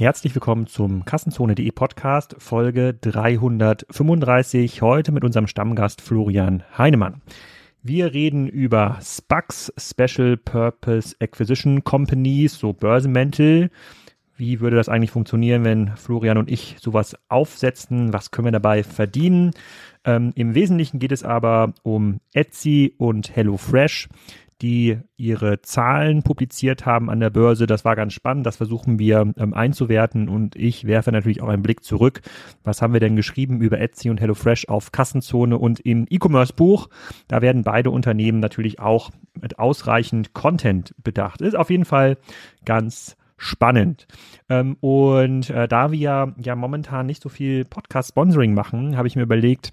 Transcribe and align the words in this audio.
Herzlich 0.00 0.34
willkommen 0.34 0.66
zum 0.66 1.04
Kassenzone.de 1.04 1.70
Podcast, 1.72 2.34
Folge 2.38 2.94
335. 2.94 4.80
Heute 4.80 5.12
mit 5.12 5.24
unserem 5.24 5.46
Stammgast 5.46 6.00
Florian 6.00 6.62
Heinemann. 6.78 7.20
Wir 7.82 8.14
reden 8.14 8.48
über 8.48 8.96
SPACs, 9.02 9.70
Special 9.76 10.38
Purpose 10.38 11.14
Acquisition 11.20 11.84
Companies, 11.84 12.54
so 12.54 12.72
Börsenmäntel. 12.72 13.70
Wie 14.38 14.60
würde 14.60 14.76
das 14.76 14.88
eigentlich 14.88 15.10
funktionieren, 15.10 15.64
wenn 15.64 15.94
Florian 15.98 16.38
und 16.38 16.50
ich 16.50 16.76
sowas 16.80 17.14
aufsetzen? 17.28 18.14
Was 18.14 18.30
können 18.30 18.46
wir 18.46 18.52
dabei 18.52 18.82
verdienen? 18.82 19.50
Ähm, 20.06 20.32
Im 20.34 20.54
Wesentlichen 20.54 20.98
geht 20.98 21.12
es 21.12 21.24
aber 21.24 21.74
um 21.82 22.20
Etsy 22.32 22.94
und 22.96 23.36
HelloFresh 23.36 24.08
die 24.62 24.98
ihre 25.16 25.62
Zahlen 25.62 26.22
publiziert 26.22 26.86
haben 26.86 27.10
an 27.10 27.20
der 27.20 27.30
Börse. 27.30 27.66
Das 27.66 27.84
war 27.84 27.96
ganz 27.96 28.12
spannend. 28.12 28.46
Das 28.46 28.56
versuchen 28.56 28.98
wir 28.98 29.32
ähm, 29.36 29.54
einzuwerten 29.54 30.28
und 30.28 30.56
ich 30.56 30.86
werfe 30.86 31.12
natürlich 31.12 31.42
auch 31.42 31.48
einen 31.48 31.62
Blick 31.62 31.82
zurück. 31.82 32.20
Was 32.64 32.82
haben 32.82 32.92
wir 32.92 33.00
denn 33.00 33.16
geschrieben 33.16 33.60
über 33.60 33.80
Etsy 33.80 34.10
und 34.10 34.20
HelloFresh 34.20 34.68
auf 34.68 34.92
Kassenzone 34.92 35.58
und 35.58 35.80
im 35.80 36.06
E-Commerce-Buch? 36.08 36.88
Da 37.28 37.42
werden 37.42 37.62
beide 37.62 37.90
Unternehmen 37.90 38.40
natürlich 38.40 38.80
auch 38.80 39.10
mit 39.40 39.58
ausreichend 39.58 40.34
Content 40.34 40.94
bedacht. 41.02 41.40
Ist 41.40 41.56
auf 41.56 41.70
jeden 41.70 41.84
Fall 41.84 42.18
ganz 42.64 43.16
spannend. 43.36 44.06
Ähm, 44.48 44.76
und 44.80 45.48
äh, 45.50 45.66
da 45.66 45.90
wir 45.90 46.34
ja 46.36 46.54
momentan 46.54 47.06
nicht 47.06 47.22
so 47.22 47.28
viel 47.30 47.64
Podcast-Sponsoring 47.64 48.52
machen, 48.52 48.96
habe 48.96 49.08
ich 49.08 49.16
mir 49.16 49.22
überlegt, 49.22 49.72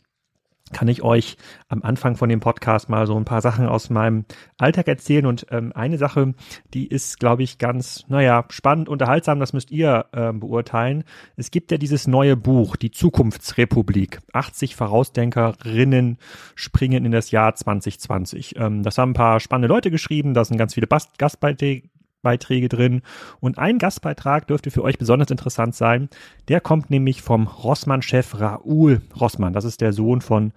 kann 0.71 0.87
ich 0.87 1.01
euch 1.01 1.37
am 1.69 1.83
Anfang 1.83 2.15
von 2.15 2.29
dem 2.29 2.39
Podcast 2.39 2.89
mal 2.89 3.07
so 3.07 3.15
ein 3.15 3.25
paar 3.25 3.41
Sachen 3.41 3.67
aus 3.67 3.89
meinem 3.89 4.25
Alltag 4.57 4.87
erzählen. 4.87 5.25
Und 5.25 5.47
ähm, 5.51 5.71
eine 5.73 5.97
Sache, 5.97 6.33
die 6.73 6.87
ist, 6.87 7.19
glaube 7.19 7.43
ich, 7.43 7.57
ganz, 7.57 8.05
naja, 8.07 8.45
spannend, 8.49 8.89
unterhaltsam, 8.89 9.39
das 9.39 9.53
müsst 9.53 9.71
ihr 9.71 10.05
ähm, 10.13 10.39
beurteilen. 10.39 11.03
Es 11.35 11.51
gibt 11.51 11.71
ja 11.71 11.77
dieses 11.77 12.07
neue 12.07 12.35
Buch, 12.35 12.75
die 12.75 12.91
Zukunftsrepublik. 12.91 14.19
80 14.33 14.75
Vorausdenkerinnen 14.75 16.17
springen 16.55 17.05
in 17.05 17.11
das 17.11 17.31
Jahr 17.31 17.55
2020. 17.55 18.55
Ähm, 18.57 18.83
das 18.83 18.97
haben 18.97 19.11
ein 19.11 19.15
paar 19.15 19.39
spannende 19.39 19.67
Leute 19.67 19.91
geschrieben, 19.91 20.33
da 20.33 20.45
sind 20.45 20.57
ganz 20.57 20.73
viele 20.73 20.87
Gastbeiträge 21.17 21.89
Gastbeiträge 22.27 22.67
drin. 22.69 23.01
Und 23.39 23.57
ein 23.57 23.77
Gastbeitrag 23.77 24.47
dürfte 24.47 24.71
für 24.71 24.83
euch 24.83 24.97
besonders 24.97 25.31
interessant 25.31 25.75
sein. 25.75 26.09
Der 26.49 26.59
kommt 26.59 26.89
nämlich 26.89 27.21
vom 27.21 27.47
Rossmann-Chef 27.47 28.39
Raoul 28.39 29.01
Rossmann. 29.19 29.53
Das 29.53 29.65
ist 29.65 29.79
der 29.79 29.93
Sohn 29.93 30.21
von 30.21 30.51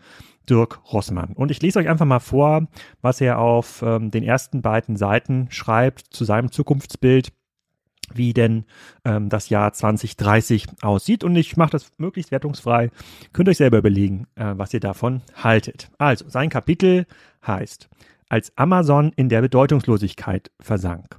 Dirk 0.49 0.81
Rossmann. 0.93 1.33
Und 1.35 1.51
ich 1.51 1.63
lese 1.63 1.79
euch 1.79 1.89
einfach 1.89 2.07
mal 2.07 2.19
vor, 2.19 2.67
was 3.03 3.21
er 3.21 3.39
auf 3.39 3.83
ähm, 3.83 4.11
den 4.11 4.25
ersten 4.25 4.63
beiden 4.63 4.97
Seiten 4.97 5.47
schreibt 5.51 6.01
zu 6.11 6.25
seinem 6.25 6.51
Zukunftsbild 6.51 7.33
wie 8.13 8.33
denn 8.33 8.65
ähm, 9.05 9.29
das 9.29 9.51
Jahr 9.51 9.73
2030 9.73 10.67
aussieht. 10.83 11.23
Und 11.23 11.37
ich 11.37 11.57
mache 11.57 11.71
das 11.71 11.93
möglichst 11.97 12.33
wertungsfrei. 12.33 12.91
Könnt 13.33 13.49
euch 13.49 13.59
selber 13.59 13.79
überlegen, 13.79 14.27
äh, 14.35 14.55
was 14.57 14.75
ihr 14.75 14.81
davon 14.81 15.23
haltet. 15.37 15.93
Also, 15.97 16.29
sein 16.29 16.49
Kapitel 16.49 17.07
heißt, 17.47 17.89
als 18.31 18.57
Amazon 18.57 19.13
in 19.17 19.29
der 19.29 19.43
Bedeutungslosigkeit 19.43 20.51
versank. 20.61 21.19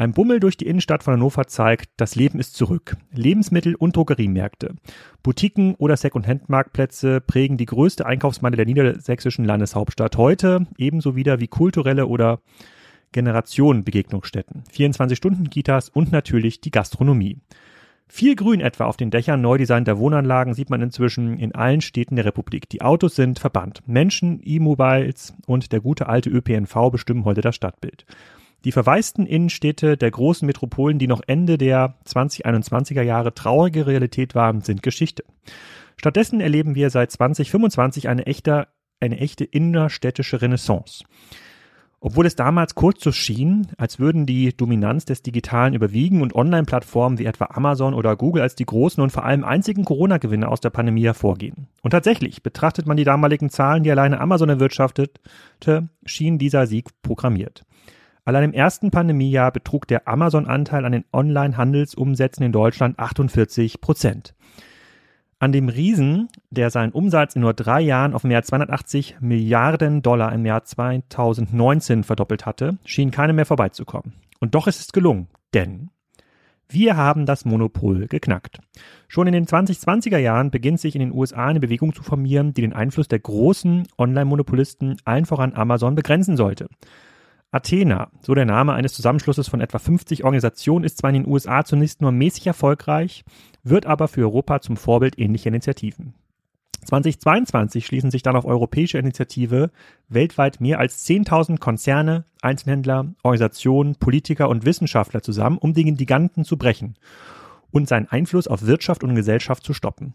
Ein 0.00 0.14
Bummel 0.14 0.40
durch 0.40 0.56
die 0.56 0.66
Innenstadt 0.66 1.02
von 1.02 1.12
Hannover 1.12 1.46
zeigt, 1.46 1.90
das 1.98 2.14
Leben 2.14 2.40
ist 2.40 2.54
zurück. 2.54 2.96
Lebensmittel- 3.12 3.74
und 3.74 3.94
Drogeriemärkte, 3.96 4.76
Boutiquen 5.22 5.74
oder 5.74 5.94
Second-Hand-Marktplätze 5.94 7.20
prägen 7.20 7.58
die 7.58 7.66
größte 7.66 8.06
Einkaufsmeile 8.06 8.56
der 8.56 8.64
niedersächsischen 8.64 9.44
Landeshauptstadt 9.44 10.16
heute, 10.16 10.66
ebenso 10.78 11.16
wieder 11.16 11.38
wie 11.38 11.48
kulturelle 11.48 12.06
oder 12.06 12.40
Generationenbegegnungsstätten, 13.12 14.64
24-Stunden-Kitas 14.74 15.90
und 15.90 16.12
natürlich 16.12 16.62
die 16.62 16.70
Gastronomie. 16.70 17.36
Viel 18.08 18.36
Grün 18.36 18.62
etwa 18.62 18.86
auf 18.86 18.96
den 18.96 19.10
Dächern 19.10 19.42
neu 19.42 19.58
designter 19.58 19.98
Wohnanlagen 19.98 20.54
sieht 20.54 20.70
man 20.70 20.80
inzwischen 20.80 21.38
in 21.38 21.54
allen 21.54 21.82
Städten 21.82 22.16
der 22.16 22.24
Republik. 22.24 22.70
Die 22.70 22.80
Autos 22.80 23.16
sind 23.16 23.38
verbannt. 23.38 23.82
Menschen, 23.86 24.40
E-Mobiles 24.42 25.34
und 25.46 25.72
der 25.72 25.82
gute 25.82 26.08
alte 26.08 26.30
ÖPNV 26.30 26.90
bestimmen 26.90 27.26
heute 27.26 27.42
das 27.42 27.54
Stadtbild. 27.54 28.06
Die 28.64 28.72
verwaisten 28.72 29.26
Innenstädte 29.26 29.96
der 29.96 30.10
großen 30.10 30.46
Metropolen, 30.46 30.98
die 30.98 31.06
noch 31.06 31.22
Ende 31.26 31.56
der 31.56 31.94
2021er 32.06 33.02
Jahre 33.02 33.32
traurige 33.32 33.86
Realität 33.86 34.34
waren, 34.34 34.60
sind 34.60 34.82
Geschichte. 34.82 35.24
Stattdessen 35.96 36.40
erleben 36.40 36.74
wir 36.74 36.90
seit 36.90 37.10
2025 37.10 38.08
eine 38.08 38.26
echte, 38.26 38.68
eine 39.00 39.18
echte 39.18 39.44
innerstädtische 39.44 40.42
Renaissance. 40.42 41.04
Obwohl 42.02 42.24
es 42.24 42.34
damals 42.34 42.74
kurz 42.74 43.04
so 43.04 43.12
schien, 43.12 43.66
als 43.76 43.98
würden 43.98 44.24
die 44.24 44.56
Dominanz 44.56 45.04
des 45.04 45.22
Digitalen 45.22 45.74
überwiegen 45.74 46.22
und 46.22 46.34
Online-Plattformen 46.34 47.18
wie 47.18 47.26
etwa 47.26 47.48
Amazon 47.50 47.92
oder 47.92 48.16
Google 48.16 48.40
als 48.40 48.54
die 48.54 48.64
großen 48.64 49.02
und 49.02 49.10
vor 49.10 49.26
allem 49.26 49.44
einzigen 49.44 49.84
Corona-Gewinner 49.84 50.50
aus 50.50 50.60
der 50.60 50.70
Pandemie 50.70 51.04
hervorgehen. 51.04 51.68
Und 51.82 51.90
tatsächlich, 51.90 52.42
betrachtet 52.42 52.86
man 52.86 52.96
die 52.96 53.04
damaligen 53.04 53.50
Zahlen, 53.50 53.82
die 53.82 53.90
alleine 53.90 54.18
Amazon 54.18 54.48
erwirtschaftete, 54.48 55.90
schien 56.06 56.38
dieser 56.38 56.66
Sieg 56.66 56.88
programmiert. 57.02 57.64
Allein 58.24 58.44
im 58.44 58.52
ersten 58.52 58.90
Pandemiejahr 58.90 59.50
betrug 59.50 59.86
der 59.86 60.06
Amazon-Anteil 60.06 60.84
an 60.84 60.92
den 60.92 61.04
Online-Handelsumsätzen 61.12 62.44
in 62.44 62.52
Deutschland 62.52 62.98
48 62.98 63.80
Prozent. 63.80 64.34
An 65.38 65.52
dem 65.52 65.70
Riesen, 65.70 66.28
der 66.50 66.68
seinen 66.68 66.92
Umsatz 66.92 67.34
in 67.34 67.40
nur 67.40 67.54
drei 67.54 67.80
Jahren 67.80 68.12
auf 68.12 68.24
mehr 68.24 68.36
als 68.38 68.48
280 68.48 69.16
Milliarden 69.20 70.02
Dollar 70.02 70.34
im 70.34 70.44
Jahr 70.44 70.64
2019 70.64 72.04
verdoppelt 72.04 72.44
hatte, 72.44 72.76
schien 72.84 73.10
keiner 73.10 73.32
mehr 73.32 73.46
vorbeizukommen. 73.46 74.12
Und 74.38 74.54
doch 74.54 74.66
ist 74.66 74.80
es 74.80 74.92
gelungen, 74.92 75.28
denn 75.54 75.88
wir 76.68 76.96
haben 76.96 77.26
das 77.26 77.44
Monopol 77.46 78.06
geknackt. 78.06 78.60
Schon 79.08 79.26
in 79.26 79.32
den 79.32 79.46
2020er 79.46 80.18
Jahren 80.18 80.50
beginnt 80.50 80.78
sich 80.78 80.94
in 80.94 81.00
den 81.00 81.12
USA 81.12 81.46
eine 81.46 81.58
Bewegung 81.58 81.94
zu 81.94 82.02
formieren, 82.02 82.52
die 82.52 82.60
den 82.60 82.74
Einfluss 82.74 83.08
der 83.08 83.18
großen 83.18 83.88
Online-Monopolisten, 83.98 84.96
allen 85.04 85.24
voran 85.24 85.54
Amazon, 85.54 85.94
begrenzen 85.94 86.36
sollte. 86.36 86.68
Athena, 87.52 88.10
so 88.22 88.34
der 88.34 88.44
Name 88.44 88.74
eines 88.74 88.92
Zusammenschlusses 88.92 89.48
von 89.48 89.60
etwa 89.60 89.78
50 89.78 90.22
Organisationen, 90.24 90.84
ist 90.84 90.98
zwar 90.98 91.10
in 91.10 91.22
den 91.22 91.26
USA 91.26 91.64
zunächst 91.64 92.00
nur 92.00 92.12
mäßig 92.12 92.46
erfolgreich, 92.46 93.24
wird 93.64 93.86
aber 93.86 94.06
für 94.06 94.22
Europa 94.22 94.60
zum 94.60 94.76
Vorbild 94.76 95.18
ähnlicher 95.18 95.48
Initiativen. 95.48 96.14
2022 96.84 97.84
schließen 97.84 98.10
sich 98.10 98.22
dann 98.22 98.36
auf 98.36 98.44
europäische 98.44 98.98
Initiative 98.98 99.70
weltweit 100.08 100.60
mehr 100.60 100.78
als 100.78 101.06
10.000 101.06 101.58
Konzerne, 101.58 102.24
Einzelhändler, 102.40 103.14
Organisationen, 103.22 103.96
Politiker 103.96 104.48
und 104.48 104.64
Wissenschaftler 104.64 105.22
zusammen, 105.22 105.58
um 105.58 105.74
den 105.74 105.96
Giganten 105.96 106.44
zu 106.44 106.56
brechen 106.56 106.94
und 107.70 107.88
seinen 107.88 108.08
Einfluss 108.08 108.48
auf 108.48 108.64
Wirtschaft 108.64 109.04
und 109.04 109.14
Gesellschaft 109.14 109.64
zu 109.64 109.74
stoppen. 109.74 110.14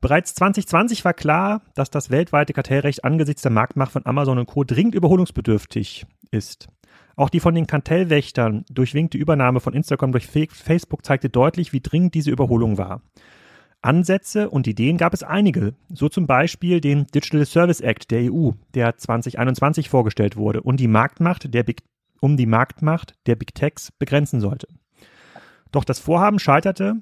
Bereits 0.00 0.34
2020 0.34 1.04
war 1.04 1.12
klar, 1.12 1.62
dass 1.74 1.90
das 1.90 2.10
weltweite 2.10 2.54
Kartellrecht 2.54 3.04
angesichts 3.04 3.42
der 3.42 3.50
Marktmacht 3.50 3.92
von 3.92 4.06
Amazon 4.06 4.38
und 4.38 4.46
Co. 4.46 4.64
dringend 4.64 4.94
überholungsbedürftig 4.94 6.06
ist. 6.30 6.68
Auch 7.16 7.28
die 7.28 7.40
von 7.40 7.54
den 7.54 7.66
Kartellwächtern 7.66 8.64
durchwinkte 8.70 9.18
Übernahme 9.18 9.60
von 9.60 9.74
Instagram 9.74 10.12
durch 10.12 10.26
Facebook 10.26 11.04
zeigte 11.04 11.28
deutlich, 11.28 11.74
wie 11.74 11.80
dringend 11.80 12.14
diese 12.14 12.30
Überholung 12.30 12.78
war. 12.78 13.02
Ansätze 13.82 14.48
und 14.48 14.66
Ideen 14.66 14.96
gab 14.96 15.12
es 15.12 15.22
einige, 15.22 15.74
so 15.90 16.08
zum 16.08 16.26
Beispiel 16.26 16.80
den 16.80 17.06
Digital 17.06 17.44
Service 17.44 17.80
Act 17.80 18.10
der 18.10 18.32
EU, 18.32 18.52
der 18.74 18.96
2021 18.96 19.90
vorgestellt 19.90 20.36
wurde 20.36 20.62
und 20.62 20.80
die 20.80 20.88
Marktmacht 20.88 21.52
der 21.52 21.62
Big, 21.62 21.82
um 22.20 22.36
die 22.36 22.46
Marktmacht 22.46 23.14
der 23.26 23.36
Big 23.36 23.54
Techs 23.54 23.90
begrenzen 23.98 24.40
sollte. 24.40 24.68
Doch 25.72 25.84
das 25.84 25.98
Vorhaben 25.98 26.38
scheiterte, 26.38 26.96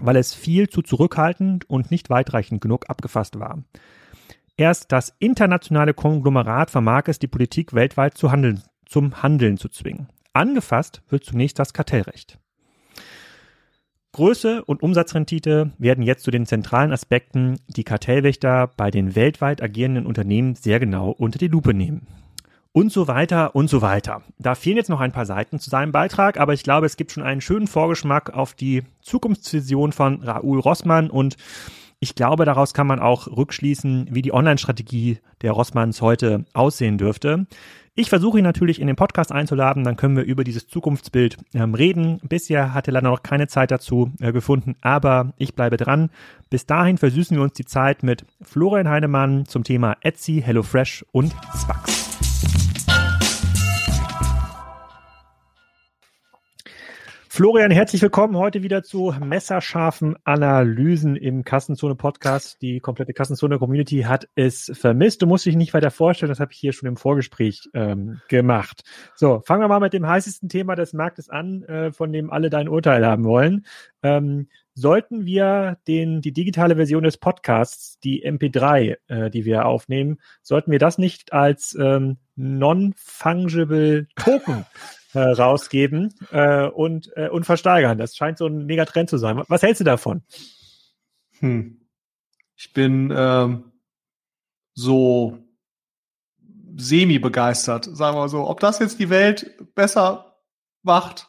weil 0.00 0.16
es 0.16 0.34
viel 0.34 0.68
zu 0.68 0.82
zurückhaltend 0.82 1.68
und 1.68 1.90
nicht 1.90 2.10
weitreichend 2.10 2.60
genug 2.60 2.88
abgefasst 2.88 3.38
war. 3.38 3.62
Erst 4.56 4.92
das 4.92 5.14
internationale 5.18 5.94
Konglomerat 5.94 6.70
vermag 6.70 7.04
es, 7.06 7.18
die 7.18 7.26
Politik 7.26 7.74
weltweit 7.74 8.16
zu 8.16 8.30
handeln, 8.30 8.62
zum 8.86 9.22
Handeln 9.22 9.56
zu 9.56 9.68
zwingen. 9.68 10.08
Angefasst 10.32 11.02
wird 11.08 11.24
zunächst 11.24 11.58
das 11.58 11.72
Kartellrecht. 11.72 12.38
Größe 14.12 14.64
und 14.64 14.82
Umsatzrendite 14.82 15.72
werden 15.78 16.04
jetzt 16.04 16.22
zu 16.22 16.30
den 16.30 16.46
zentralen 16.46 16.92
Aspekten, 16.92 17.58
die 17.66 17.82
Kartellwächter 17.82 18.70
bei 18.76 18.92
den 18.92 19.16
weltweit 19.16 19.60
agierenden 19.60 20.06
Unternehmen 20.06 20.54
sehr 20.54 20.78
genau 20.78 21.10
unter 21.10 21.38
die 21.38 21.48
Lupe 21.48 21.74
nehmen 21.74 22.06
und 22.74 22.90
so 22.90 23.06
weiter 23.06 23.54
und 23.54 23.70
so 23.70 23.82
weiter. 23.82 24.22
Da 24.38 24.56
fehlen 24.56 24.76
jetzt 24.76 24.90
noch 24.90 25.00
ein 25.00 25.12
paar 25.12 25.26
Seiten 25.26 25.60
zu 25.60 25.70
seinem 25.70 25.92
Beitrag, 25.92 26.40
aber 26.40 26.52
ich 26.54 26.64
glaube, 26.64 26.86
es 26.86 26.96
gibt 26.96 27.12
schon 27.12 27.22
einen 27.22 27.40
schönen 27.40 27.68
Vorgeschmack 27.68 28.34
auf 28.34 28.52
die 28.52 28.82
Zukunftsvision 29.00 29.92
von 29.92 30.20
Raoul 30.22 30.58
Rossmann 30.58 31.08
und 31.08 31.36
ich 32.00 32.16
glaube, 32.16 32.44
daraus 32.44 32.74
kann 32.74 32.88
man 32.88 32.98
auch 32.98 33.28
rückschließen, 33.28 34.08
wie 34.10 34.22
die 34.22 34.34
Online-Strategie 34.34 35.18
der 35.40 35.52
Rossmanns 35.52 36.02
heute 36.02 36.44
aussehen 36.52 36.98
dürfte. 36.98 37.46
Ich 37.94 38.08
versuche 38.08 38.38
ihn 38.38 38.44
natürlich 38.44 38.80
in 38.80 38.88
den 38.88 38.96
Podcast 38.96 39.30
einzuladen, 39.30 39.84
dann 39.84 39.96
können 39.96 40.16
wir 40.16 40.24
über 40.24 40.42
dieses 40.42 40.66
Zukunftsbild 40.66 41.36
ähm, 41.54 41.74
reden. 41.74 42.18
Bisher 42.24 42.74
hatte 42.74 42.90
leider 42.90 43.08
noch 43.08 43.22
keine 43.22 43.46
Zeit 43.46 43.70
dazu 43.70 44.10
äh, 44.18 44.32
gefunden, 44.32 44.74
aber 44.80 45.32
ich 45.38 45.54
bleibe 45.54 45.76
dran. 45.76 46.10
Bis 46.50 46.66
dahin 46.66 46.98
versüßen 46.98 47.36
wir 47.36 47.44
uns 47.44 47.52
die 47.52 47.66
Zeit 47.66 48.02
mit 48.02 48.26
Florian 48.42 48.88
Heinemann 48.88 49.46
zum 49.46 49.62
Thema 49.62 49.96
Etsy, 50.00 50.42
HelloFresh 50.44 51.04
und 51.12 51.32
Spax. 51.56 52.03
Florian, 57.34 57.72
herzlich 57.72 58.00
willkommen 58.00 58.36
heute 58.36 58.62
wieder 58.62 58.84
zu 58.84 59.12
messerscharfen 59.18 60.14
Analysen 60.22 61.16
im 61.16 61.42
Kassenzone 61.42 61.96
Podcast. 61.96 62.62
Die 62.62 62.78
komplette 62.78 63.12
Kassenzone 63.12 63.58
Community 63.58 64.02
hat 64.02 64.28
es 64.36 64.70
vermisst. 64.72 65.20
Du 65.20 65.26
musst 65.26 65.44
dich 65.44 65.56
nicht 65.56 65.74
weiter 65.74 65.90
vorstellen, 65.90 66.30
das 66.30 66.38
habe 66.38 66.52
ich 66.52 66.58
hier 66.58 66.72
schon 66.72 66.88
im 66.88 66.96
Vorgespräch 66.96 67.68
ähm, 67.74 68.20
gemacht. 68.28 68.84
So, 69.16 69.40
fangen 69.40 69.62
wir 69.62 69.66
mal 69.66 69.80
mit 69.80 69.94
dem 69.94 70.06
heißesten 70.06 70.48
Thema 70.48 70.76
des 70.76 70.92
Marktes 70.92 71.28
an, 71.28 71.64
äh, 71.64 71.90
von 71.90 72.12
dem 72.12 72.30
alle 72.30 72.50
dein 72.50 72.68
Urteil 72.68 73.04
haben 73.04 73.24
wollen. 73.24 73.66
Ähm, 74.04 74.46
sollten 74.74 75.26
wir 75.26 75.78
den, 75.88 76.20
die 76.20 76.32
digitale 76.32 76.76
Version 76.76 77.02
des 77.02 77.16
Podcasts, 77.16 77.98
die 77.98 78.24
MP3, 78.24 78.96
äh, 79.08 79.30
die 79.30 79.44
wir 79.44 79.66
aufnehmen, 79.66 80.20
sollten 80.42 80.70
wir 80.70 80.78
das 80.78 80.98
nicht 80.98 81.32
als 81.32 81.76
ähm, 81.80 82.18
non-fungible 82.36 84.06
Token 84.14 84.66
äh, 85.14 85.20
rausgeben 85.20 86.14
äh, 86.30 86.66
und, 86.66 87.10
äh, 87.16 87.28
und 87.28 87.44
versteigern. 87.44 87.98
Das 87.98 88.16
scheint 88.16 88.38
so 88.38 88.46
ein 88.46 88.66
Megatrend 88.66 89.10
zu 89.10 89.18
sein. 89.18 89.42
Was 89.48 89.62
hältst 89.62 89.80
du 89.80 89.84
davon? 89.84 90.22
Hm. 91.38 91.80
Ich 92.56 92.72
bin 92.72 93.12
ähm, 93.16 93.72
so 94.74 95.38
semi 96.76 97.18
begeistert, 97.18 97.84
sagen 97.84 98.16
wir 98.16 98.22
mal 98.22 98.28
so. 98.28 98.48
Ob 98.48 98.60
das 98.60 98.78
jetzt 98.78 98.98
die 98.98 99.10
Welt 99.10 99.56
besser 99.74 100.36
macht 100.82 101.28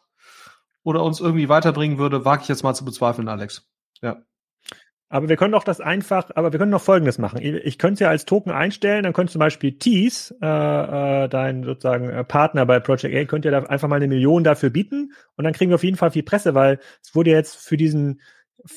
oder 0.83 1.03
uns 1.03 1.19
irgendwie 1.19 1.49
weiterbringen 1.49 1.97
würde, 1.97 2.25
wage 2.25 2.43
ich 2.43 2.47
jetzt 2.47 2.63
mal 2.63 2.73
zu 2.73 2.85
bezweifeln, 2.85 3.27
Alex. 3.27 3.69
Ja. 4.01 4.23
Aber 5.15 5.29
wir 5.29 5.37
können 5.37 5.53
doch 5.53 5.63
das 5.63 5.79
einfach, 5.79 6.29
aber 6.35 6.51
wir 6.51 6.59
können 6.59 6.71
noch 6.71 6.81
Folgendes 6.81 7.19
machen. 7.19 7.39
Ich 7.41 7.77
könnte 7.77 7.93
es 7.93 7.99
ja 8.01 8.09
als 8.09 8.25
Token 8.25 8.51
einstellen, 8.51 9.03
dann 9.03 9.13
könnte 9.13 9.31
zum 9.31 9.39
Beispiel 9.39 9.71
Tease, 9.77 10.35
äh, 10.41 11.23
äh, 11.23 11.29
dein 11.29 11.63
sozusagen 11.63 12.09
äh, 12.09 12.25
Partner 12.25 12.65
bei 12.65 12.81
Project 12.81 13.15
A, 13.15 13.23
könnte 13.23 13.49
ja 13.49 13.61
da 13.61 13.65
einfach 13.65 13.87
mal 13.87 13.95
eine 13.95 14.09
Million 14.09 14.43
dafür 14.43 14.71
bieten 14.71 15.13
und 15.37 15.45
dann 15.45 15.53
kriegen 15.53 15.71
wir 15.71 15.75
auf 15.75 15.85
jeden 15.85 15.95
Fall 15.95 16.11
viel 16.11 16.23
Presse, 16.23 16.53
weil 16.53 16.79
es 17.01 17.15
wurde 17.15 17.29
jetzt 17.29 17.55
für 17.55 17.77
diesen 17.77 18.19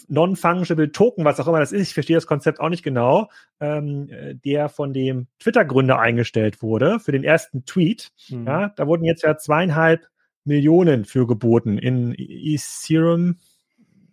Non-Fungible 0.07 0.93
Token, 0.93 1.25
was 1.25 1.41
auch 1.41 1.49
immer 1.49 1.59
das 1.59 1.73
ist, 1.73 1.89
ich 1.89 1.95
verstehe 1.95 2.17
das 2.17 2.29
Konzept 2.29 2.61
auch 2.61 2.69
nicht 2.69 2.85
genau, 2.85 3.29
ähm, 3.59 4.09
der 4.45 4.69
von 4.69 4.93
dem 4.93 5.27
Twitter-Gründer 5.41 5.99
eingestellt 5.99 6.63
wurde 6.63 7.01
für 7.01 7.11
den 7.11 7.25
ersten 7.25 7.65
Tweet. 7.65 8.13
Mhm. 8.29 8.47
Ja, 8.47 8.69
da 8.77 8.87
wurden 8.87 9.03
jetzt 9.03 9.25
ja 9.25 9.37
zweieinhalb 9.39 10.07
Millionen 10.45 11.05
für 11.05 11.27
geboten 11.27 11.79
in 11.79 12.15
Ethereum, 12.17 13.39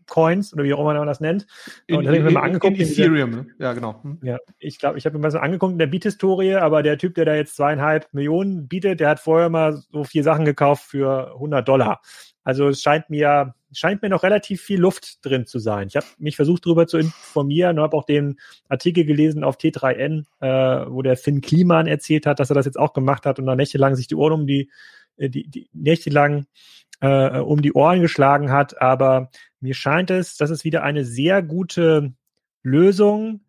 Coins 0.07 0.53
oder 0.53 0.63
wie 0.63 0.73
auch 0.73 0.79
immer 0.79 0.93
man 0.93 1.07
das 1.07 1.19
nennt. 1.19 1.47
In, 1.87 1.97
und 1.97 2.05
in, 2.05 2.23
mir 2.23 2.31
mal 2.31 2.41
angeguckt. 2.41 2.77
In 2.77 2.81
Ethereum, 2.81 3.31
ne? 3.31 3.47
ja 3.59 3.73
genau. 3.73 4.01
Hm. 4.03 4.19
Ja, 4.23 4.37
ich 4.59 4.79
glaube, 4.79 4.97
ich 4.97 5.05
habe 5.05 5.17
mir 5.17 5.21
mal 5.21 5.31
so 5.31 5.39
angeguckt 5.39 5.73
in 5.73 5.79
der 5.79 5.87
Beat-Historie, 5.87 6.55
aber 6.55 6.83
der 6.83 6.97
Typ, 6.97 7.15
der 7.15 7.25
da 7.25 7.35
jetzt 7.35 7.55
zweieinhalb 7.55 8.13
Millionen 8.13 8.67
bietet, 8.67 8.99
der 8.99 9.09
hat 9.09 9.19
vorher 9.19 9.49
mal 9.49 9.81
so 9.91 10.03
vier 10.03 10.23
Sachen 10.23 10.45
gekauft 10.45 10.83
für 10.83 11.33
100 11.33 11.67
Dollar. 11.67 12.01
Also 12.45 12.69
es 12.69 12.83
scheint 12.83 13.09
mir, 13.09 13.55
scheint 13.73 14.03
mir 14.03 14.09
noch 14.09 14.21
relativ 14.21 14.61
viel 14.61 14.79
Luft 14.79 15.25
drin 15.25 15.47
zu 15.47 15.57
sein. 15.57 15.87
Ich 15.87 15.95
habe 15.95 16.05
mich 16.19 16.35
versucht, 16.35 16.65
darüber 16.65 16.85
zu 16.85 16.99
informieren 16.99 17.79
und 17.79 17.83
habe 17.83 17.97
auch 17.97 18.05
den 18.05 18.39
Artikel 18.69 19.03
gelesen 19.03 19.43
auf 19.43 19.57
T3N, 19.57 20.25
äh, 20.41 20.85
wo 20.87 21.01
der 21.01 21.17
Finn 21.17 21.41
Kliman 21.41 21.87
erzählt 21.87 22.27
hat, 22.27 22.39
dass 22.39 22.51
er 22.51 22.53
das 22.53 22.67
jetzt 22.67 22.77
auch 22.79 22.93
gemacht 22.93 23.25
hat 23.25 23.39
und 23.39 23.47
dann 23.47 23.57
nächtelang 23.57 23.95
sich 23.95 24.05
die 24.07 24.15
Ohren 24.15 24.33
um 24.33 24.47
die, 24.47 24.69
äh, 25.17 25.27
die, 25.27 25.49
die 25.49 25.67
nächtelang 25.73 26.45
äh, 27.01 27.39
um 27.39 27.63
die 27.63 27.73
Ohren 27.73 28.01
geschlagen 28.01 28.51
hat. 28.51 28.79
Aber 28.79 29.31
mir 29.65 29.73
scheint 29.73 30.11
es, 30.11 30.37
dass 30.37 30.51
es 30.51 30.63
wieder 30.63 30.83
eine 30.83 31.03
sehr 31.03 31.41
gute 31.41 32.13
Lösung 32.61 33.41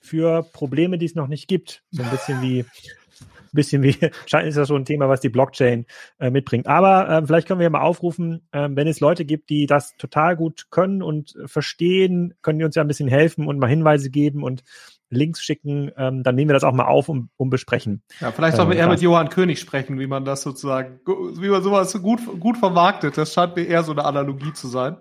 für 0.00 0.42
Probleme, 0.42 0.98
die 0.98 1.06
es 1.06 1.14
noch 1.14 1.28
nicht 1.28 1.48
gibt. 1.48 1.82
So 1.90 2.02
ein 2.02 2.10
bisschen 2.10 2.42
wie 2.42 2.64
bisschen 3.52 3.82
wie, 3.82 3.96
scheint 4.26 4.48
ist 4.48 4.56
das 4.56 4.68
so 4.68 4.76
ein 4.76 4.84
Thema, 4.84 5.08
was 5.08 5.20
die 5.20 5.28
Blockchain 5.28 5.86
äh, 6.18 6.30
mitbringt. 6.30 6.66
Aber 6.66 7.08
äh, 7.08 7.26
vielleicht 7.26 7.46
können 7.46 7.60
wir 7.60 7.64
ja 7.64 7.70
mal 7.70 7.82
aufrufen, 7.82 8.46
äh, 8.52 8.68
wenn 8.70 8.88
es 8.88 9.00
Leute 9.00 9.24
gibt, 9.24 9.50
die 9.50 9.66
das 9.66 9.96
total 9.96 10.36
gut 10.36 10.66
können 10.70 11.02
und 11.02 11.34
verstehen, 11.46 12.34
können 12.42 12.58
die 12.58 12.64
uns 12.64 12.74
ja 12.74 12.82
ein 12.82 12.88
bisschen 12.88 13.08
helfen 13.08 13.46
und 13.46 13.58
mal 13.58 13.68
Hinweise 13.68 14.10
geben 14.10 14.42
und 14.42 14.62
Links 15.10 15.42
schicken, 15.42 15.92
ähm, 15.98 16.22
dann 16.22 16.34
nehmen 16.34 16.48
wir 16.48 16.54
das 16.54 16.64
auch 16.64 16.72
mal 16.72 16.86
auf 16.86 17.10
und, 17.10 17.28
und 17.36 17.50
besprechen. 17.50 18.02
Ja, 18.20 18.32
vielleicht 18.32 18.56
sollten 18.56 18.72
wir 18.72 18.78
eher 18.78 18.88
mit 18.88 19.02
Johann 19.02 19.28
König 19.28 19.60
sprechen, 19.60 19.98
wie 19.98 20.06
man 20.06 20.24
das 20.24 20.40
sozusagen, 20.40 21.00
wie 21.04 21.48
man 21.50 21.62
sowas 21.62 21.92
gut, 22.00 22.20
gut 22.40 22.56
vermarktet. 22.56 23.18
Das 23.18 23.34
scheint 23.34 23.54
mir 23.54 23.64
eher 23.64 23.82
so 23.82 23.92
eine 23.92 24.06
Analogie 24.06 24.54
zu 24.54 24.68
sein. 24.68 24.96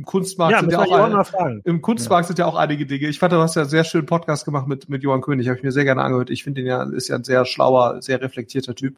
Im 0.00 0.06
Kunstmarkt, 0.06 0.52
ja, 0.52 0.60
sind, 0.60 0.72
ja 0.72 0.78
auch 0.78 1.34
ein, 1.34 1.60
im 1.62 1.82
Kunstmarkt 1.82 2.24
ja. 2.24 2.26
sind 2.28 2.38
ja 2.38 2.46
auch 2.46 2.54
einige 2.54 2.86
Dinge. 2.86 3.06
Ich 3.08 3.18
fand, 3.18 3.34
du 3.34 3.36
hast 3.36 3.54
ja 3.54 3.62
einen 3.62 3.68
sehr 3.68 3.84
schönen 3.84 4.06
Podcast 4.06 4.46
gemacht 4.46 4.66
mit, 4.66 4.88
mit 4.88 5.02
Johann 5.02 5.20
König, 5.20 5.46
habe 5.46 5.58
ich 5.58 5.62
mir 5.62 5.72
sehr 5.72 5.84
gerne 5.84 6.00
angehört. 6.00 6.30
Ich 6.30 6.42
finde 6.42 6.62
ihn 6.62 6.66
ja, 6.66 6.82
ist 6.84 7.08
ja 7.08 7.16
ein 7.16 7.24
sehr 7.24 7.44
schlauer, 7.44 8.00
sehr 8.00 8.22
reflektierter 8.22 8.74
Typ. 8.74 8.96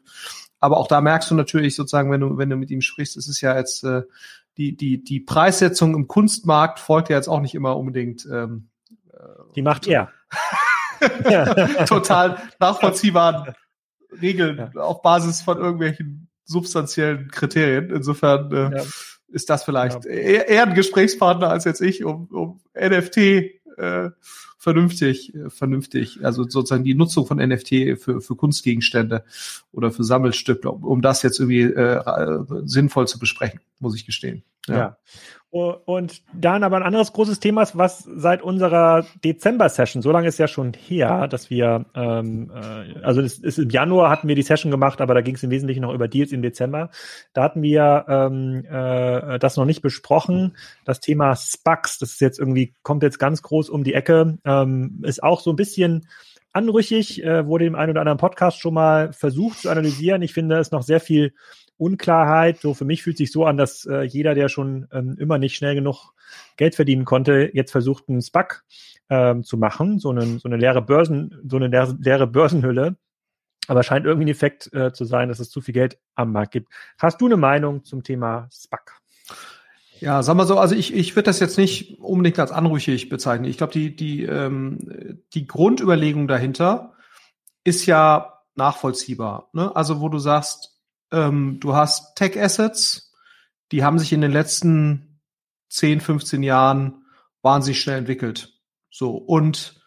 Aber 0.61 0.77
auch 0.77 0.87
da 0.87 1.01
merkst 1.01 1.29
du 1.29 1.35
natürlich 1.35 1.75
sozusagen, 1.75 2.09
wenn 2.09 2.21
du, 2.21 2.37
wenn 2.37 2.49
du 2.49 2.55
mit 2.55 2.71
ihm 2.71 2.79
sprichst, 2.79 3.17
es 3.17 3.27
ist 3.27 3.41
ja 3.41 3.57
jetzt, 3.57 3.83
äh, 3.83 4.03
die, 4.55 4.77
die, 4.77 5.03
die 5.03 5.19
Preissetzung 5.19 5.93
im 5.93 6.07
Kunstmarkt 6.07 6.79
folgt 6.79 7.09
ja 7.09 7.17
jetzt 7.17 7.27
auch 7.27 7.41
nicht 7.41 7.53
immer 7.53 7.75
unbedingt. 7.75 8.25
Ähm, 8.31 8.69
die 9.57 9.61
macht 9.61 9.87
er. 9.87 10.09
total 11.85 12.37
nachvollziehbaren 12.59 13.53
Regeln 14.21 14.57
ja. 14.73 14.81
auf 14.81 15.01
Basis 15.01 15.41
von 15.41 15.57
irgendwelchen 15.57 16.29
substanziellen 16.45 17.29
Kriterien. 17.29 17.89
Insofern 17.89 18.49
äh, 18.53 18.77
ja. 18.77 18.83
Ist 19.33 19.49
das 19.49 19.63
vielleicht 19.63 20.05
ja. 20.05 20.11
eher, 20.11 20.47
eher, 20.47 20.63
ein 20.63 20.73
Gesprächspartner 20.75 21.49
als 21.49 21.65
jetzt 21.65 21.81
ich, 21.81 22.03
um, 22.03 22.27
um 22.31 22.61
NFT 22.75 23.17
äh, 23.17 24.09
vernünftig, 24.63 25.35
äh, 25.35 25.49
vernünftig, 25.49 26.23
also 26.23 26.43
sozusagen 26.43 26.85
die 26.85 26.95
Nutzung 26.95 27.25
von 27.25 27.37
NFT 27.37 27.99
für, 27.99 28.21
für 28.21 28.35
Kunstgegenstände 28.37 29.25
oder 29.73 29.91
für 29.91 30.05
Sammelstücke, 30.05 30.71
um, 30.71 30.85
um 30.85 31.01
das 31.01 31.21
jetzt 31.21 31.39
irgendwie 31.39 31.63
äh, 31.63 32.39
sinnvoll 32.63 33.07
zu 33.07 33.19
besprechen, 33.19 33.59
muss 33.79 33.95
ich 33.95 34.05
gestehen. 34.05 34.43
Ja. 34.67 34.75
ja. 34.75 34.97
Und 35.53 36.23
dann 36.33 36.63
aber 36.63 36.77
ein 36.77 36.83
anderes 36.83 37.13
großes 37.13 37.39
Thema 37.39 37.63
was 37.75 37.99
seit 37.99 38.41
unserer 38.41 39.05
Dezember-Session, 39.23 40.01
so 40.01 40.11
lange 40.11 40.27
ist 40.27 40.39
ja 40.39 40.47
schon 40.47 40.73
her, 40.73 41.27
dass 41.27 41.51
wir, 41.51 41.85
ähm, 41.93 42.51
äh, 42.51 43.03
also 43.03 43.21
das 43.21 43.37
ist, 43.37 43.59
im 43.59 43.69
Januar 43.69 44.09
hatten 44.09 44.27
wir 44.27 44.33
die 44.33 44.41
Session 44.41 44.71
gemacht, 44.71 44.99
aber 44.99 45.13
da 45.13 45.21
ging 45.21 45.35
es 45.35 45.43
im 45.43 45.51
Wesentlichen 45.51 45.81
noch 45.81 45.93
über 45.93 46.07
Deals 46.07 46.31
im 46.31 46.41
Dezember. 46.41 46.89
Da 47.33 47.43
hatten 47.43 47.61
wir 47.61 48.05
ähm, 48.07 48.65
äh, 48.65 49.37
das 49.37 49.55
noch 49.55 49.65
nicht 49.65 49.83
besprochen. 49.83 50.55
Das 50.85 51.01
Thema 51.01 51.35
SPACs, 51.35 51.99
das 51.99 52.13
ist 52.13 52.21
jetzt 52.21 52.39
irgendwie, 52.39 52.73
kommt 52.81 53.03
jetzt 53.03 53.19
ganz 53.19 53.43
groß 53.43 53.69
um 53.69 53.83
die 53.83 53.93
Ecke, 53.93 54.39
ähm, 54.61 55.01
ist 55.03 55.23
auch 55.23 55.41
so 55.41 55.51
ein 55.51 55.55
bisschen 55.55 56.07
anrüchig, 56.53 57.23
äh, 57.23 57.45
wurde 57.47 57.65
im 57.65 57.75
einen 57.75 57.91
oder 57.91 58.01
anderen 58.01 58.19
Podcast 58.19 58.59
schon 58.59 58.75
mal 58.75 59.11
versucht 59.13 59.59
zu 59.59 59.69
analysieren. 59.69 60.21
Ich 60.21 60.33
finde, 60.33 60.57
es 60.57 60.71
noch 60.71 60.83
sehr 60.83 60.99
viel 60.99 61.33
Unklarheit. 61.77 62.59
So 62.59 62.73
für 62.73 62.85
mich 62.85 63.03
fühlt 63.03 63.17
sich 63.17 63.31
so 63.31 63.45
an, 63.45 63.57
dass 63.57 63.85
äh, 63.85 64.03
jeder, 64.03 64.35
der 64.35 64.49
schon 64.49 64.87
ähm, 64.91 65.15
immer 65.19 65.37
nicht 65.37 65.55
schnell 65.55 65.75
genug 65.75 66.13
Geld 66.57 66.75
verdienen 66.75 67.05
konnte, 67.05 67.49
jetzt 67.53 67.71
versucht, 67.71 68.07
einen 68.07 68.21
SPAC 68.21 68.63
ähm, 69.09 69.43
zu 69.43 69.57
machen, 69.57 69.99
so, 69.99 70.11
einen, 70.11 70.39
so 70.39 70.47
eine 70.47 70.57
leere 70.57 70.81
Börsen, 70.81 71.41
so 71.47 71.57
eine 71.57 71.67
leere, 71.67 71.97
leere 71.99 72.27
Börsenhülle. 72.27 72.97
Aber 73.67 73.81
scheint 73.81 74.05
irgendwie 74.05 74.25
ein 74.25 74.31
Effekt 74.31 74.71
äh, 74.73 74.91
zu 74.91 75.05
sein, 75.05 75.29
dass 75.29 75.39
es 75.39 75.49
zu 75.49 75.61
viel 75.61 75.73
Geld 75.73 75.97
am 76.15 76.33
Markt 76.33 76.51
gibt. 76.51 76.69
Hast 76.99 77.21
du 77.21 77.25
eine 77.25 77.37
Meinung 77.37 77.83
zum 77.83 78.03
Thema 78.03 78.47
SPAC? 78.51 79.02
Ja, 79.99 80.21
sag 80.23 80.35
mal 80.35 80.47
so, 80.47 80.57
also 80.57 80.75
ich, 80.75 80.93
ich 80.93 81.15
würde 81.15 81.27
das 81.27 81.39
jetzt 81.39 81.57
nicht 81.57 81.99
unbedingt 81.99 82.39
als 82.39 82.51
anrüchig 82.51 83.09
bezeichnen. 83.09 83.49
Ich 83.49 83.57
glaube, 83.57 83.73
die, 83.73 83.95
die, 83.95 84.23
ähm, 84.23 85.21
die 85.33 85.47
Grundüberlegung 85.47 86.27
dahinter 86.27 86.93
ist 87.63 87.85
ja 87.85 88.41
nachvollziehbar. 88.55 89.49
Ne? 89.53 89.73
Also 89.75 90.01
wo 90.01 90.09
du 90.09 90.19
sagst, 90.19 90.81
ähm, 91.11 91.59
du 91.59 91.75
hast 91.75 92.15
Tech-Assets, 92.15 93.13
die 93.71 93.83
haben 93.83 93.99
sich 93.99 94.11
in 94.11 94.21
den 94.21 94.31
letzten 94.31 95.21
10, 95.69 96.01
15 96.01 96.43
Jahren 96.43 97.05
wahnsinnig 97.41 97.81
schnell 97.81 97.99
entwickelt. 97.99 98.59
So, 98.89 99.15
und 99.15 99.81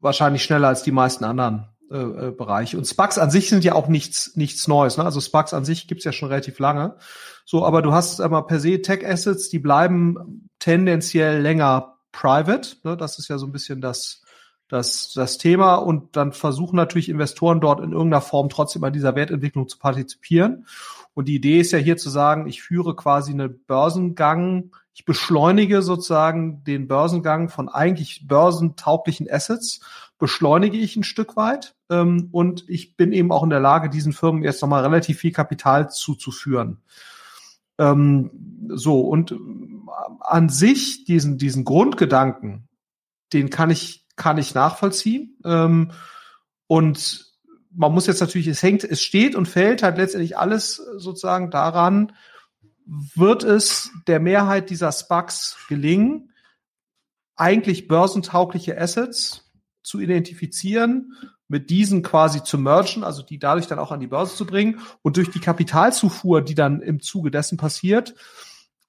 wahrscheinlich 0.00 0.42
schneller 0.42 0.68
als 0.68 0.82
die 0.82 0.92
meisten 0.92 1.24
anderen 1.24 1.68
äh, 1.90 2.28
äh. 2.28 2.76
Und 2.76 2.86
Sparks 2.86 3.18
an 3.18 3.30
sich 3.30 3.48
sind 3.48 3.64
ja 3.64 3.74
auch 3.74 3.88
nichts, 3.88 4.36
nichts 4.36 4.66
Neues. 4.68 4.96
Ne? 4.96 5.04
Also 5.04 5.20
Sparks 5.20 5.54
an 5.54 5.64
sich 5.64 5.88
gibt's 5.88 6.04
ja 6.04 6.12
schon 6.12 6.28
relativ 6.28 6.58
lange. 6.58 6.96
So, 7.44 7.64
aber 7.64 7.82
du 7.82 7.92
hast 7.92 8.20
aber 8.20 8.46
per 8.46 8.60
se 8.60 8.82
Tech-Assets, 8.82 9.48
die 9.48 9.58
bleiben 9.58 10.48
tendenziell 10.58 11.40
länger 11.40 11.98
private. 12.12 12.76
Ne? 12.82 12.96
Das 12.96 13.18
ist 13.18 13.28
ja 13.28 13.38
so 13.38 13.46
ein 13.46 13.52
bisschen 13.52 13.80
das, 13.80 14.22
das, 14.68 15.12
das 15.14 15.38
Thema 15.38 15.76
und 15.76 16.16
dann 16.16 16.32
versuchen 16.32 16.76
natürlich 16.76 17.08
Investoren 17.08 17.60
dort 17.60 17.80
in 17.80 17.92
irgendeiner 17.92 18.20
Form 18.20 18.48
trotzdem 18.48 18.82
an 18.84 18.92
dieser 18.92 19.14
Wertentwicklung 19.14 19.68
zu 19.68 19.78
partizipieren. 19.78 20.66
Und 21.14 21.28
die 21.28 21.36
Idee 21.36 21.60
ist 21.60 21.72
ja 21.72 21.78
hier 21.78 21.96
zu 21.96 22.10
sagen, 22.10 22.46
ich 22.46 22.62
führe 22.62 22.94
quasi 22.94 23.32
einen 23.32 23.64
Börsengang, 23.64 24.72
ich 24.92 25.04
beschleunige 25.04 25.82
sozusagen 25.82 26.64
den 26.64 26.88
Börsengang 26.88 27.48
von 27.48 27.68
eigentlich 27.68 28.26
börsentauglichen 28.26 29.30
Assets, 29.30 29.80
beschleunige 30.18 30.78
ich 30.78 30.96
ein 30.96 31.04
Stück 31.04 31.36
weit 31.36 31.74
ähm, 31.90 32.28
und 32.32 32.68
ich 32.68 32.96
bin 32.96 33.12
eben 33.12 33.32
auch 33.32 33.42
in 33.42 33.50
der 33.50 33.60
Lage, 33.60 33.90
diesen 33.90 34.12
Firmen 34.12 34.42
jetzt 34.42 34.62
nochmal 34.62 34.82
relativ 34.82 35.18
viel 35.18 35.32
Kapital 35.32 35.90
zuzuführen. 35.90 36.82
Ähm, 37.78 38.30
so, 38.68 39.00
und 39.00 39.34
an 40.20 40.48
sich 40.48 41.04
diesen, 41.04 41.38
diesen 41.38 41.64
Grundgedanken, 41.64 42.68
den 43.32 43.50
kann 43.50 43.70
ich 43.70 44.06
kann 44.16 44.38
ich 44.38 44.54
nachvollziehen. 44.54 45.38
Ähm, 45.44 45.92
und 46.66 47.26
man 47.70 47.92
muss 47.92 48.06
jetzt 48.06 48.20
natürlich, 48.20 48.48
es 48.48 48.62
hängt, 48.62 48.82
es 48.82 49.02
steht 49.02 49.36
und 49.36 49.46
fällt 49.46 49.82
halt 49.82 49.98
letztendlich 49.98 50.36
alles 50.38 50.76
sozusagen 50.96 51.50
daran, 51.50 52.12
wird 52.86 53.44
es 53.44 53.90
der 54.06 54.20
Mehrheit 54.20 54.70
dieser 54.70 54.90
SPACs 54.90 55.56
gelingen, 55.68 56.32
eigentlich 57.36 57.86
börsentaugliche 57.86 58.80
Assets 58.80 59.45
zu 59.86 60.00
identifizieren, 60.00 61.12
mit 61.46 61.70
diesen 61.70 62.02
quasi 62.02 62.42
zu 62.42 62.58
mergen, 62.58 63.04
also 63.04 63.22
die 63.22 63.38
dadurch 63.38 63.68
dann 63.68 63.78
auch 63.78 63.92
an 63.92 64.00
die 64.00 64.08
Börse 64.08 64.34
zu 64.34 64.44
bringen 64.44 64.80
und 65.02 65.16
durch 65.16 65.30
die 65.30 65.38
Kapitalzufuhr, 65.38 66.42
die 66.42 66.56
dann 66.56 66.82
im 66.82 67.00
Zuge 67.00 67.30
dessen 67.30 67.56
passiert, 67.56 68.14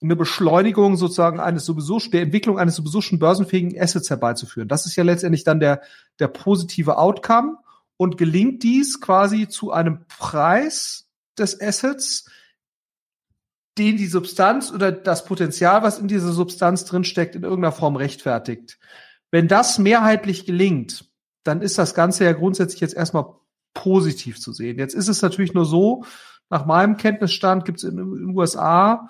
eine 0.02 0.16
Beschleunigung 0.16 0.98
sozusagen 0.98 1.40
eines 1.40 1.66
sowieso, 1.66 2.00
der 2.00 2.24
Entwicklung 2.24 2.58
eines 2.58 2.76
sowieso 2.76 3.02
schon 3.02 3.20
börsenfähigen 3.20 3.80
Assets 3.80 4.10
herbeizuführen. 4.10 4.68
Das 4.68 4.88
ist 4.88 4.96
ja 4.96 5.04
letztendlich 5.04 5.44
dann 5.44 5.60
der, 5.60 5.82
der 6.20 6.28
positive 6.28 6.98
Outcome. 6.98 7.58
Und 8.00 8.18
gelingt 8.18 8.62
dies 8.62 9.02
quasi 9.02 9.48
zu 9.48 9.72
einem 9.72 10.06
Preis 10.20 11.10
des 11.36 11.60
Assets, 11.60 12.30
den 13.80 13.98
die 13.98 14.06
Substanz 14.06 14.72
oder 14.72 14.92
das 14.92 15.26
Potenzial, 15.26 15.82
was 15.82 15.98
in 15.98 16.08
dieser 16.08 16.32
Substanz 16.32 16.86
drinsteckt, 16.86 17.34
in 17.34 17.42
irgendeiner 17.42 17.72
Form 17.72 17.96
rechtfertigt. 17.96 18.78
Wenn 19.32 19.48
das 19.48 19.78
mehrheitlich 19.78 20.46
gelingt, 20.46 21.06
dann 21.44 21.62
ist 21.62 21.78
das 21.78 21.94
Ganze 21.94 22.26
ja 22.26 22.34
grundsätzlich 22.34 22.82
jetzt 22.82 22.96
erstmal 22.96 23.26
positiv 23.74 24.40
zu 24.40 24.54
sehen. 24.54 24.78
Jetzt 24.78 24.96
ist 24.96 25.08
es 25.08 25.22
natürlich 25.22 25.54
nur 25.54 25.66
so, 25.66 26.04
nach 26.50 26.66
meinem 26.66 26.98
Kenntnisstand 26.98 27.66
gibt 27.66 27.80
es 27.80 27.84
in 27.84 27.98
den 27.98 28.36
USA 28.36 29.10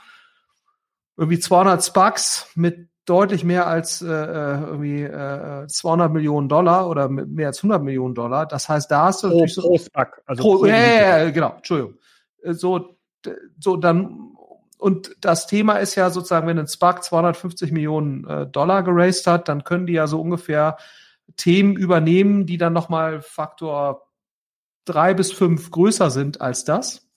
irgendwie 1.15 1.39
200 1.39 1.83
Spucks 1.83 2.47
mit 2.55 2.89
deutlich 3.05 3.43
mehr 3.43 3.67
als 3.67 4.01
äh, 4.01 4.07
äh 4.07 4.61
irgendwie 4.61 5.03
äh, 5.03 5.67
200 5.67 6.11
Millionen 6.11 6.49
Dollar 6.49 6.89
oder 6.89 7.09
mehr 7.09 7.47
als 7.47 7.59
100 7.59 7.81
Millionen 7.81 8.15
Dollar. 8.15 8.45
Das 8.45 8.67
heißt, 8.67 8.91
da 8.91 9.05
hast 9.05 9.23
du 9.23 9.29
pro, 9.29 9.35
natürlich 9.35 9.53
so 9.55 9.61
pro 9.61 9.77
Spuck, 9.77 10.21
also 10.25 10.43
pro, 10.43 10.57
pro 10.57 10.65
ja, 10.65 10.77
ja, 10.77 11.17
ja, 11.19 11.29
genau, 11.31 11.53
Entschuldigung. 11.55 11.95
Äh, 12.43 12.53
so 12.53 12.97
so 13.59 13.77
dann 13.77 14.36
und 14.77 15.15
das 15.21 15.47
Thema 15.47 15.77
ist 15.77 15.95
ja 15.95 16.09
sozusagen, 16.09 16.47
wenn 16.47 16.59
ein 16.59 16.67
Spark 16.67 17.03
250 17.03 17.71
Millionen 17.71 18.27
äh, 18.27 18.47
Dollar 18.47 18.83
geraced 18.83 19.25
hat, 19.25 19.47
dann 19.47 19.63
können 19.63 19.87
die 19.87 19.93
ja 19.93 20.07
so 20.07 20.21
ungefähr 20.21 20.77
Themen 21.35 21.75
übernehmen, 21.75 22.45
die 22.45 22.57
dann 22.57 22.73
nochmal 22.73 23.21
Faktor 23.21 24.07
drei 24.85 25.13
bis 25.13 25.31
fünf 25.31 25.71
größer 25.71 26.11
sind 26.11 26.41
als 26.41 26.63
das. 26.63 27.09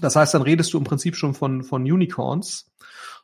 Das 0.00 0.14
heißt, 0.16 0.34
dann 0.34 0.42
redest 0.42 0.72
du 0.72 0.78
im 0.78 0.84
Prinzip 0.84 1.16
schon 1.16 1.34
von, 1.34 1.64
von 1.64 1.82
Unicorns. 1.82 2.70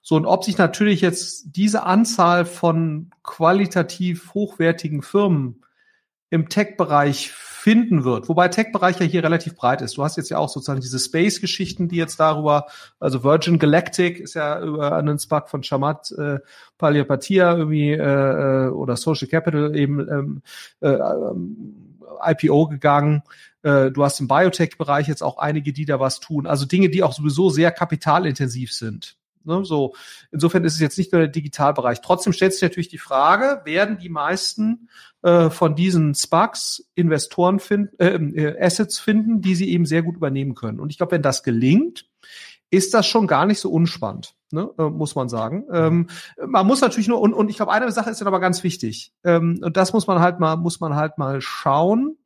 So, 0.01 0.17
und 0.17 0.27
ob 0.27 0.45
sich 0.45 0.59
natürlich 0.59 1.01
jetzt 1.01 1.55
diese 1.55 1.85
Anzahl 1.85 2.45
von 2.45 3.11
qualitativ 3.23 4.35
hochwertigen 4.35 5.03
Firmen 5.03 5.65
im 6.31 6.49
Tech-Bereich 6.49 7.31
finden 7.63 8.03
wird, 8.03 8.29
wobei 8.29 8.49
Tech-Bereich 8.49 8.99
ja 8.99 9.07
hier 9.07 9.23
relativ 9.23 9.55
breit 9.55 9.83
ist. 9.83 9.97
Du 9.97 10.03
hast 10.03 10.17
jetzt 10.17 10.31
ja 10.31 10.39
auch 10.39 10.49
sozusagen 10.49 10.81
diese 10.81 10.99
Space-Geschichten, 10.99 11.87
die 11.87 11.95
jetzt 11.95 12.19
darüber, 12.19 12.67
also 12.99 13.23
Virgin 13.23 13.61
Galactic 13.61 14.19
ist 14.19 14.35
ja 14.35 14.61
über 14.61 14.97
einen 14.97 15.17
Spark 15.21 15.49
von 15.49 15.63
Shamat 15.63 16.11
äh, 16.19 16.41
Paliapatia 16.77 17.57
irgendwie 17.57 17.93
äh, 17.93 18.67
äh, 18.67 18.69
oder 18.71 18.97
Social 18.97 19.29
Capital 19.29 19.77
eben 19.77 20.01
ähm, 20.01 20.43
äh, 20.81 20.89
ähm, 20.89 22.01
IPO 22.21 22.67
gegangen. 22.67 23.23
Äh, 23.63 23.93
du 23.93 24.03
hast 24.03 24.19
im 24.19 24.27
Biotech-Bereich 24.27 25.07
jetzt 25.07 25.23
auch 25.23 25.39
einige, 25.39 25.73
die 25.73 25.85
da 25.85 26.01
was 26.01 26.19
tun. 26.19 26.49
Also 26.49 26.67
Dinge, 26.67 26.89
die 26.89 27.05
auch 27.05 27.13
sowieso 27.13 27.49
sehr 27.49 27.71
kapitalintensiv 27.71 28.73
sind. 28.73 29.17
Ne, 29.45 29.65
so, 29.65 29.95
insofern 30.31 30.65
ist 30.65 30.75
es 30.75 30.81
jetzt 30.81 30.99
nicht 30.99 31.13
nur 31.13 31.21
der 31.21 31.29
Digitalbereich. 31.29 32.01
Trotzdem 32.01 32.33
stellt 32.33 32.53
sich 32.53 32.63
natürlich 32.63 32.89
die 32.89 32.99
Frage, 32.99 33.63
werden 33.65 33.99
die 33.99 34.09
meisten 34.09 34.89
äh, 35.23 35.51
von 35.51 35.75
diesen 35.75 36.15
Sparks 36.15 36.89
Investoren 36.95 37.59
finden, 37.59 37.99
äh, 37.99 38.15
äh, 38.17 38.65
Assets 38.65 38.99
finden, 38.99 39.41
die 39.41 39.55
sie 39.55 39.71
eben 39.71 39.87
sehr 39.87 40.03
gut 40.03 40.17
übernehmen 40.17 40.55
können. 40.55 40.81
Und 40.81 40.91
ich 40.91 40.99
glaube, 40.99 41.13
wenn 41.13 41.23
das 41.23 41.43
gelingt, 41.43 42.07
ist 42.71 42.95
das 42.95 43.07
schon 43.07 43.27
gar 43.27 43.45
nicht 43.47 43.61
so 43.61 43.71
unspannend, 43.71 44.35
ne, 44.51 44.71
äh, 44.79 44.85
muss 44.85 45.15
man 45.15 45.29
sagen. 45.29 45.65
Ähm, 45.73 46.09
man 46.45 46.67
muss 46.67 46.81
natürlich 46.81 47.09
nur, 47.09 47.21
und, 47.21 47.35
und 47.35 47.51
ich 47.51 47.57
glaube, 47.57 47.73
eine 47.73 47.91
Sache 47.93 48.11
ist 48.11 48.21
dann 48.21 48.29
aber 48.29 48.41
ganz 48.41 48.63
wichtig. 48.63 49.13
Ähm, 49.25 49.61
und 49.63 49.77
das 49.77 49.93
muss 49.93 50.07
man 50.07 50.21
halt 50.21 50.41
mal, 50.41 50.57
muss 50.57 50.81
man 50.81 50.95
halt 50.95 51.19
mal 51.19 51.41
schauen 51.41 52.17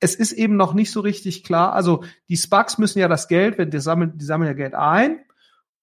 es 0.00 0.14
ist 0.14 0.32
eben 0.32 0.56
noch 0.56 0.74
nicht 0.74 0.92
so 0.92 1.00
richtig 1.00 1.44
klar. 1.44 1.72
Also 1.72 2.04
die 2.28 2.36
Sparks 2.36 2.78
müssen 2.78 2.98
ja 2.98 3.08
das 3.08 3.28
Geld, 3.28 3.58
wenn 3.58 3.70
die 3.70 3.80
sammeln, 3.80 4.16
die 4.16 4.24
sammeln 4.24 4.48
ja 4.48 4.54
Geld 4.54 4.74
ein 4.74 5.18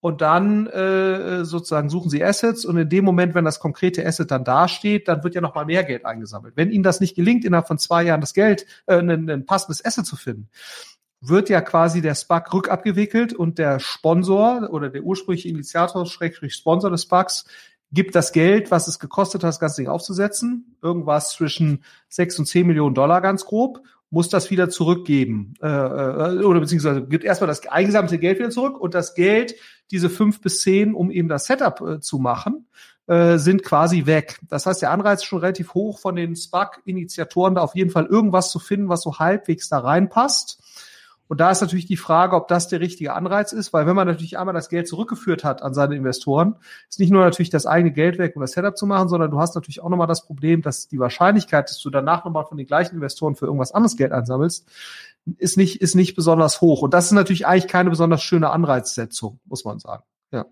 und 0.06 0.22
dann 0.22 0.68
äh, 0.68 1.46
sozusagen 1.46 1.90
suchen 1.90 2.12
sie 2.12 2.24
Assets 2.24 2.64
und 2.64 2.78
in 2.78 2.88
dem 2.88 3.04
Moment, 3.04 3.34
wenn 3.34 3.44
das 3.44 3.60
konkrete 3.60 4.06
Asset 4.06 4.30
dann 4.30 4.44
dasteht, 4.44 5.08
dann 5.08 5.24
wird 5.24 5.34
ja 5.34 5.42
noch 5.42 5.56
mal 5.56 5.66
mehr 5.66 5.84
Geld 5.84 6.06
eingesammelt. 6.06 6.56
Wenn 6.56 6.70
ihnen 6.70 6.84
das 6.84 7.00
nicht 7.00 7.16
gelingt, 7.16 7.44
innerhalb 7.44 7.66
von 7.66 7.80
zwei 7.80 8.04
Jahren 8.04 8.22
das 8.22 8.36
Geld, 8.36 8.68
äh, 8.86 9.00
ein, 9.00 9.28
ein 9.28 9.48
passendes 9.48 9.84
Asset 9.84 10.06
zu 10.06 10.16
finden, 10.16 10.48
wird 11.22 11.50
ja 11.50 11.60
quasi 11.60 12.04
der 12.04 12.14
SPAC 12.14 12.54
rückabgewickelt 12.54 13.34
und 13.34 13.58
der 13.58 13.80
Sponsor 13.80 14.70
oder 14.70 14.90
der 14.90 15.02
ursprüngliche 15.02 15.50
Initiator, 15.50 16.06
Schrägstrich 16.06 16.54
Sponsor 16.54 16.92
des 16.92 17.02
SPACs, 17.02 17.46
gibt 17.92 18.14
das 18.14 18.32
Geld, 18.32 18.70
was 18.70 18.88
es 18.88 19.00
gekostet 19.00 19.42
hat, 19.42 19.48
das 19.48 19.60
ganze 19.60 19.78
Ding 19.82 19.88
aufzusetzen, 19.90 20.78
irgendwas 20.84 21.32
zwischen 21.32 21.84
sechs 22.10 22.38
und 22.38 22.46
zehn 22.46 22.68
Millionen 22.68 22.94
Dollar 22.94 23.22
ganz 23.22 23.44
grob, 23.44 23.82
muss 24.16 24.30
das 24.30 24.50
wieder 24.50 24.70
zurückgeben 24.70 25.56
äh, 25.62 25.68
äh, 25.68 26.42
oder 26.42 26.62
beziehungsweise 26.62 27.06
gibt 27.06 27.26
erstmal 27.26 27.50
das 27.50 27.68
eingesammelte 27.68 28.18
Geld 28.18 28.40
wieder 28.40 28.50
zurück 28.50 28.80
und 28.80 28.94
das 28.94 29.14
Geld, 29.14 29.56
diese 29.92 30.10
fünf 30.10 30.40
bis 30.40 30.62
zehn, 30.62 30.96
um 30.96 31.12
eben 31.12 31.28
das 31.28 31.48
Setup 31.48 31.82
äh, 31.82 32.00
zu 32.00 32.18
machen, 32.18 32.66
äh, 33.08 33.38
sind 33.38 33.62
quasi 33.62 34.06
weg. 34.06 34.40
Das 34.48 34.68
heißt, 34.68 34.82
der 34.82 34.92
Anreiz 34.92 35.20
ist 35.20 35.26
schon 35.26 35.40
relativ 35.40 35.74
hoch 35.74 36.00
von 36.00 36.16
den 36.16 36.34
SPAC-Initiatoren, 36.34 37.56
da 37.56 37.62
auf 37.62 37.76
jeden 37.76 37.90
Fall 37.90 38.06
irgendwas 38.06 38.52
zu 38.52 38.60
finden, 38.60 38.88
was 38.88 39.02
so 39.02 39.20
halbwegs 39.20 39.68
da 39.68 39.80
reinpasst. 39.80 40.64
Und 41.28 41.40
da 41.40 41.52
ist 41.52 41.62
natürlich 41.62 41.88
die 41.88 41.98
Frage, 41.98 42.36
ob 42.36 42.48
das 42.48 42.68
der 42.68 42.80
richtige 42.80 43.14
Anreiz 43.14 43.52
ist, 43.52 43.74
weil 43.74 43.88
wenn 43.88 43.96
man 43.96 44.08
natürlich 44.08 44.38
einmal 44.38 44.54
das 44.54 44.70
Geld 44.70 44.88
zurückgeführt 44.88 45.44
hat 45.44 45.64
an 45.64 45.74
seine 45.74 45.96
Investoren, 45.96 46.56
ist 46.90 47.00
nicht 47.00 47.12
nur 47.12 47.24
natürlich 47.24 47.50
das 47.50 47.66
eigene 47.66 47.92
Geld 47.92 48.18
weg, 48.18 48.36
um 48.36 48.42
das 48.42 48.52
Setup 48.52 48.78
zu 48.78 48.86
machen, 48.86 49.10
sondern 49.10 49.32
du 49.32 49.40
hast 49.40 49.56
natürlich 49.56 49.82
auch 49.82 49.90
nochmal 49.90 50.08
das 50.08 50.26
Problem, 50.26 50.62
dass 50.62 50.88
die 50.88 51.00
Wahrscheinlichkeit, 51.00 51.70
dass 51.70 51.80
du 51.80 51.90
danach 51.90 52.26
nochmal 52.26 52.46
von 52.46 52.58
den 52.58 52.68
gleichen 52.68 52.96
Investoren 52.96 53.36
für 53.36 53.46
irgendwas 53.46 53.72
anderes 53.72 53.98
Geld 53.98 54.12
einsammelst, 54.12 54.68
ist 55.38 55.58
nicht, 55.58 55.82
ist 55.82 55.96
nicht 55.96 56.16
besonders 56.16 56.62
hoch. 56.62 56.84
Und 56.84 56.94
das 56.94 57.06
ist 57.06 57.12
natürlich 57.14 57.48
eigentlich 57.48 57.68
keine 57.68 57.90
besonders 57.90 58.22
schöne 58.22 58.52
Anreizsetzung, 58.52 59.40
muss 59.46 59.66
man 59.66 59.80
sagen. 59.80 60.04
Ja. 60.32 60.46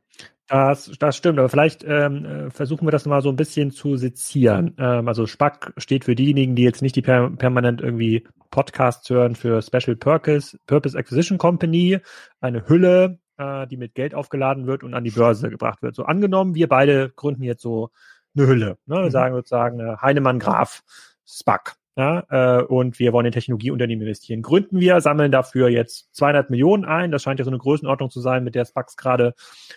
Das, 0.47 0.91
das 1.00 1.15
stimmt, 1.15 1.39
aber 1.39 1.47
vielleicht 1.47 1.85
ähm, 1.85 2.25
äh, 2.25 2.50
versuchen 2.51 2.85
wir 2.85 2.91
das 2.91 3.05
mal 3.05 3.21
so 3.21 3.29
ein 3.29 3.38
bisschen 3.38 3.71
zu 3.71 3.95
sezieren. 3.95 4.75
Ähm, 4.77 5.07
also 5.07 5.25
SPAC 5.25 5.73
steht 5.77 6.03
für 6.03 6.15
diejenigen, 6.15 6.55
die 6.55 6.63
jetzt 6.63 6.81
nicht 6.81 6.95
die 6.97 7.01
per 7.01 7.29
permanent 7.29 7.81
irgendwie 7.81 8.27
Podcasts 8.51 9.09
hören 9.09 9.35
für 9.35 9.62
Special 9.62 9.95
Purpose, 9.95 10.57
Purpose 10.67 10.97
Acquisition 10.97 11.38
Company, 11.38 12.00
eine 12.41 12.67
Hülle, 12.67 13.19
äh, 13.38 13.67
die 13.67 13.77
mit 13.77 13.95
Geld 13.95 14.13
aufgeladen 14.13 14.67
wird 14.67 14.83
und 14.83 14.93
an 14.93 15.05
die 15.05 15.12
Börse 15.12 15.50
gebracht 15.50 15.81
wird. 15.81 15.95
So 15.95 16.03
angenommen, 16.03 16.55
wir 16.55 16.67
beide 16.67 17.09
gründen 17.15 17.43
jetzt 17.43 17.62
so 17.62 17.89
eine 18.35 18.47
Hülle. 18.47 18.77
Ne? 18.85 18.95
Wir 18.95 19.05
mhm. 19.05 19.12
sagen 19.12 19.35
sozusagen 19.35 19.79
äh, 19.79 19.95
Heinemann 20.01 20.39
Graf 20.39 20.83
SPAC. 21.25 21.75
Ja, 21.95 22.23
äh, 22.29 22.63
und 22.63 22.97
wir 22.97 23.13
wollen 23.13 23.27
in 23.27 23.31
Technologieunternehmen 23.31 24.01
investieren. 24.01 24.41
Gründen 24.41 24.79
wir, 24.79 25.00
sammeln 25.00 25.31
dafür 25.31 25.69
jetzt 25.69 26.15
200 26.15 26.50
Millionen 26.50 26.85
ein. 26.85 27.12
Das 27.12 27.21
scheint 27.21 27.38
ja 27.38 27.45
so 27.45 27.51
eine 27.51 27.59
Größenordnung 27.59 28.09
zu 28.09 28.19
sein, 28.19 28.43
mit 28.43 28.55
der 28.55 28.65
SPACs 28.65 28.97
gerade 28.97 29.35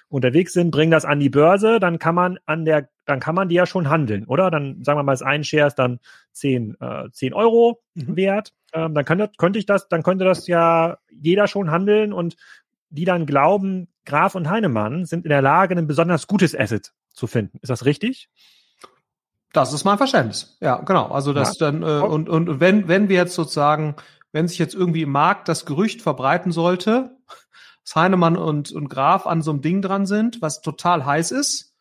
unterwegs 0.08 0.54
sind. 0.54 0.70
Bringen 0.70 0.90
das 0.90 1.04
an 1.04 1.20
die 1.20 1.28
Börse, 1.28 1.78
dann 1.78 1.98
kann 1.98 2.14
man 2.14 2.38
an 2.46 2.64
der, 2.64 2.88
dann 3.04 3.20
kann 3.20 3.34
man 3.34 3.50
die 3.50 3.54
ja 3.56 3.66
schon 3.66 3.90
handeln, 3.90 4.24
oder? 4.24 4.50
Dann 4.50 4.82
sagen 4.82 4.98
wir 4.98 5.02
mal, 5.02 5.12
das 5.12 5.20
ein 5.20 5.44
Share 5.44 5.66
ist 5.66 5.74
dann 5.74 6.00
10, 6.32 6.76
äh, 6.80 7.10
10 7.12 7.34
Euro 7.34 7.82
mhm. 7.92 8.16
wert. 8.16 8.54
Ähm, 8.72 8.94
dann 8.94 9.04
könnte, 9.04 9.30
könnte 9.36 9.58
ich 9.58 9.66
das, 9.66 9.88
dann 9.88 10.02
könnte 10.02 10.24
das 10.24 10.46
ja 10.46 10.96
jeder 11.10 11.48
schon 11.48 11.70
handeln 11.70 12.14
und 12.14 12.36
die 12.88 13.04
dann 13.04 13.26
glauben, 13.26 13.88
Graf 14.06 14.34
und 14.34 14.48
Heinemann 14.48 15.04
sind 15.04 15.26
in 15.26 15.30
der 15.30 15.42
Lage, 15.42 15.76
ein 15.76 15.86
besonders 15.86 16.26
gutes 16.26 16.58
Asset 16.58 16.92
zu 17.12 17.26
finden. 17.26 17.58
Ist 17.60 17.68
das 17.68 17.84
richtig? 17.84 18.30
Das 19.56 19.72
ist 19.72 19.84
mein 19.84 19.96
Verständnis. 19.96 20.58
Ja, 20.60 20.76
genau. 20.76 21.06
Also 21.06 21.32
das 21.32 21.58
ja. 21.58 21.70
dann 21.70 21.82
äh, 21.82 22.04
und 22.04 22.28
und 22.28 22.60
wenn 22.60 22.88
wenn 22.88 23.08
wir 23.08 23.16
jetzt 23.16 23.34
sozusagen, 23.34 23.96
wenn 24.32 24.48
sich 24.48 24.58
jetzt 24.58 24.74
irgendwie 24.74 25.02
im 25.02 25.12
Markt 25.12 25.48
das 25.48 25.64
Gerücht 25.64 26.02
verbreiten 26.02 26.52
sollte, 26.52 27.16
dass 27.84 27.96
Heinemann 27.96 28.36
und 28.36 28.70
und 28.72 28.88
Graf 28.88 29.26
an 29.26 29.40
so 29.40 29.52
einem 29.52 29.62
Ding 29.62 29.80
dran 29.80 30.04
sind, 30.04 30.42
was 30.42 30.60
total 30.60 31.06
heiß 31.06 31.30
ist, 31.30 31.74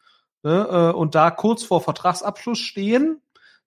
ne, 0.44 0.68
äh, 0.72 0.96
und 0.96 1.16
da 1.16 1.32
kurz 1.32 1.64
vor 1.64 1.82
Vertragsabschluss 1.82 2.60
stehen, 2.60 3.22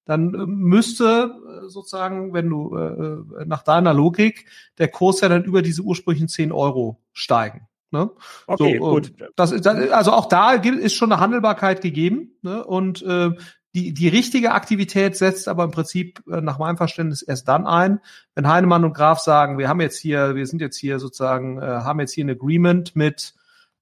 dann 0.06 0.34
äh, 0.34 0.46
müsste 0.46 1.34
äh, 1.64 1.68
sozusagen, 1.68 2.32
wenn 2.32 2.48
du 2.48 2.76
äh, 2.76 3.44
nach 3.44 3.62
deiner 3.62 3.92
Logik, 3.92 4.46
der 4.78 4.88
Kurs 4.88 5.20
ja 5.20 5.28
dann 5.28 5.44
über 5.44 5.60
diese 5.60 5.82
ursprünglichen 5.82 6.28
10 6.28 6.50
Euro 6.50 6.98
steigen. 7.12 7.68
Ne? 7.90 8.10
Okay, 8.46 8.78
so, 8.78 8.90
gut. 8.90 9.12
Das, 9.36 9.50
das, 9.50 9.76
also 9.90 10.12
auch 10.12 10.26
da 10.26 10.52
ist 10.52 10.94
schon 10.94 11.12
eine 11.12 11.20
Handelbarkeit 11.20 11.80
gegeben. 11.80 12.32
Ne? 12.42 12.64
Und 12.64 13.02
äh, 13.02 13.30
die, 13.74 13.92
die 13.92 14.08
richtige 14.08 14.52
Aktivität 14.52 15.16
setzt 15.16 15.48
aber 15.48 15.64
im 15.64 15.70
Prinzip 15.70 16.22
äh, 16.30 16.40
nach 16.40 16.58
meinem 16.58 16.76
Verständnis 16.76 17.22
erst 17.22 17.48
dann 17.48 17.66
ein, 17.66 18.00
wenn 18.34 18.48
Heinemann 18.48 18.84
und 18.84 18.94
Graf 18.94 19.18
sagen, 19.20 19.58
wir 19.58 19.68
haben 19.68 19.80
jetzt 19.80 19.98
hier, 19.98 20.34
wir 20.34 20.46
sind 20.46 20.60
jetzt 20.60 20.76
hier 20.76 20.98
sozusagen, 20.98 21.60
äh, 21.60 21.64
haben 21.64 22.00
jetzt 22.00 22.12
hier 22.12 22.24
ein 22.24 22.30
Agreement 22.30 22.96
mit 22.96 23.34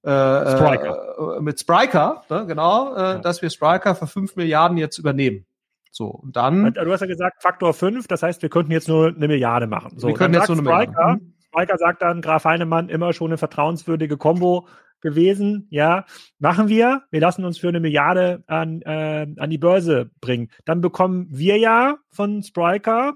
äh, 0.03 0.09
Spriker. 0.09 1.37
Äh, 1.37 1.41
mit 1.41 1.59
Spriker, 1.59 2.23
ne, 2.29 2.45
genau, 2.45 2.95
äh, 2.95 2.99
ja. 2.99 3.17
dass 3.19 3.41
wir 3.41 3.49
Spriker 3.49 3.95
für 3.95 4.07
fünf 4.07 4.35
Milliarden 4.35 4.77
jetzt 4.77 4.97
übernehmen. 4.97 5.45
So, 5.91 6.07
und 6.07 6.35
dann. 6.35 6.73
Du 6.73 6.91
hast 6.91 7.01
ja 7.01 7.07
gesagt, 7.07 7.41
Faktor 7.41 7.73
fünf, 7.73 8.07
das 8.07 8.21
heißt, 8.21 8.41
wir 8.41 8.49
könnten 8.49 8.71
jetzt 8.71 8.87
nur 8.87 9.07
eine 9.07 9.27
Milliarde 9.27 9.67
machen. 9.67 9.97
So, 9.97 10.07
wir 10.07 10.15
können 10.15 10.33
jetzt 10.33 10.47
nur 10.49 10.57
eine 10.57 10.61
Milliarde. 10.61 11.21
Spriker 11.47 11.77
sagt 11.77 12.01
dann, 12.01 12.21
Graf 12.21 12.43
Heinemann 12.43 12.89
immer 12.89 13.13
schon 13.13 13.31
eine 13.31 13.37
vertrauenswürdige 13.37 14.17
Kombo. 14.17 14.67
Gewesen, 15.01 15.67
ja, 15.69 16.05
machen 16.39 16.67
wir, 16.67 17.03
wir 17.11 17.21
lassen 17.21 17.45
uns 17.45 17.57
für 17.57 17.69
eine 17.69 17.79
Milliarde 17.79 18.43
an, 18.47 18.81
äh, 18.81 19.27
an 19.37 19.49
die 19.49 19.57
Börse 19.57 20.11
bringen. 20.21 20.49
Dann 20.65 20.81
bekommen 20.81 21.27
wir 21.29 21.57
ja 21.57 21.97
von 22.09 22.43
Spriker 22.43 23.15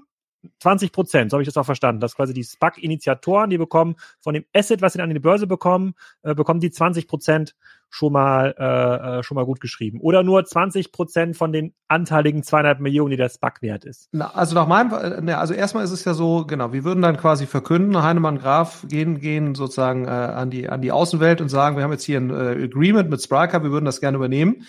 20 0.60 0.92
Prozent, 0.92 1.30
so 1.30 1.36
habe 1.36 1.42
ich 1.42 1.48
das 1.48 1.56
auch 1.56 1.64
verstanden, 1.64 2.00
dass 2.00 2.16
quasi 2.16 2.32
die 2.32 2.42
SPAC-Initiatoren, 2.42 3.50
die 3.50 3.58
bekommen 3.58 3.96
von 4.20 4.34
dem 4.34 4.44
Asset, 4.54 4.82
was 4.82 4.92
sie 4.92 4.98
dann 4.98 5.08
an 5.08 5.14
die 5.14 5.20
Börse 5.20 5.46
bekommen, 5.46 5.94
äh, 6.22 6.34
bekommen 6.34 6.60
die 6.60 6.70
20 6.70 7.06
Prozent 7.06 7.54
schon 7.90 8.12
mal 8.12 8.54
äh, 8.58 9.18
äh 9.18 9.22
schon 9.22 9.34
mal 9.34 9.44
gut 9.44 9.60
geschrieben. 9.60 10.00
Oder 10.00 10.22
nur 10.22 10.44
20 10.44 10.92
Prozent 10.92 11.36
von 11.36 11.52
den 11.52 11.74
anteiligen 11.88 12.42
200 12.42 12.80
Millionen, 12.80 13.10
die 13.10 13.16
der 13.16 13.28
SPAC 13.28 13.60
wert 13.60 13.84
ist. 13.84 14.08
Na, 14.12 14.30
also 14.34 14.54
nach 14.54 14.66
meinem, 14.66 15.24
ne, 15.24 15.36
also 15.36 15.52
erstmal 15.52 15.84
ist 15.84 15.90
es 15.90 16.04
ja 16.04 16.14
so, 16.14 16.46
genau, 16.46 16.72
wir 16.72 16.84
würden 16.84 17.02
dann 17.02 17.18
quasi 17.18 17.46
verkünden, 17.46 18.02
Heinemann 18.02 18.38
Graf 18.38 18.86
gehen, 18.88 19.20
gehen 19.20 19.54
sozusagen 19.54 20.06
äh, 20.06 20.10
an 20.10 20.50
die 20.50 20.68
an 20.68 20.80
die 20.80 20.90
Außenwelt 20.90 21.40
und 21.40 21.50
sagen, 21.50 21.76
wir 21.76 21.84
haben 21.84 21.92
jetzt 21.92 22.04
hier 22.04 22.18
ein 22.18 22.30
äh, 22.30 22.64
Agreement 22.64 23.10
mit 23.10 23.22
Spriker, 23.22 23.62
wir 23.62 23.70
würden 23.70 23.84
das 23.84 24.00
gerne 24.00 24.16
übernehmen. 24.16 24.66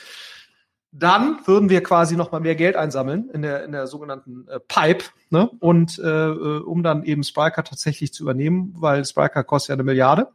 Dann 0.95 1.39
würden 1.45 1.69
wir 1.69 1.81
quasi 1.81 2.15
noch 2.15 2.31
mal 2.31 2.39
mehr 2.39 2.53
Geld 2.53 2.75
einsammeln 2.75 3.29
in 3.33 3.41
der 3.41 3.65
in 3.65 3.71
der 3.71 3.87
sogenannten 3.87 4.47
äh, 4.47 4.59
Pipe, 4.59 5.05
ne? 5.31 5.49
Und 5.59 5.97
äh, 5.97 6.03
äh 6.07 6.59
um 6.59 6.83
dann 6.83 7.03
eben 7.03 7.23
Spriker 7.23 7.63
tatsächlich 7.63 8.13
zu 8.13 8.21
übernehmen, 8.23 8.75
weil 8.77 9.03
Spriker 9.03 9.43
kostet 9.43 9.69
ja 9.69 9.73
eine 9.73 9.83
Milliarde. 9.83 10.27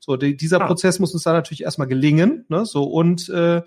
So, 0.00 0.16
die, 0.16 0.34
dieser 0.34 0.62
ah. 0.62 0.66
Prozess 0.66 0.98
muss 0.98 1.12
uns 1.12 1.24
dann 1.24 1.34
natürlich 1.34 1.62
erstmal 1.62 1.88
gelingen, 1.88 2.46
ne? 2.48 2.64
So 2.64 2.84
und 2.84 3.28
äh, 3.28 3.60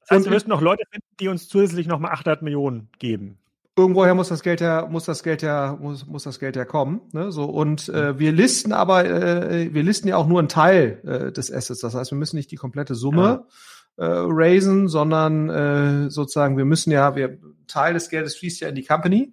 das 0.00 0.10
heißt, 0.10 0.24
wir 0.24 0.32
müssten 0.32 0.50
noch 0.50 0.60
Leute 0.60 0.82
finden, 0.90 1.06
die 1.20 1.28
uns 1.28 1.48
zusätzlich 1.48 1.86
noch 1.86 2.00
mal 2.00 2.10
800 2.10 2.42
Millionen 2.42 2.88
geben. 2.98 3.38
Irgendwoher 3.76 4.14
muss 4.14 4.28
das 4.28 4.42
Geld 4.42 4.60
ja, 4.60 4.86
muss 4.86 5.04
das 5.04 5.22
Geld 5.22 5.42
ja, 5.42 5.76
muss, 5.80 6.06
muss 6.06 6.24
das 6.24 6.40
Geld 6.40 6.56
ja 6.56 6.64
kommen. 6.64 7.02
Ne? 7.12 7.30
So 7.30 7.44
und 7.44 7.88
äh, 7.90 8.18
wir 8.18 8.32
listen 8.32 8.72
aber, 8.72 9.04
äh, 9.04 9.72
wir 9.72 9.82
listen 9.84 10.08
ja 10.08 10.16
auch 10.16 10.26
nur 10.26 10.40
einen 10.40 10.48
Teil 10.48 11.00
äh, 11.04 11.32
des 11.32 11.52
Assets. 11.52 11.80
Das 11.80 11.94
heißt, 11.94 12.10
wir 12.10 12.18
müssen 12.18 12.36
nicht 12.36 12.50
die 12.50 12.56
komplette 12.56 12.96
Summe. 12.96 13.22
Ja 13.22 13.46
äh, 13.96 14.04
raisen, 14.04 14.88
sondern 14.88 15.48
äh, 15.48 16.10
sozusagen 16.10 16.56
wir 16.56 16.64
müssen 16.64 16.90
ja, 16.90 17.16
wir 17.16 17.38
Teil 17.66 17.94
des 17.94 18.08
Geldes 18.08 18.36
fließt 18.36 18.60
ja 18.60 18.68
in 18.68 18.74
die 18.74 18.84
Company 18.84 19.32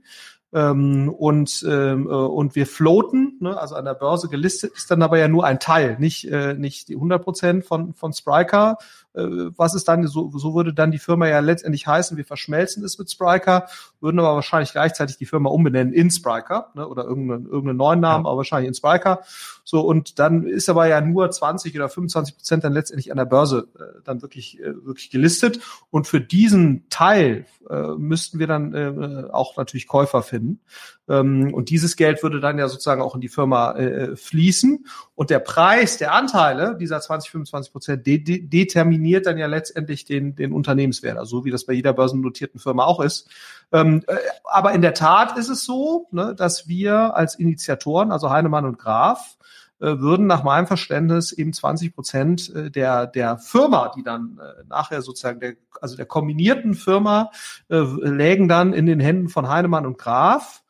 ähm, 0.53 1.09
und 1.09 1.65
ähm, 1.67 2.07
äh, 2.07 2.13
und 2.13 2.55
wir 2.55 2.67
floaten, 2.67 3.37
ne, 3.39 3.59
also 3.59 3.75
an 3.75 3.85
der 3.85 3.95
Börse 3.95 4.29
gelistet 4.29 4.73
ist 4.75 4.89
dann 4.91 5.01
aber 5.01 5.17
ja 5.17 5.27
nur 5.27 5.45
ein 5.45 5.59
Teil, 5.59 5.97
nicht 5.99 6.25
äh, 6.31 6.53
nicht 6.53 6.89
die 6.89 6.95
100 6.95 7.23
Prozent 7.23 7.65
von 7.65 7.93
von 7.93 8.13
Spriker. 8.13 8.77
Äh, 9.13 9.51
was 9.57 9.75
ist 9.75 9.87
dann 9.87 10.05
so 10.07 10.31
so 10.37 10.55
würde 10.55 10.73
dann 10.73 10.91
die 10.91 10.99
Firma 10.99 11.27
ja 11.27 11.39
letztendlich 11.39 11.87
heißen, 11.87 12.17
wir 12.17 12.25
verschmelzen 12.25 12.83
es 12.83 12.97
mit 12.97 13.11
Spriker, 13.11 13.67
würden 13.99 14.19
aber 14.19 14.35
wahrscheinlich 14.35 14.71
gleichzeitig 14.71 15.17
die 15.17 15.25
Firma 15.25 15.49
umbenennen 15.49 15.93
in 15.93 16.09
Spriker 16.11 16.71
ne, 16.73 16.87
oder 16.87 17.03
irgendeinen 17.05 17.45
irgendeinen 17.45 17.77
neuen 17.77 17.99
Namen, 17.99 18.25
ja. 18.25 18.29
aber 18.29 18.37
wahrscheinlich 18.37 18.67
in 18.67 18.73
Spriker. 18.73 19.21
So 19.63 19.81
und 19.81 20.19
dann 20.19 20.45
ist 20.45 20.69
aber 20.69 20.87
ja 20.87 21.01
nur 21.01 21.29
20 21.29 21.75
oder 21.75 21.89
25 21.89 22.37
Prozent 22.37 22.63
dann 22.63 22.73
letztendlich 22.73 23.11
an 23.11 23.17
der 23.17 23.25
Börse 23.25 23.67
äh, 23.75 24.01
dann 24.03 24.21
wirklich 24.21 24.59
äh, 24.59 24.85
wirklich 24.85 25.09
gelistet 25.09 25.59
und 25.89 26.07
für 26.07 26.21
diesen 26.21 26.89
Teil 26.89 27.45
äh, 27.69 27.95
müssten 27.97 28.39
wir 28.39 28.47
dann 28.47 28.73
äh, 28.73 29.29
auch 29.31 29.57
natürlich 29.57 29.87
Käufer 29.87 30.21
finden. 30.21 30.59
Ähm, 31.09 31.53
und 31.53 31.69
dieses 31.69 31.95
Geld 31.95 32.23
würde 32.23 32.39
dann 32.39 32.57
ja 32.57 32.67
sozusagen 32.67 33.01
auch 33.01 33.15
in 33.15 33.21
die 33.21 33.29
Firma 33.29 33.73
äh, 33.73 34.15
fließen. 34.15 34.85
Und 35.15 35.29
der 35.29 35.39
Preis 35.39 35.97
der 35.97 36.13
Anteile 36.13 36.77
dieser 36.77 37.01
20, 37.01 37.31
25 37.31 37.71
Prozent 37.71 38.07
de 38.07 38.17
de 38.19 38.47
determiniert 38.47 39.25
dann 39.25 39.37
ja 39.37 39.47
letztendlich 39.47 40.05
den, 40.05 40.35
den 40.35 40.53
Unternehmenswert, 40.53 41.17
also 41.17 41.39
so 41.39 41.45
wie 41.45 41.51
das 41.51 41.65
bei 41.65 41.73
jeder 41.73 41.93
börsennotierten 41.93 42.59
Firma 42.59 42.85
auch 42.85 42.99
ist. 42.99 43.29
Ähm, 43.71 44.03
äh, 44.07 44.15
aber 44.45 44.73
in 44.73 44.81
der 44.81 44.93
Tat 44.93 45.37
ist 45.37 45.49
es 45.49 45.65
so, 45.65 46.07
ne, 46.11 46.35
dass 46.35 46.67
wir 46.67 47.15
als 47.15 47.35
Initiatoren, 47.35 48.11
also 48.11 48.29
Heinemann 48.29 48.65
und 48.65 48.77
Graf, 48.77 49.37
äh, 49.79 49.99
würden 49.99 50.27
nach 50.27 50.43
meinem 50.43 50.67
Verständnis 50.67 51.33
eben 51.33 51.51
20 51.51 51.93
Prozent 51.93 52.55
äh, 52.55 52.71
der, 52.71 53.07
der 53.07 53.37
Firma, 53.37 53.91
die 53.95 54.03
dann 54.03 54.39
äh, 54.39 54.63
nachher 54.69 55.01
sozusagen 55.01 55.41
der, 55.41 55.55
also 55.81 55.97
der 55.97 56.05
kombinierten 56.05 56.73
Firma, 56.73 57.31
äh, 57.69 57.79
lägen 57.79 58.47
dann 58.47 58.71
in 58.71 58.85
den 58.85 59.01
Händen 59.01 59.27
von 59.27 59.49
Heinemann 59.49 59.85
und 59.85 59.97
Graf 59.97 60.62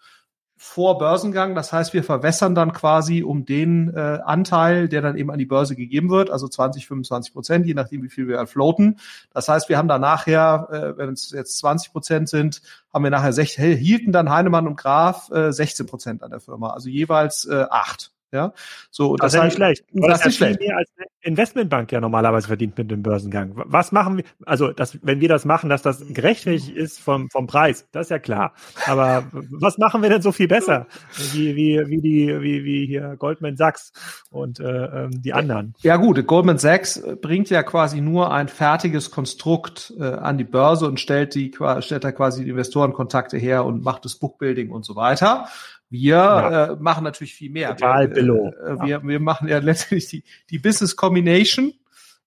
vor 0.64 0.98
Börsengang. 0.98 1.56
Das 1.56 1.74
heißt, 1.74 1.94
wir 1.94 2.06
verwässern 2.06 2.56
dann 2.56 2.72
quasi 2.72 3.22
um 3.22 3.46
den 3.46 3.94
äh, 3.94 4.20
Anteil, 4.24 4.88
der 4.88 5.02
dann 5.02 5.18
eben 5.18 5.30
an 5.30 5.38
die 5.38 5.46
Börse 5.46 5.76
gegeben 5.76 6.10
wird, 6.10 6.32
also 6.32 6.48
20, 6.48 6.88
25 6.88 7.34
Prozent, 7.34 7.66
je 7.68 7.74
nachdem, 7.74 8.02
wie 8.02 8.10
viel 8.10 8.30
wir 8.30 8.48
floaten. 8.48 8.98
Das 9.34 9.50
heißt, 9.50 9.68
wir 9.68 9.78
haben 9.78 9.90
da 9.90 10.00
nachher, 10.00 10.70
äh, 10.72 10.98
wenn 10.98 11.10
es 11.10 11.32
jetzt 11.32 11.58
20 11.58 11.92
Prozent 11.92 12.30
sind, 12.30 12.62
haben 12.94 13.04
wir 13.04 13.12
nachher, 13.12 13.34
sech, 13.34 13.56
hielten 13.56 14.14
dann 14.14 14.30
Heinemann 14.30 14.66
und 14.66 14.78
Graf 14.78 15.30
äh, 15.32 15.52
16 15.52 15.86
Prozent 15.86 16.24
an 16.24 16.32
der 16.32 16.40
Firma, 16.40 16.70
also 16.70 16.88
jeweils 16.88 17.46
äh, 17.46 17.66
acht. 17.70 18.13
Ja, 18.34 18.52
so 18.90 19.16
das, 19.16 19.32
das 19.32 19.34
ist 19.34 19.38
ja 19.38 19.46
nicht 19.46 19.56
schlecht. 19.56 19.86
Das, 19.94 20.20
ist 20.20 20.26
nicht 20.26 20.38
schlecht. 20.38 20.60
Mehr 20.60 20.76
als 20.76 20.90
eine 20.98 21.06
Investmentbank 21.22 21.92
ja 21.92 22.02
normalerweise 22.02 22.48
verdient 22.48 22.76
mit 22.76 22.90
dem 22.90 23.04
Börsengang. 23.04 23.52
Was 23.54 23.92
machen 23.92 24.18
wir? 24.18 24.24
Also, 24.44 24.72
dass, 24.72 24.98
wenn 25.04 25.22
wir 25.22 25.30
das 25.30 25.46
machen, 25.46 25.70
dass 25.70 25.84
das 25.84 26.04
gerechtfertigt 26.12 26.76
ist 26.76 27.00
vom 27.00 27.30
vom 27.30 27.46
Preis, 27.46 27.88
das 27.92 28.08
ist 28.08 28.10
ja 28.10 28.18
klar. 28.18 28.54
Aber 28.88 29.26
was 29.52 29.78
machen 29.78 30.02
wir 30.02 30.10
denn 30.10 30.24
so 30.24 30.32
viel 30.32 30.48
besser, 30.48 30.88
wie 31.34 31.56
wie 31.56 31.80
wie 31.86 32.02
die 32.02 32.42
wie 32.42 32.64
wie 32.66 32.88
hier 32.88 33.16
Goldman 33.18 33.56
Sachs 33.56 33.94
und 34.32 34.60
äh, 34.60 34.64
ähm, 34.64 35.22
die 35.22 35.34
anderen? 35.34 35.76
Ja 35.84 35.98
gut, 35.98 36.26
Goldman 36.26 36.58
Sachs 36.58 37.04
bringt 37.22 37.52
ja 37.52 37.62
quasi 37.62 38.02
nur 38.02 38.34
ein 38.34 38.48
fertiges 38.48 39.12
Konstrukt 39.12 39.94
äh, 40.00 40.06
an 40.06 40.40
die 40.40 40.44
Börse 40.44 40.88
und 40.88 41.00
stellt 41.00 41.36
die 41.36 41.52
stellt 41.82 42.04
da 42.04 42.12
quasi 42.12 42.44
die 42.44 42.50
Investorenkontakte 42.50 43.38
her 43.38 43.64
und 43.64 43.84
macht 43.84 44.06
das 44.06 44.16
Bookbuilding 44.16 44.72
und 44.72 44.86
so 44.86 44.96
weiter. 44.96 45.46
Wir 45.94 46.16
ja. 46.16 46.66
äh, 46.66 46.76
machen 46.78 47.04
natürlich 47.04 47.36
viel 47.36 47.52
mehr. 47.52 47.76
Total 47.76 48.08
wir, 48.08 48.16
Billo. 48.16 48.48
Äh, 48.48 48.80
wir, 48.80 48.88
ja. 48.88 49.04
wir 49.04 49.20
machen 49.20 49.48
ja 49.48 49.58
letztendlich 49.60 50.08
die, 50.08 50.24
die 50.50 50.58
Business 50.58 50.96
Combination, 50.96 51.72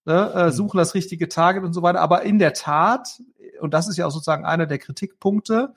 ne, 0.04 0.32
äh, 0.36 0.44
mhm. 0.44 0.50
suchen 0.52 0.78
das 0.78 0.94
richtige 0.94 1.28
Target 1.28 1.64
und 1.64 1.72
so 1.72 1.82
weiter. 1.82 2.00
Aber 2.00 2.22
in 2.22 2.38
der 2.38 2.52
Tat, 2.52 3.20
und 3.60 3.74
das 3.74 3.88
ist 3.88 3.96
ja 3.96 4.06
auch 4.06 4.12
sozusagen 4.12 4.44
einer 4.44 4.66
der 4.66 4.78
Kritikpunkte, 4.78 5.74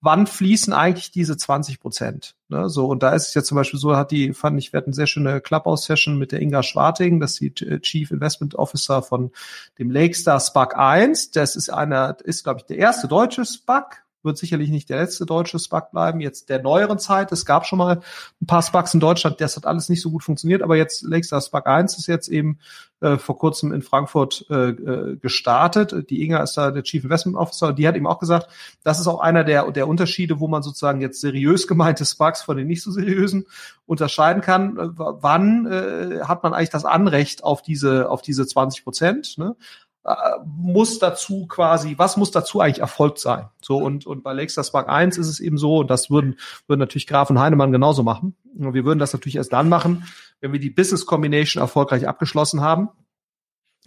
wann 0.00 0.26
fließen 0.26 0.72
eigentlich 0.72 1.12
diese 1.12 1.36
20 1.36 1.78
Prozent? 1.78 2.34
Ne, 2.48 2.68
so, 2.68 2.86
und 2.86 3.04
da 3.04 3.14
ist 3.14 3.28
es 3.28 3.34
ja 3.34 3.44
zum 3.44 3.54
Beispiel 3.54 3.78
so, 3.78 3.96
hat 3.96 4.10
die, 4.10 4.32
fand 4.32 4.58
ich, 4.58 4.72
wir 4.72 4.78
hatten 4.78 4.88
eine 4.88 4.94
sehr 4.94 5.06
schöne 5.06 5.40
Clubhouse-Session 5.40 6.18
mit 6.18 6.32
der 6.32 6.42
Inga 6.42 6.64
Schwarting, 6.64 7.20
das 7.20 7.38
ist 7.38 7.60
die 7.60 7.64
äh, 7.64 7.78
Chief 7.78 8.10
Investment 8.10 8.56
Officer 8.56 9.02
von 9.02 9.30
dem 9.78 9.92
Lakestar 9.92 10.40
SPAC 10.40 10.76
1. 10.76 11.30
Das 11.30 11.54
ist 11.54 11.70
einer, 11.70 12.16
ist, 12.24 12.42
glaube 12.42 12.58
ich, 12.58 12.66
der 12.66 12.78
erste 12.78 13.06
deutsche 13.06 13.44
SPAC, 13.44 14.02
wird 14.22 14.38
sicherlich 14.38 14.70
nicht 14.70 14.88
der 14.90 15.00
letzte 15.00 15.26
deutsche 15.26 15.58
SPAC 15.58 15.90
bleiben. 15.90 16.20
Jetzt 16.20 16.48
der 16.48 16.62
neueren 16.62 16.98
Zeit, 16.98 17.32
es 17.32 17.46
gab 17.46 17.66
schon 17.66 17.78
mal 17.78 18.00
ein 18.40 18.46
paar 18.46 18.62
SPACs 18.62 18.94
in 18.94 19.00
Deutschland, 19.00 19.40
das 19.40 19.56
hat 19.56 19.66
alles 19.66 19.88
nicht 19.88 20.02
so 20.02 20.10
gut 20.10 20.22
funktioniert, 20.22 20.62
aber 20.62 20.76
jetzt 20.76 21.02
Lakestar 21.02 21.40
SPAC 21.40 21.66
1 21.66 21.98
ist 21.98 22.06
jetzt 22.06 22.28
eben 22.28 22.58
äh, 23.00 23.16
vor 23.16 23.38
kurzem 23.38 23.72
in 23.72 23.82
Frankfurt 23.82 24.44
äh, 24.50 24.70
äh, 24.70 25.16
gestartet. 25.16 26.10
Die 26.10 26.22
Inga 26.22 26.42
ist 26.42 26.56
da 26.56 26.70
der 26.70 26.82
Chief 26.82 27.02
Investment 27.02 27.36
Officer, 27.36 27.72
die 27.72 27.88
hat 27.88 27.96
eben 27.96 28.06
auch 28.06 28.18
gesagt, 28.18 28.48
das 28.82 29.00
ist 29.00 29.06
auch 29.06 29.20
einer 29.20 29.44
der, 29.44 29.70
der 29.70 29.88
Unterschiede, 29.88 30.38
wo 30.40 30.48
man 30.48 30.62
sozusagen 30.62 31.00
jetzt 31.00 31.20
seriös 31.20 31.66
gemeinte 31.66 32.04
SPACs 32.04 32.42
von 32.42 32.56
den 32.56 32.66
nicht 32.66 32.82
so 32.82 32.90
seriösen 32.90 33.46
unterscheiden 33.86 34.42
kann. 34.42 34.76
Äh, 34.76 34.88
wann 34.94 35.66
äh, 35.66 36.20
hat 36.24 36.42
man 36.42 36.52
eigentlich 36.52 36.70
das 36.70 36.84
Anrecht 36.84 37.42
auf 37.42 37.62
diese, 37.62 38.10
auf 38.10 38.22
diese 38.22 38.46
20 38.46 38.84
Prozent? 38.84 39.38
Ne? 39.38 39.56
Äh, 40.04 40.14
muss 40.44 40.98
dazu 40.98 41.46
quasi, 41.46 41.94
was 41.98 42.16
muss 42.16 42.30
dazu 42.30 42.60
eigentlich 42.60 42.80
erfolgt 42.80 43.18
sein? 43.18 43.48
So, 43.60 43.76
und, 43.76 44.06
und 44.06 44.22
bei 44.22 44.32
Lakestar 44.32 44.64
Spark 44.64 44.88
1 44.88 45.18
ist 45.18 45.28
es 45.28 45.40
eben 45.40 45.58
so, 45.58 45.78
und 45.78 45.90
das 45.90 46.10
würden, 46.10 46.38
würden 46.66 46.80
natürlich 46.80 47.06
Graf 47.06 47.28
und 47.28 47.38
Heinemann 47.38 47.70
genauso 47.70 48.02
machen. 48.02 48.34
Und 48.58 48.72
wir 48.72 48.84
würden 48.84 48.98
das 48.98 49.12
natürlich 49.12 49.36
erst 49.36 49.52
dann 49.52 49.68
machen, 49.68 50.04
wenn 50.40 50.52
wir 50.52 50.60
die 50.60 50.70
Business 50.70 51.04
Combination 51.04 51.60
erfolgreich 51.60 52.08
abgeschlossen 52.08 52.62
haben. 52.62 52.88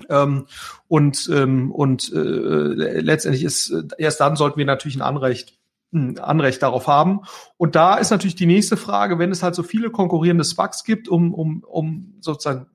Ähm, 0.10 0.48
und 0.88 1.30
ähm, 1.32 1.72
und 1.72 2.12
äh, 2.14 2.18
letztendlich 2.18 3.44
ist 3.44 3.72
erst 4.00 4.20
dann 4.22 4.36
sollten 4.36 4.58
wir 4.58 4.66
natürlich 4.66 4.96
ein 4.96 5.04
Anrecht 5.04 5.60
ein 5.94 6.20
Anrecht 6.20 6.62
darauf 6.64 6.88
haben. 6.88 7.22
Und 7.58 7.76
da 7.76 7.96
ist 7.96 8.10
natürlich 8.10 8.36
die 8.36 8.46
nächste 8.46 8.78
Frage, 8.78 9.20
wenn 9.20 9.32
es 9.32 9.44
halt 9.44 9.56
so 9.56 9.64
viele 9.64 9.92
konkurrierende 9.92 10.44
SPACs 10.44 10.84
gibt, 10.84 11.08
um, 11.08 11.34
um, 11.34 11.64
um 11.64 12.16
sozusagen 12.20 12.66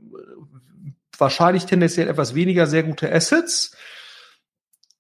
wahrscheinlich 1.19 1.67
tendenziell 1.67 2.09
etwas 2.09 2.35
weniger 2.35 2.67
sehr 2.67 2.85
gute 2.85 3.13
Assets. 3.13 3.77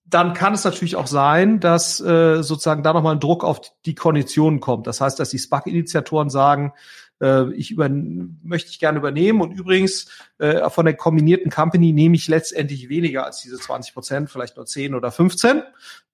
Dann 0.05 0.33
kann 0.33 0.55
es 0.55 0.65
natürlich 0.65 0.97
auch 0.97 1.07
sein, 1.07 1.61
dass 1.61 2.01
äh, 2.01 2.43
sozusagen 2.43 2.83
da 2.83 2.93
nochmal 2.93 3.15
ein 3.15 3.21
Druck 3.21 3.45
auf 3.45 3.61
die 3.85 3.95
Konditionen 3.95 4.61
kommt. 4.61 4.87
Das 4.87 5.01
heißt, 5.01 5.21
dass 5.21 5.31
die 5.31 5.39
SPAC-Initiatoren 5.39 6.31
sagen, 6.31 6.73
äh, 7.21 7.53
ich 7.53 7.71
über, 7.71 7.89
möchte 7.89 8.71
ich 8.71 8.79
gerne 8.79 8.99
übernehmen 8.99 9.41
und 9.41 9.53
übrigens 9.53 10.09
äh, 10.39 10.69
von 10.71 10.87
der 10.87 10.95
kombinierten 10.95 11.51
Company 11.51 11.93
nehme 11.93 12.17
ich 12.17 12.29
letztendlich 12.29 12.89
weniger 12.89 13.27
als 13.27 13.43
diese 13.43 13.59
20 13.59 13.93
Prozent, 13.95 14.31
vielleicht 14.31 14.57
nur 14.57 14.67
10 14.67 14.95
oder 14.95 15.11
15, 15.11 15.63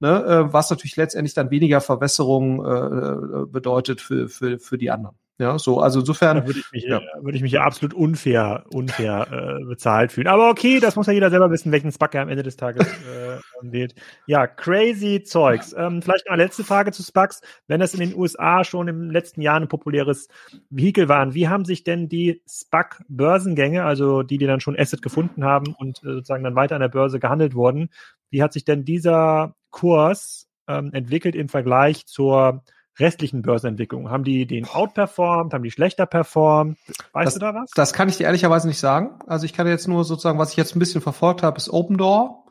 ne, 0.01 0.25
äh, 0.25 0.53
was 0.53 0.71
natürlich 0.71 0.97
letztendlich 0.97 1.35
dann 1.35 1.51
weniger 1.51 1.81
Verwässerung 1.81 2.65
äh, 2.65 3.47
bedeutet 3.47 4.01
für, 4.01 4.29
für, 4.29 4.59
für 4.59 4.79
die 4.79 4.91
anderen. 4.91 5.17
Ja, 5.39 5.59
so, 5.59 5.81
also 5.81 6.01
insofern. 6.01 6.39
Da 6.39 6.47
würde 6.47 6.61
ich 6.61 6.73
mich, 6.73 6.85
ja. 6.85 7.01
würde 7.21 7.37
ich 7.37 7.43
mich 7.43 7.53
ja 7.53 7.63
absolut 7.63 7.93
unfair, 7.93 8.65
unfair 8.73 9.27
äh, 9.33 9.65
bezahlt 9.65 10.13
fühlen. 10.13 10.29
Aber 10.29 10.49
okay, 10.49 10.79
das 10.79 10.95
muss 10.95 11.09
ja 11.09 11.13
jeder 11.13 11.31
selber 11.31 11.51
wissen, 11.51 11.73
welchen 11.73 11.91
SPAC 11.91 12.15
er 12.15 12.23
am 12.23 12.29
Ende 12.29 12.45
des 12.45 12.57
Tages 12.57 12.87
äh, 12.87 13.39
wählt. 13.63 13.97
Ja, 14.27 14.47
crazy 14.47 15.25
Zeugs. 15.25 15.75
Ähm, 15.77 16.03
vielleicht 16.03 16.27
noch 16.27 16.35
eine 16.35 16.45
letzte 16.45 16.63
Frage 16.63 16.93
zu 16.93 17.03
SPACs. 17.03 17.41
Wenn 17.67 17.81
das 17.81 17.95
in 17.95 18.01
den 18.01 18.15
USA 18.15 18.63
schon 18.63 18.87
im 18.87 19.11
letzten 19.11 19.41
Jahr 19.41 19.57
ein 19.57 19.67
populäres 19.67 20.29
Vehikel 20.71 21.09
waren, 21.09 21.35
wie 21.35 21.49
haben 21.49 21.65
sich 21.65 21.83
denn 21.83 22.09
die 22.09 22.41
SPAC-Börsengänge, 22.47 23.85
also 23.85 24.23
die, 24.23 24.39
die 24.39 24.47
dann 24.47 24.61
schon 24.61 24.79
Asset 24.79 25.03
gefunden 25.03 25.45
haben 25.45 25.75
und 25.75 25.99
äh, 26.05 26.13
sozusagen 26.15 26.45
dann 26.45 26.55
weiter 26.55 26.77
an 26.77 26.81
der 26.81 26.89
Börse 26.89 27.19
gehandelt 27.19 27.57
wurden, 27.57 27.91
wie 28.31 28.43
hat 28.43 28.53
sich 28.53 28.65
denn 28.65 28.85
dieser 28.85 29.57
Kurs 29.71 30.49
ähm, 30.69 30.91
entwickelt 30.93 31.35
im 31.35 31.49
Vergleich 31.49 32.07
zur 32.07 32.63
restlichen 32.99 33.43
Börsenentwicklungen? 33.43 34.11
Haben 34.11 34.25
die 34.25 34.47
den 34.47 34.67
outperformed? 34.67 35.53
Haben 35.53 35.65
die 35.65 35.71
schlechter 35.71 36.07
performt? 36.07 36.79
Weißt 37.13 37.27
das, 37.27 37.35
du 37.35 37.41
da 37.41 37.55
was? 37.55 37.71
Das 37.75 37.93
kann 37.93 38.09
ich 38.09 38.17
dir 38.17 38.25
ehrlicherweise 38.25 38.69
nicht 38.69 38.79
sagen. 38.79 39.19
Also 39.27 39.47
ich 39.47 39.53
kann 39.53 39.67
jetzt 39.67 39.89
nur 39.89 40.05
sozusagen, 40.05 40.39
was 40.39 40.51
ich 40.51 40.57
jetzt 40.57 40.77
ein 40.77 40.79
bisschen 40.79 41.01
verfolgt 41.01 41.43
habe, 41.43 41.57
ist 41.57 41.71
Open 41.71 41.97
Door. 41.97 42.45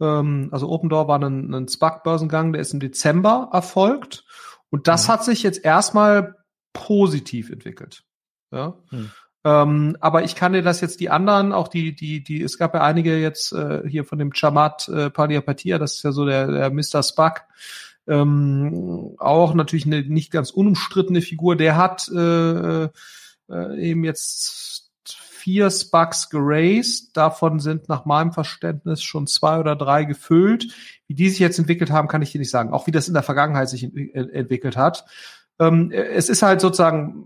Ähm, 0.00 0.48
also 0.52 0.68
Open 0.68 0.88
Door 0.88 1.08
war 1.08 1.18
ein, 1.20 1.54
ein 1.54 1.68
SPAC-Börsengang, 1.68 2.52
der 2.52 2.62
ist 2.62 2.72
im 2.72 2.80
Dezember 2.80 3.50
erfolgt. 3.52 4.24
Und 4.70 4.88
das 4.88 5.06
mhm. 5.06 5.12
hat 5.12 5.24
sich 5.24 5.42
jetzt 5.42 5.64
erstmal 5.64 6.36
positiv 6.72 7.50
entwickelt. 7.50 8.04
Ja. 8.50 8.74
Mhm. 8.90 9.10
Ähm, 9.44 9.96
aber 10.00 10.24
ich 10.24 10.34
kann 10.34 10.54
dir 10.54 10.62
das 10.62 10.80
jetzt 10.80 10.98
die 10.98 11.08
anderen, 11.08 11.52
auch 11.52 11.68
die, 11.68 11.94
die, 11.94 12.22
die, 12.24 12.42
es 12.42 12.58
gab 12.58 12.74
ja 12.74 12.82
einige 12.82 13.16
jetzt 13.16 13.52
äh, 13.52 13.82
hier 13.88 14.04
von 14.04 14.18
dem 14.18 14.32
Chamat 14.32 14.88
äh, 14.88 15.08
Padiapatia, 15.08 15.78
das 15.78 15.94
ist 15.94 16.02
ja 16.02 16.10
so 16.10 16.26
der, 16.26 16.48
der 16.48 16.70
Mr. 16.70 17.00
Spack, 17.04 17.46
ähm, 18.06 19.14
auch 19.18 19.54
natürlich 19.54 19.86
eine 19.86 20.02
nicht 20.02 20.30
ganz 20.30 20.50
unumstrittene 20.50 21.22
Figur. 21.22 21.56
Der 21.56 21.76
hat 21.76 22.08
äh, 22.08 22.84
äh, 22.84 22.88
eben 23.78 24.04
jetzt 24.04 24.90
vier 25.04 25.70
Spucks 25.70 26.28
geraced. 26.30 27.16
Davon 27.16 27.60
sind 27.60 27.88
nach 27.88 28.04
meinem 28.04 28.32
Verständnis 28.32 29.02
schon 29.02 29.26
zwei 29.26 29.58
oder 29.58 29.76
drei 29.76 30.04
gefüllt. 30.04 30.72
Wie 31.06 31.14
die 31.14 31.28
sich 31.28 31.38
jetzt 31.38 31.58
entwickelt 31.58 31.90
haben, 31.90 32.08
kann 32.08 32.22
ich 32.22 32.32
dir 32.32 32.38
nicht 32.38 32.50
sagen. 32.50 32.72
Auch 32.72 32.86
wie 32.86 32.92
das 32.92 33.08
in 33.08 33.14
der 33.14 33.22
Vergangenheit 33.22 33.68
sich 33.68 33.84
ent 33.84 34.14
entwickelt 34.14 34.76
hat. 34.76 35.04
Ähm, 35.58 35.90
es 35.90 36.28
ist 36.28 36.42
halt 36.42 36.60
sozusagen 36.60 37.24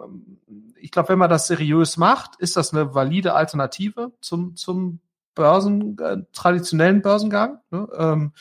ich 0.81 0.91
glaube, 0.91 1.11
wenn 1.11 1.19
man 1.19 1.31
das 1.31 1.47
seriös 1.47 1.97
macht, 1.97 2.37
ist 2.37 2.57
das 2.57 2.73
eine 2.73 2.95
valide 2.95 3.35
Alternative 3.35 4.13
zum, 4.21 4.57
zum 4.57 5.01
Börsen, 5.35 5.97
äh, 5.99 6.19
traditionellen 6.33 7.03
Börsengang. 7.03 7.59
Ne? 7.71 7.89
Ähm, 7.97 8.33
äh, 8.35 8.39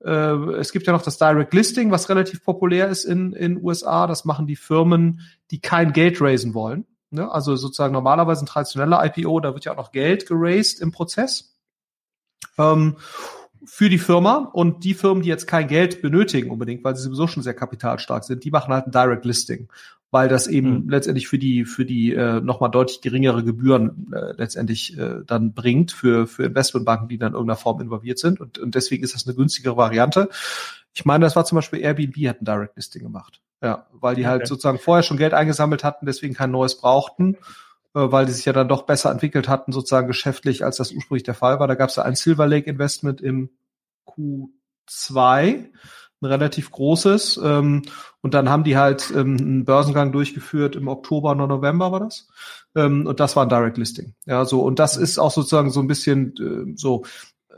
es 0.00 0.72
gibt 0.72 0.86
ja 0.86 0.92
noch 0.92 1.02
das 1.02 1.18
Direct 1.18 1.54
Listing, 1.54 1.90
was 1.90 2.08
relativ 2.08 2.44
populär 2.44 2.88
ist 2.88 3.04
in 3.04 3.32
in 3.32 3.62
USA. 3.62 4.06
Das 4.06 4.24
machen 4.24 4.46
die 4.46 4.56
Firmen, 4.56 5.20
die 5.50 5.60
kein 5.60 5.92
Geld 5.92 6.20
raisen 6.20 6.54
wollen. 6.54 6.86
Ne? 7.10 7.30
Also 7.30 7.56
sozusagen 7.56 7.92
normalerweise 7.92 8.44
ein 8.44 8.46
traditioneller 8.46 9.04
IPO, 9.04 9.40
da 9.40 9.54
wird 9.54 9.64
ja 9.64 9.72
auch 9.72 9.76
noch 9.76 9.92
Geld 9.92 10.26
geraced 10.26 10.80
im 10.80 10.92
Prozess. 10.92 11.56
Ähm, 12.58 12.96
für 13.64 13.88
die 13.88 13.98
Firma 13.98 14.50
und 14.52 14.84
die 14.84 14.94
Firmen, 14.94 15.22
die 15.22 15.28
jetzt 15.28 15.46
kein 15.46 15.68
Geld 15.68 16.02
benötigen 16.02 16.50
unbedingt, 16.50 16.84
weil 16.84 16.96
sie 16.96 17.02
sowieso 17.02 17.26
schon 17.26 17.42
sehr 17.42 17.54
kapitalstark 17.54 18.24
sind, 18.24 18.44
die 18.44 18.50
machen 18.50 18.72
halt 18.72 18.86
ein 18.86 18.92
Direct 18.92 19.24
Listing 19.24 19.68
weil 20.10 20.28
das 20.28 20.46
eben 20.46 20.84
mhm. 20.84 20.88
letztendlich 20.88 21.28
für 21.28 21.38
die 21.38 21.64
für 21.64 21.84
die 21.84 22.14
äh, 22.14 22.40
nochmal 22.40 22.70
deutlich 22.70 23.00
geringere 23.00 23.42
Gebühren 23.44 24.12
äh, 24.12 24.32
letztendlich 24.32 24.96
äh, 24.96 25.22
dann 25.26 25.52
bringt 25.52 25.92
für 25.92 26.26
für 26.26 26.44
Investmentbanken, 26.44 27.08
die 27.08 27.18
dann 27.18 27.32
in 27.32 27.34
irgendeiner 27.34 27.58
Form 27.58 27.80
involviert 27.80 28.18
sind 28.18 28.40
und, 28.40 28.58
und 28.58 28.74
deswegen 28.74 29.04
ist 29.04 29.14
das 29.14 29.26
eine 29.26 29.34
günstigere 29.34 29.76
Variante. 29.76 30.28
Ich 30.94 31.04
meine, 31.04 31.24
das 31.24 31.36
war 31.36 31.44
zum 31.44 31.56
Beispiel 31.56 31.80
Airbnb 31.80 32.16
hat 32.28 32.40
ein 32.40 32.44
Direct 32.44 32.76
Listing 32.76 33.02
gemacht, 33.02 33.42
ja, 33.62 33.86
weil 33.92 34.14
die 34.14 34.26
halt 34.26 34.42
okay. 34.42 34.48
sozusagen 34.48 34.78
vorher 34.78 35.02
schon 35.02 35.18
Geld 35.18 35.34
eingesammelt 35.34 35.84
hatten, 35.84 36.06
deswegen 36.06 36.34
kein 36.34 36.50
neues 36.50 36.78
brauchten, 36.78 37.36
weil 38.00 38.26
die 38.26 38.32
sich 38.32 38.44
ja 38.44 38.52
dann 38.52 38.68
doch 38.68 38.82
besser 38.82 39.10
entwickelt 39.10 39.48
hatten 39.48 39.72
sozusagen 39.72 40.06
geschäftlich, 40.06 40.64
als 40.64 40.76
das 40.76 40.92
ursprünglich 40.92 41.24
der 41.24 41.34
Fall 41.34 41.58
war. 41.58 41.66
Da 41.66 41.74
gab 41.74 41.90
es 41.90 41.96
ja 41.96 42.02
ein 42.02 42.16
Silver 42.16 42.46
Lake 42.46 42.68
Investment 42.68 43.20
im 43.20 43.50
Q2 44.06 45.70
ein 46.20 46.26
relativ 46.26 46.70
großes. 46.70 47.40
Ähm, 47.42 47.82
und 48.22 48.34
dann 48.34 48.48
haben 48.48 48.64
die 48.64 48.76
halt 48.76 49.10
ähm, 49.14 49.36
einen 49.38 49.64
Börsengang 49.64 50.12
durchgeführt 50.12 50.76
im 50.76 50.88
Oktober 50.88 51.32
oder 51.32 51.46
November 51.46 51.92
war 51.92 52.00
das. 52.00 52.28
Ähm, 52.74 53.06
und 53.06 53.20
das 53.20 53.36
war 53.36 53.44
ein 53.44 53.48
Direct 53.48 53.78
Listing. 53.78 54.14
Ja, 54.24 54.44
so 54.44 54.62
und 54.62 54.78
das 54.78 54.96
ist 54.96 55.18
auch 55.18 55.30
sozusagen 55.30 55.70
so 55.70 55.80
ein 55.80 55.88
bisschen 55.88 56.34
äh, 56.38 56.76
so. 56.76 57.04
Äh, 57.50 57.54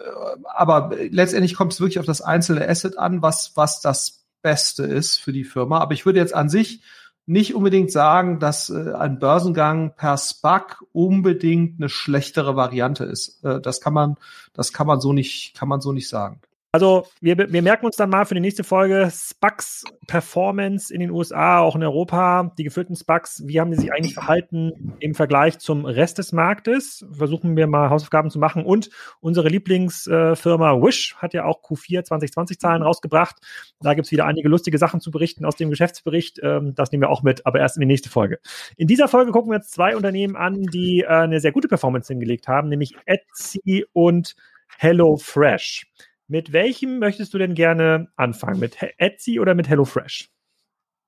aber 0.54 0.90
letztendlich 1.10 1.54
kommt 1.54 1.72
es 1.72 1.80
wirklich 1.80 1.98
auf 1.98 2.06
das 2.06 2.20
einzelne 2.20 2.68
Asset 2.68 2.98
an, 2.98 3.22
was 3.22 3.52
was 3.54 3.80
das 3.80 4.24
Beste 4.42 4.84
ist 4.84 5.18
für 5.18 5.32
die 5.32 5.44
Firma. 5.44 5.78
Aber 5.78 5.94
ich 5.94 6.06
würde 6.06 6.18
jetzt 6.18 6.34
an 6.34 6.48
sich 6.48 6.82
nicht 7.28 7.54
unbedingt 7.54 7.92
sagen, 7.92 8.38
dass 8.40 8.70
äh, 8.70 8.92
ein 8.94 9.18
Börsengang 9.18 9.92
per 9.94 10.16
SPAC 10.16 10.82
unbedingt 10.92 11.78
eine 11.78 11.90
schlechtere 11.90 12.56
Variante 12.56 13.04
ist. 13.04 13.44
Äh, 13.44 13.60
das 13.60 13.82
kann 13.82 13.92
man, 13.92 14.16
das 14.54 14.72
kann 14.72 14.86
man 14.86 14.98
so 15.00 15.12
nicht, 15.12 15.54
kann 15.54 15.68
man 15.68 15.82
so 15.82 15.92
nicht 15.92 16.08
sagen. 16.08 16.40
Also 16.70 17.06
wir, 17.22 17.38
wir 17.38 17.62
merken 17.62 17.86
uns 17.86 17.96
dann 17.96 18.10
mal 18.10 18.26
für 18.26 18.34
die 18.34 18.42
nächste 18.42 18.62
Folge 18.62 19.10
Spucks 19.10 19.84
Performance 20.06 20.92
in 20.92 21.00
den 21.00 21.10
USA, 21.10 21.60
auch 21.60 21.74
in 21.74 21.82
Europa, 21.82 22.52
die 22.58 22.64
gefüllten 22.64 22.94
Spucks, 22.94 23.42
wie 23.46 23.58
haben 23.58 23.70
die 23.70 23.78
sich 23.78 23.90
eigentlich 23.90 24.12
verhalten 24.12 24.94
im 25.00 25.14
Vergleich 25.14 25.58
zum 25.60 25.86
Rest 25.86 26.18
des 26.18 26.32
Marktes? 26.32 27.06
Versuchen 27.10 27.56
wir 27.56 27.66
mal 27.68 27.88
Hausaufgaben 27.88 28.28
zu 28.28 28.38
machen. 28.38 28.66
Und 28.66 28.90
unsere 29.20 29.48
Lieblingsfirma 29.48 30.82
Wish 30.82 31.16
hat 31.16 31.32
ja 31.32 31.46
auch 31.46 31.62
Q4 31.62 32.04
2020 32.04 32.60
Zahlen 32.60 32.82
rausgebracht. 32.82 33.36
Da 33.80 33.94
gibt 33.94 34.04
es 34.04 34.12
wieder 34.12 34.26
einige 34.26 34.50
lustige 34.50 34.76
Sachen 34.76 35.00
zu 35.00 35.10
berichten 35.10 35.46
aus 35.46 35.56
dem 35.56 35.70
Geschäftsbericht. 35.70 36.38
Ähm, 36.42 36.74
das 36.74 36.92
nehmen 36.92 37.02
wir 37.02 37.08
auch 37.10 37.22
mit, 37.22 37.46
aber 37.46 37.60
erst 37.60 37.78
in 37.78 37.80
die 37.80 37.86
nächste 37.86 38.10
Folge. 38.10 38.40
In 38.76 38.88
dieser 38.88 39.08
Folge 39.08 39.32
gucken 39.32 39.50
wir 39.50 39.56
uns 39.56 39.70
zwei 39.70 39.96
Unternehmen 39.96 40.36
an, 40.36 40.64
die 40.64 41.00
äh, 41.00 41.06
eine 41.06 41.40
sehr 41.40 41.52
gute 41.52 41.68
Performance 41.68 42.12
hingelegt 42.12 42.46
haben, 42.46 42.68
nämlich 42.68 42.94
Etsy 43.06 43.86
und 43.94 44.36
HelloFresh. 44.76 45.86
Mit 46.28 46.52
welchem 46.52 46.98
möchtest 46.98 47.32
du 47.34 47.38
denn 47.38 47.54
gerne 47.54 48.08
anfangen? 48.16 48.60
Mit 48.60 48.76
Etsy 48.98 49.40
oder 49.40 49.54
mit 49.54 49.68
HelloFresh? 49.68 50.28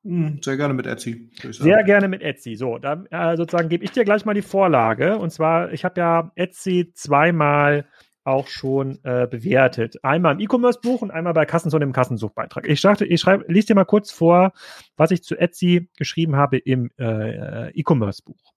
Hm, 0.03 0.41
sehr 0.43 0.57
gerne 0.57 0.73
mit 0.73 0.87
Etsy. 0.87 1.31
Sehr 1.51 1.85
gerne 1.85 2.09
mit 2.09 2.23
Etsy. 2.23 2.57
So, 2.57 2.79
dann 2.79 3.05
äh, 3.07 3.37
sozusagen 3.37 3.69
gebe 3.69 3.85
ich 3.85 3.91
dir 3.91 4.05
gleich 4.05 4.25
mal 4.25 4.33
die 4.33 4.43
Vorlage. 4.43 5.19
Und 5.19 5.31
zwar, 5.31 5.73
ich 5.73 5.85
habe 5.85 6.01
ja 6.01 6.33
Etsy 6.37 6.91
zweimal 6.95 7.87
auch 8.25 8.49
schon 8.49 8.99
äh, 9.05 9.27
bewertet. 9.27 10.03
Einmal 10.03 10.35
im 10.35 10.41
E-Commerce-Buch 10.41 11.03
und 11.03 11.11
einmal 11.11 11.35
bei 11.35 11.45
Kassenzone 11.45 11.85
im 11.85 11.93
Kassensuchbeitrag. 11.93 12.67
Ich 12.67 12.81
dachte, 12.81 13.05
ich 13.05 13.21
schreibe, 13.21 13.45
lese 13.49 13.69
dir 13.69 13.75
mal 13.75 13.85
kurz 13.85 14.11
vor, 14.11 14.53
was 14.97 15.11
ich 15.11 15.23
zu 15.23 15.37
Etsy 15.37 15.91
geschrieben 15.99 16.37
habe 16.37 16.59
im 16.59 16.91
äh, 16.99 17.71
E-Commerce-Buch. 17.71 18.55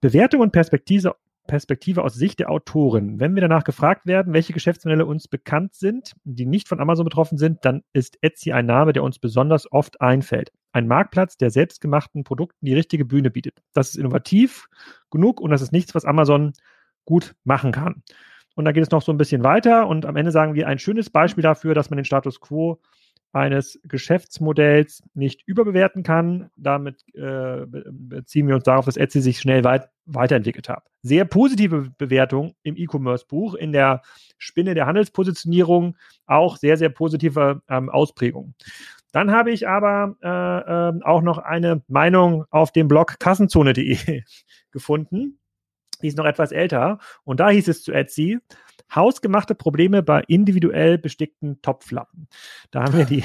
Bewertung 0.00 0.40
und 0.40 0.52
Perspektive, 0.52 1.16
Perspektive 1.46 2.02
aus 2.02 2.14
Sicht 2.14 2.40
der 2.40 2.50
Autoren. 2.50 3.20
Wenn 3.20 3.34
wir 3.34 3.40
danach 3.40 3.64
gefragt 3.64 4.06
werden, 4.06 4.32
welche 4.32 4.52
Geschäftsmodelle 4.52 5.06
uns 5.06 5.28
bekannt 5.28 5.74
sind, 5.74 6.14
die 6.24 6.46
nicht 6.46 6.68
von 6.68 6.80
Amazon 6.80 7.04
betroffen 7.04 7.38
sind, 7.38 7.64
dann 7.64 7.82
ist 7.92 8.18
Etsy 8.22 8.52
ein 8.52 8.66
Name, 8.66 8.92
der 8.92 9.02
uns 9.02 9.18
besonders 9.18 9.70
oft 9.70 10.00
einfällt. 10.00 10.52
Ein 10.72 10.88
Marktplatz, 10.88 11.36
der 11.36 11.50
selbstgemachten 11.50 12.24
Produkten 12.24 12.66
die 12.66 12.74
richtige 12.74 13.04
Bühne 13.04 13.30
bietet. 13.30 13.62
Das 13.72 13.90
ist 13.90 13.96
innovativ 13.96 14.68
genug 15.10 15.40
und 15.40 15.50
das 15.50 15.62
ist 15.62 15.72
nichts, 15.72 15.94
was 15.94 16.04
Amazon 16.04 16.52
gut 17.04 17.34
machen 17.44 17.72
kann. 17.72 18.02
Und 18.54 18.64
da 18.64 18.72
geht 18.72 18.82
es 18.82 18.90
noch 18.90 19.02
so 19.02 19.12
ein 19.12 19.18
bisschen 19.18 19.44
weiter 19.44 19.86
und 19.86 20.06
am 20.06 20.16
Ende 20.16 20.30
sagen 20.30 20.54
wir 20.54 20.66
ein 20.66 20.78
schönes 20.78 21.10
Beispiel 21.10 21.42
dafür, 21.42 21.74
dass 21.74 21.90
man 21.90 21.98
den 21.98 22.04
Status 22.04 22.40
quo 22.40 22.80
eines 23.32 23.78
Geschäftsmodells 23.84 25.02
nicht 25.14 25.42
überbewerten 25.46 26.02
kann. 26.02 26.50
Damit 26.56 27.04
äh, 27.14 27.66
beziehen 27.66 28.48
wir 28.48 28.54
uns 28.54 28.64
darauf, 28.64 28.86
dass 28.86 28.96
Etsy 28.96 29.20
sich 29.20 29.38
schnell 29.38 29.62
weit 29.62 29.90
weiterentwickelt 30.06 30.68
hat. 30.68 30.84
Sehr 31.02 31.24
positive 31.24 31.90
Bewertung 31.98 32.54
im 32.62 32.76
E-Commerce-Buch, 32.76 33.54
in 33.54 33.72
der 33.72 34.02
Spinne 34.38 34.74
der 34.74 34.86
Handelspositionierung 34.86 35.96
auch 36.26 36.56
sehr, 36.56 36.76
sehr 36.76 36.88
positive 36.88 37.62
ähm, 37.68 37.90
Ausprägung. 37.90 38.54
Dann 39.12 39.30
habe 39.30 39.50
ich 39.50 39.68
aber 39.68 40.16
äh, 40.22 40.28
äh, 40.28 41.02
auch 41.04 41.22
noch 41.22 41.38
eine 41.38 41.82
Meinung 41.88 42.44
auf 42.50 42.72
dem 42.72 42.88
Blog 42.88 43.18
kassenzone.de 43.18 44.22
gefunden. 44.70 45.38
Die 46.02 46.08
ist 46.08 46.18
noch 46.18 46.26
etwas 46.26 46.52
älter. 46.52 46.98
Und 47.24 47.40
da 47.40 47.48
hieß 47.48 47.68
es 47.68 47.82
zu 47.82 47.92
Etsy, 47.92 48.40
Hausgemachte 48.94 49.56
Probleme 49.56 50.02
bei 50.02 50.22
individuell 50.28 50.96
bestickten 50.96 51.60
Topflappen. 51.60 52.28
Da 52.70 52.84
haben 52.84 52.96
wir 52.96 53.04
die, 53.04 53.24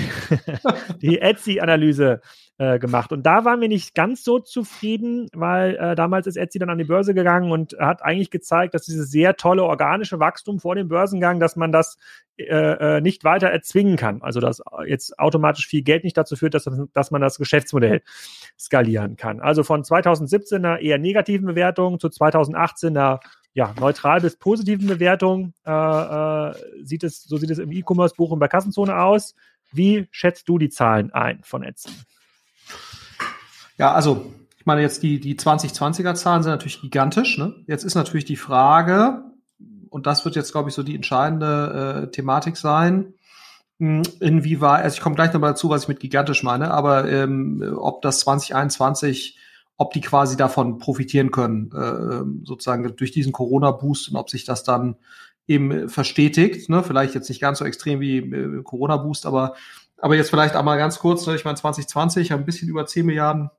die 1.01 1.19
Etsy-Analyse 1.19 2.21
äh, 2.62 2.78
gemacht. 2.78 3.12
Und 3.12 3.24
da 3.24 3.43
waren 3.43 3.60
wir 3.60 3.67
nicht 3.67 3.95
ganz 3.95 4.24
so 4.24 4.38
zufrieden, 4.38 5.30
weil 5.34 5.78
äh, 5.78 5.95
damals 5.95 6.28
ist 6.28 6.36
Etsy 6.36 6.60
dann 6.60 6.69
an 6.69 6.78
die 6.78 6.84
Börse 6.84 7.15
gegangen 7.15 7.52
und 7.52 7.76
hat 7.80 8.04
eigentlich 8.04 8.30
gezeigt, 8.30 8.76
dass 8.76 8.86
dieses 8.86 9.10
sehr 9.10 9.36
tolle 9.36 9.63
organische 9.63 10.19
Wachstum 10.19 10.60
vor 10.60 10.76
dem 10.76 10.88
Börsengang, 10.88 11.39
dass 11.39 11.56
man 11.56 11.71
das 11.71 11.97
äh, 12.38 12.43
äh 12.97 13.02
nicht 13.02 13.24
weiter 13.24 13.47
erzwingen 13.47 13.95
kann. 13.95 14.21
Also 14.21 14.39
dass 14.39 14.62
jetzt 14.86 15.17
automatisch 15.17 15.65
viel 15.65 15.82
Geld 15.82 16.04
nicht 16.04 16.15
dazu 16.15 16.36
führt, 16.36 16.54
dass, 16.54 16.69
dass 16.93 17.10
man 17.10 17.19
das 17.19 17.39
Geschäftsmodell 17.39 18.04
skalieren 18.60 19.15
kann. 19.15 19.41
Also 19.41 19.63
von 19.63 19.84
2017 19.84 20.63
einer 20.63 20.82
eher 20.82 21.00
negativen 21.00 21.47
Bewertung 21.47 22.00
zu 22.00 22.10
2018 22.10 22.95
einer 22.95 23.21
ja, 23.54 23.74
neutral 23.80 24.21
bis 24.21 24.36
positiven 24.36 24.86
Bewertung 24.86 25.56
äh, 25.63 26.52
sieht 26.84 27.04
es, 27.04 27.24
so 27.24 27.38
sieht 27.38 27.50
es 27.50 27.58
im 27.58 27.71
E-Commerce-Buch 27.71 28.30
und 28.30 28.38
bei 28.38 28.47
Kassenzone 28.47 28.97
aus. 28.97 29.34
Wie 29.71 30.08
schätzt 30.12 30.47
du 30.47 30.60
die 30.60 30.69
Zahlen 30.69 31.12
ein 31.12 31.39
von 31.41 31.63
Etsy? 31.63 31.89
Ja, 33.81 33.93
also 33.93 34.31
ich 34.59 34.67
meine, 34.67 34.81
jetzt 34.81 35.01
die, 35.01 35.19
die 35.19 35.33
2020er 35.33 36.13
Zahlen 36.13 36.43
sind 36.43 36.51
natürlich 36.51 36.81
gigantisch. 36.81 37.39
Ne? 37.39 37.55
Jetzt 37.65 37.83
ist 37.83 37.95
natürlich 37.95 38.25
die 38.25 38.35
Frage, 38.35 39.23
und 39.89 40.05
das 40.05 40.23
wird 40.23 40.35
jetzt, 40.35 40.51
glaube 40.51 40.69
ich, 40.69 40.75
so 40.75 40.83
die 40.83 40.93
entscheidende 40.93 42.03
äh, 42.03 42.11
Thematik 42.11 42.57
sein, 42.57 43.15
hm, 43.79 44.03
inwieweit, 44.19 44.83
also 44.83 44.93
ich 44.93 45.01
komme 45.01 45.15
gleich 45.15 45.33
nochmal 45.33 45.53
dazu, 45.53 45.71
was 45.71 45.81
ich 45.81 45.87
mit 45.87 45.99
gigantisch 45.99 46.43
meine, 46.43 46.69
aber 46.69 47.11
ähm, 47.11 47.75
ob 47.75 48.03
das 48.03 48.19
2021 48.19 49.39
ob 49.77 49.93
die 49.93 50.01
quasi 50.01 50.37
davon 50.37 50.77
profitieren 50.77 51.31
können, 51.31 51.71
äh, 51.71 52.45
sozusagen 52.45 52.95
durch 52.95 53.11
diesen 53.11 53.31
Corona-Boost 53.31 54.09
und 54.09 54.15
ob 54.15 54.29
sich 54.29 54.45
das 54.45 54.63
dann 54.63 54.97
eben 55.47 55.89
verstetigt. 55.89 56.69
Ne? 56.69 56.83
Vielleicht 56.83 57.15
jetzt 57.15 57.29
nicht 57.29 57.41
ganz 57.41 57.57
so 57.57 57.65
extrem 57.65 57.99
wie 57.99 58.17
äh, 58.17 58.61
Corona-Boost, 58.61 59.25
aber, 59.25 59.55
aber 59.97 60.15
jetzt 60.15 60.29
vielleicht 60.29 60.55
einmal 60.55 60.77
ganz 60.77 60.99
kurz, 60.99 61.25
ne? 61.25 61.33
ich 61.33 61.45
meine 61.45 61.57
2020 61.57 62.31
haben 62.31 62.41
ein 62.41 62.45
bisschen 62.45 62.69
über 62.69 62.85
10 62.85 63.07
Milliarden 63.07 63.49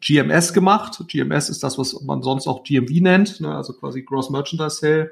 GMS 0.00 0.52
gemacht. 0.52 1.02
GMS 1.08 1.48
ist 1.48 1.62
das, 1.62 1.78
was 1.78 2.00
man 2.02 2.22
sonst 2.22 2.46
auch 2.46 2.62
GMV 2.62 3.00
nennt, 3.00 3.40
ne? 3.40 3.54
also 3.54 3.72
quasi 3.72 4.02
Gross 4.02 4.30
Merchandise 4.30 4.76
Sale. 4.76 5.10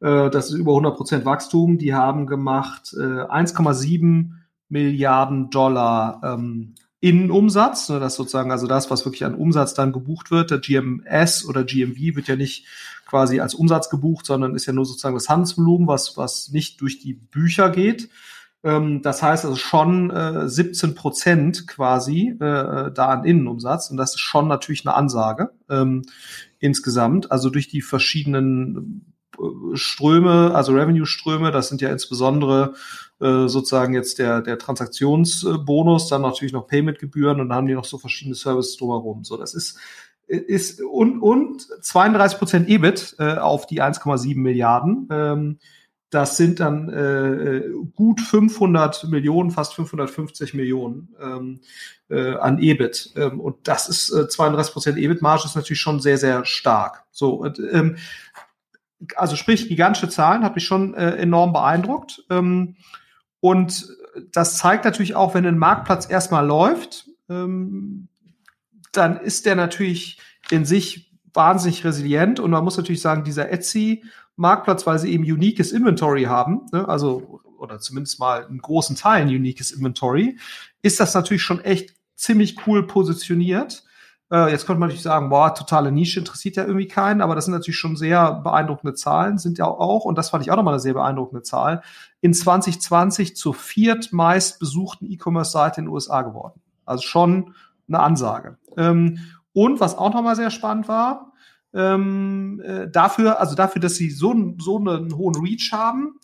Äh, 0.00 0.30
das 0.30 0.50
ist 0.50 0.56
über 0.56 0.72
100 0.72 0.96
Prozent 0.96 1.24
Wachstum. 1.24 1.78
Die 1.78 1.94
haben 1.94 2.26
gemacht 2.26 2.94
äh, 2.94 3.00
1,7 3.02 4.30
Milliarden 4.68 5.50
Dollar 5.50 6.20
ähm, 6.24 6.74
Innenumsatz. 7.00 7.88
Ne? 7.88 8.00
Das 8.00 8.14
sozusagen 8.14 8.50
also 8.50 8.66
das, 8.66 8.90
was 8.90 9.04
wirklich 9.04 9.24
an 9.24 9.34
Umsatz 9.34 9.74
dann 9.74 9.92
gebucht 9.92 10.30
wird. 10.30 10.50
Der 10.50 10.58
GMS 10.58 11.44
oder 11.46 11.64
GMV 11.64 12.16
wird 12.16 12.28
ja 12.28 12.36
nicht 12.36 12.66
quasi 13.06 13.40
als 13.40 13.54
Umsatz 13.54 13.90
gebucht, 13.90 14.26
sondern 14.26 14.54
ist 14.54 14.66
ja 14.66 14.72
nur 14.72 14.86
sozusagen 14.86 15.14
das 15.14 15.28
Handelsvolumen, 15.28 15.86
was, 15.86 16.16
was 16.16 16.50
nicht 16.50 16.80
durch 16.80 16.98
die 16.98 17.12
Bücher 17.12 17.70
geht. 17.70 18.08
Ähm, 18.64 19.02
das 19.02 19.22
heißt 19.22 19.44
also 19.44 19.56
schon 19.56 20.10
äh, 20.10 20.48
17 20.48 20.94
Prozent 20.94 21.68
quasi 21.68 22.30
äh, 22.30 22.90
da 22.90 23.08
an 23.08 23.24
Innenumsatz. 23.24 23.90
Und 23.90 23.98
das 23.98 24.14
ist 24.14 24.20
schon 24.20 24.48
natürlich 24.48 24.86
eine 24.86 24.94
Ansage 24.94 25.50
ähm, 25.68 26.02
insgesamt. 26.58 27.30
Also 27.30 27.50
durch 27.50 27.68
die 27.68 27.82
verschiedenen 27.82 29.14
äh, 29.38 29.76
Ströme, 29.76 30.54
also 30.54 30.72
Revenue-Ströme, 30.72 31.52
das 31.52 31.68
sind 31.68 31.82
ja 31.82 31.90
insbesondere 31.90 32.72
äh, 33.20 33.48
sozusagen 33.48 33.92
jetzt 33.92 34.18
der, 34.18 34.40
der 34.40 34.58
Transaktionsbonus, 34.58 36.08
dann 36.08 36.22
natürlich 36.22 36.54
noch 36.54 36.66
Payment-Gebühren 36.66 37.40
und 37.40 37.50
dann 37.50 37.58
haben 37.58 37.66
die 37.66 37.74
noch 37.74 37.84
so 37.84 37.98
verschiedene 37.98 38.34
Services 38.34 38.78
drumherum. 38.78 39.24
So, 39.24 39.36
das 39.36 39.54
ist 39.54 39.78
ist 40.26 40.80
und, 40.80 41.20
und 41.20 41.68
32 41.82 42.38
Prozent 42.38 42.68
EBIT 42.68 43.16
äh, 43.18 43.36
auf 43.36 43.66
die 43.66 43.82
1,7 43.82 44.38
Milliarden. 44.38 45.06
Ähm, 45.10 45.58
das 46.14 46.36
sind 46.36 46.60
dann 46.60 46.88
äh, 46.90 47.62
gut 47.96 48.20
500 48.20 49.04
Millionen, 49.08 49.50
fast 49.50 49.74
550 49.74 50.54
Millionen 50.54 51.14
ähm, 51.20 51.60
äh, 52.08 52.36
an 52.36 52.60
EBIT. 52.60 53.14
Ähm, 53.16 53.40
und 53.40 53.66
das 53.66 53.88
ist 53.88 54.10
äh, 54.10 54.28
32 54.28 54.72
Prozent 54.72 54.98
EBIT-Marge 54.98 55.46
ist 55.46 55.56
natürlich 55.56 55.80
schon 55.80 55.98
sehr, 55.98 56.16
sehr 56.16 56.44
stark. 56.44 57.04
So, 57.10 57.34
und, 57.34 57.58
ähm, 57.58 57.96
also 59.16 59.34
sprich, 59.34 59.68
gigantische 59.68 60.08
Zahlen 60.08 60.44
hat 60.44 60.54
mich 60.54 60.64
schon 60.64 60.94
äh, 60.94 61.16
enorm 61.16 61.52
beeindruckt. 61.52 62.24
Ähm, 62.30 62.76
und 63.40 63.88
das 64.30 64.56
zeigt 64.56 64.84
natürlich 64.84 65.16
auch, 65.16 65.34
wenn 65.34 65.44
ein 65.44 65.58
Marktplatz 65.58 66.08
erstmal 66.08 66.46
läuft, 66.46 67.10
ähm, 67.28 68.06
dann 68.92 69.18
ist 69.18 69.46
der 69.46 69.56
natürlich 69.56 70.20
in 70.50 70.64
sich 70.64 71.10
wahnsinnig 71.32 71.84
resilient. 71.84 72.38
Und 72.38 72.52
man 72.52 72.62
muss 72.62 72.76
natürlich 72.76 73.02
sagen, 73.02 73.24
dieser 73.24 73.50
Etsy 73.50 74.04
Marktplatz, 74.36 74.86
weil 74.86 74.98
sie 74.98 75.12
eben 75.12 75.24
uniques 75.24 75.72
Inventory 75.72 76.24
haben, 76.24 76.66
ne, 76.72 76.88
also 76.88 77.40
oder 77.58 77.78
zumindest 77.78 78.20
mal 78.20 78.44
einen 78.44 78.58
großen 78.58 78.96
Teil 78.96 79.22
ein 79.22 79.28
uniques 79.28 79.72
Inventory, 79.72 80.38
ist 80.82 81.00
das 81.00 81.14
natürlich 81.14 81.42
schon 81.42 81.60
echt 81.60 81.94
ziemlich 82.14 82.66
cool 82.66 82.86
positioniert. 82.86 83.84
Äh, 84.30 84.50
jetzt 84.50 84.66
könnte 84.66 84.80
man 84.80 84.88
natürlich 84.88 85.02
sagen, 85.02 85.28
boah, 85.28 85.54
totale 85.54 85.92
Nische 85.92 86.20
interessiert 86.20 86.56
ja 86.56 86.64
irgendwie 86.64 86.88
keinen, 86.88 87.20
aber 87.20 87.34
das 87.34 87.46
sind 87.46 87.54
natürlich 87.54 87.78
schon 87.78 87.96
sehr 87.96 88.32
beeindruckende 88.32 88.94
Zahlen, 88.94 89.38
sind 89.38 89.58
ja 89.58 89.66
auch, 89.66 90.04
und 90.04 90.18
das 90.18 90.30
fand 90.30 90.44
ich 90.44 90.50
auch 90.50 90.56
nochmal 90.56 90.74
eine 90.74 90.80
sehr 90.80 90.94
beeindruckende 90.94 91.42
Zahl, 91.42 91.82
in 92.20 92.34
2020 92.34 93.36
zur 93.36 93.54
viertmeist 93.54 94.58
besuchten 94.58 95.10
E-Commerce-Seite 95.10 95.80
in 95.80 95.86
den 95.86 95.92
USA 95.92 96.22
geworden. 96.22 96.60
Also 96.84 97.02
schon 97.02 97.54
eine 97.88 98.00
Ansage. 98.00 98.58
Ähm, 98.76 99.18
und 99.52 99.80
was 99.80 99.96
auch 99.96 100.12
nochmal 100.12 100.36
sehr 100.36 100.50
spannend 100.50 100.88
war, 100.88 101.32
ähm, 101.74 102.62
äh, 102.64 102.88
dafür, 102.88 103.40
also 103.40 103.54
dafür, 103.54 103.80
dass 103.80 103.96
sie 103.96 104.10
so, 104.10 104.34
so 104.58 104.78
einen 104.78 105.16
hohen 105.16 105.36
Reach 105.36 105.70
haben, 105.72 106.20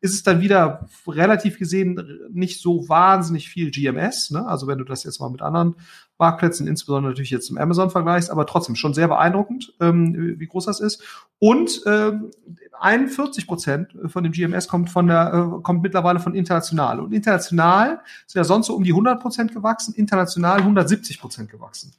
ist 0.00 0.12
es 0.12 0.22
dann 0.22 0.42
wieder 0.42 0.86
relativ 1.06 1.58
gesehen 1.58 1.98
nicht 2.30 2.60
so 2.60 2.88
wahnsinnig 2.90 3.48
viel 3.48 3.70
GMS. 3.70 4.30
Ne? 4.30 4.46
Also 4.46 4.66
wenn 4.66 4.76
du 4.76 4.84
das 4.84 5.02
jetzt 5.02 5.18
mal 5.18 5.30
mit 5.30 5.40
anderen 5.40 5.76
Marktplätzen, 6.18 6.68
insbesondere 6.68 7.12
natürlich 7.12 7.30
jetzt 7.30 7.46
zum 7.46 7.56
Amazon 7.56 7.90
vergleichst, 7.90 8.30
aber 8.30 8.44
trotzdem 8.44 8.76
schon 8.76 8.92
sehr 8.92 9.08
beeindruckend, 9.08 9.72
ähm, 9.80 10.34
wie 10.38 10.46
groß 10.46 10.66
das 10.66 10.80
ist. 10.80 11.02
Und 11.38 11.80
ähm, 11.86 12.30
41 12.78 13.46
Prozent 13.46 13.96
von 14.06 14.24
dem 14.24 14.32
GMS 14.32 14.68
kommt 14.68 14.90
von 14.90 15.06
der 15.06 15.32
äh, 15.32 15.62
kommt 15.62 15.82
mittlerweile 15.82 16.20
von 16.20 16.34
international. 16.34 17.00
Und 17.00 17.12
international 17.12 18.00
sind 18.26 18.38
ja 18.38 18.44
sonst 18.44 18.66
so 18.66 18.76
um 18.76 18.84
die 18.84 18.92
100 18.92 19.20
Prozent 19.20 19.54
gewachsen, 19.54 19.94
international 19.94 20.58
170 20.58 21.18
Prozent 21.18 21.50
gewachsen. 21.50 21.94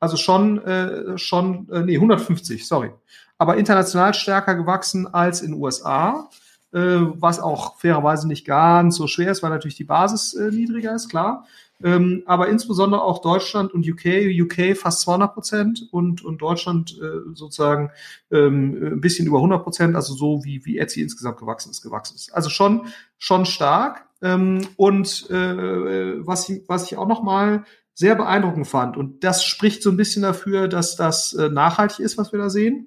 Also 0.00 0.16
schon, 0.16 0.58
äh, 0.64 1.18
schon, 1.18 1.68
äh, 1.70 1.82
nee, 1.82 1.96
150, 1.96 2.66
sorry. 2.66 2.90
Aber 3.36 3.56
international 3.56 4.14
stärker 4.14 4.54
gewachsen 4.54 5.06
als 5.06 5.42
in 5.42 5.54
USA, 5.54 6.28
äh, 6.72 6.78
was 6.78 7.40
auch 7.40 7.78
fairerweise 7.78 8.28
nicht 8.28 8.44
ganz 8.46 8.96
so 8.96 9.06
schwer 9.06 9.30
ist, 9.30 9.42
weil 9.42 9.50
natürlich 9.50 9.76
die 9.76 9.84
Basis 9.84 10.34
äh, 10.34 10.50
niedriger 10.50 10.94
ist, 10.94 11.08
klar. 11.08 11.46
Ähm, 11.82 12.24
aber 12.26 12.48
insbesondere 12.48 13.02
auch 13.02 13.20
Deutschland 13.20 13.72
und 13.72 13.88
UK, 13.88 14.06
UK 14.42 14.76
fast 14.76 15.00
200 15.02 15.32
Prozent 15.32 15.88
und, 15.92 16.24
und 16.24 16.42
Deutschland 16.42 16.98
äh, 17.00 17.34
sozusagen 17.34 17.90
ähm, 18.32 18.94
ein 18.94 19.00
bisschen 19.00 19.28
über 19.28 19.36
100 19.36 19.62
Prozent, 19.62 19.94
also 19.94 20.14
so 20.14 20.44
wie, 20.44 20.64
wie 20.64 20.78
Etsy 20.78 21.02
insgesamt 21.02 21.38
gewachsen 21.38 21.70
ist, 21.70 21.82
gewachsen 21.82 22.16
ist. 22.16 22.34
Also 22.34 22.50
schon, 22.50 22.88
schon 23.16 23.46
stark. 23.46 24.06
Ähm, 24.20 24.66
und 24.76 25.30
äh, 25.30 26.26
was, 26.26 26.48
ich, 26.48 26.62
was 26.66 26.90
ich 26.90 26.98
auch 26.98 27.06
noch 27.06 27.22
mal 27.22 27.64
sehr 27.98 28.14
beeindruckend 28.14 28.68
fand. 28.68 28.96
Und 28.96 29.24
das 29.24 29.44
spricht 29.44 29.82
so 29.82 29.90
ein 29.90 29.96
bisschen 29.96 30.22
dafür, 30.22 30.68
dass 30.68 30.94
das 30.94 31.32
äh, 31.32 31.48
nachhaltig 31.48 31.98
ist, 31.98 32.16
was 32.16 32.30
wir 32.30 32.38
da 32.38 32.48
sehen. 32.48 32.86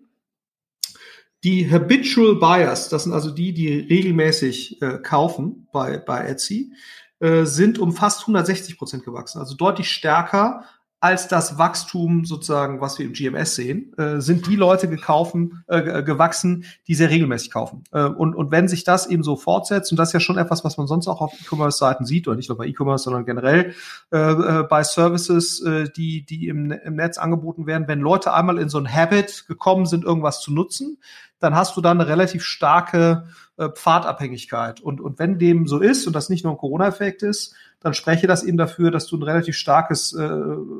Die 1.43 1.69
Habitual 1.69 2.36
Buyers, 2.36 2.88
das 2.88 3.04
sind 3.04 3.12
also 3.12 3.30
die, 3.30 3.54
die 3.54 3.67
regelmäßig 3.80 4.82
äh, 4.82 5.00
kaufen 5.00 5.67
bei, 5.74 5.97
bei 5.97 6.26
Etsy, 6.28 6.71
äh, 7.19 7.43
sind 7.43 7.78
um 7.78 7.91
fast 7.91 8.21
160 8.21 8.78
Prozent 8.78 9.04
gewachsen. 9.04 9.39
Also 9.39 9.56
deutlich 9.56 9.91
stärker 9.91 10.63
als 11.01 11.27
das 11.27 11.57
Wachstum 11.57 12.25
sozusagen, 12.25 12.79
was 12.79 12.99
wir 12.99 13.07
im 13.07 13.13
GMS 13.13 13.55
sehen, 13.55 13.91
äh, 13.97 14.21
sind 14.21 14.45
die 14.45 14.55
Leute 14.55 14.87
gekaufen, 14.87 15.63
äh, 15.65 16.03
gewachsen, 16.03 16.63
die 16.87 16.93
sehr 16.93 17.09
regelmäßig 17.09 17.49
kaufen. 17.49 17.83
Äh, 17.91 18.03
und, 18.03 18.35
und 18.35 18.51
wenn 18.51 18.67
sich 18.67 18.83
das 18.83 19.07
eben 19.07 19.23
so 19.23 19.35
fortsetzt, 19.35 19.91
und 19.91 19.97
das 19.97 20.09
ist 20.09 20.13
ja 20.13 20.19
schon 20.19 20.37
etwas, 20.37 20.63
was 20.63 20.77
man 20.77 20.85
sonst 20.85 21.07
auch 21.07 21.19
auf 21.21 21.33
E-Commerce-Seiten 21.33 22.05
sieht, 22.05 22.27
oder 22.27 22.37
nicht 22.37 22.49
nur 22.49 22.57
bei 22.59 22.67
E-Commerce, 22.67 23.03
sondern 23.03 23.25
generell 23.25 23.73
äh, 24.11 24.17
äh, 24.17 24.63
bei 24.69 24.83
Services, 24.83 25.59
äh, 25.61 25.89
die, 25.89 26.23
die 26.23 26.47
im, 26.47 26.71
im 26.71 26.95
Netz 26.95 27.17
angeboten 27.17 27.65
werden, 27.65 27.87
wenn 27.87 27.99
Leute 27.99 28.31
einmal 28.31 28.59
in 28.59 28.69
so 28.69 28.77
ein 28.77 28.87
Habit 28.87 29.45
gekommen 29.47 29.87
sind, 29.87 30.03
irgendwas 30.03 30.39
zu 30.39 30.53
nutzen, 30.53 30.99
dann 31.39 31.55
hast 31.55 31.75
du 31.75 31.81
da 31.81 31.89
eine 31.89 32.07
relativ 32.07 32.43
starke 32.43 33.27
äh, 33.57 33.69
Pfadabhängigkeit. 33.69 34.79
Und, 34.81 35.01
und 35.01 35.17
wenn 35.17 35.39
dem 35.39 35.65
so 35.67 35.79
ist 35.79 36.05
und 36.05 36.15
das 36.15 36.29
nicht 36.29 36.43
nur 36.43 36.53
ein 36.53 36.57
Corona-Effekt 36.57 37.23
ist, 37.23 37.55
dann 37.81 37.93
spreche 37.93 38.27
das 38.27 38.43
eben 38.43 38.57
dafür, 38.57 38.91
dass 38.91 39.07
du 39.07 39.17
ein 39.17 39.23
relativ 39.23 39.55
starkes 39.55 40.13
äh, 40.13 40.29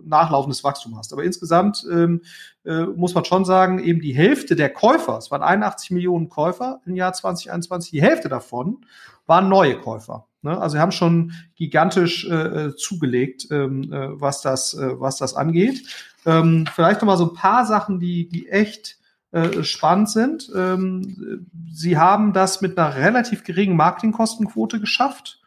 nachlaufendes 0.06 0.64
Wachstum 0.64 0.98
hast. 0.98 1.12
Aber 1.14 1.24
insgesamt 1.24 1.86
ähm, 1.92 2.22
äh, 2.64 2.84
muss 2.84 3.16
man 3.16 3.26
schon 3.26 3.44
sagen, 3.44 3.80
eben 3.84 4.00
die 4.02 4.14
Hälfte 4.14 4.56
der 4.56 4.70
Käufer, 4.70 5.18
es 5.18 5.32
waren 5.32 5.42
81 5.42 5.92
Millionen 5.92 6.30
Käufer 6.30 6.82
im 6.86 6.96
Jahr 6.96 7.14
2021, 7.14 7.92
die 7.92 8.02
Hälfte 8.02 8.30
davon 8.30 8.86
waren 9.26 9.50
neue 9.50 9.78
Käufer. 9.80 10.28
Ne? 10.44 10.58
Also 10.60 10.76
wir 10.76 10.82
haben 10.82 10.92
schon 10.92 11.34
gigantisch 11.56 12.28
äh, 12.30 12.76
zugelegt, 12.76 13.48
ähm, 13.52 13.92
äh, 13.92 14.20
was 14.20 14.42
das, 14.42 14.74
äh, 14.74 15.00
was 15.00 15.18
das 15.18 15.36
angeht. 15.36 15.84
Ähm, 16.26 16.68
vielleicht 16.72 17.02
noch 17.02 17.08
mal 17.08 17.18
so 17.18 17.30
ein 17.30 17.34
paar 17.34 17.66
Sachen, 17.66 18.00
die, 18.00 18.30
die 18.30 18.50
echt 18.50 18.98
äh, 19.32 19.64
spannend 19.64 20.10
sind. 20.10 20.52
Ähm, 20.56 21.48
sie 21.72 21.98
haben 21.98 22.34
das 22.34 22.62
mit 22.62 22.78
einer 22.78 22.96
relativ 22.96 23.44
geringen 23.44 23.76
Marketingkostenquote 23.76 24.80
geschafft, 24.80 25.41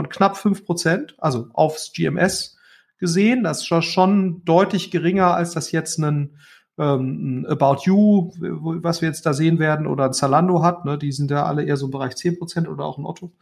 von 0.00 0.08
knapp 0.08 0.38
fünf 0.38 0.64
Prozent, 0.64 1.14
also 1.18 1.48
aufs 1.52 1.92
GMS 1.92 2.56
gesehen. 2.96 3.44
Das 3.44 3.58
ist 3.70 3.84
schon 3.84 4.42
deutlich 4.44 4.90
geringer, 4.90 5.34
als 5.34 5.52
das 5.52 5.72
jetzt 5.72 5.98
ein 5.98 6.38
ähm, 6.78 7.46
About 7.46 7.82
You, 7.84 8.32
was 8.38 9.02
wir 9.02 9.08
jetzt 9.08 9.26
da 9.26 9.34
sehen 9.34 9.58
werden, 9.58 9.86
oder 9.86 10.06
ein 10.06 10.14
Zalando 10.14 10.62
hat, 10.62 10.86
ne, 10.86 10.96
die 10.96 11.12
sind 11.12 11.30
ja 11.30 11.44
alle 11.44 11.64
eher 11.64 11.76
so 11.76 11.86
im 11.86 11.90
Bereich 11.90 12.14
10% 12.14 12.66
oder 12.66 12.84
auch 12.84 12.96
ein 12.96 13.04
Otto. 13.04 13.32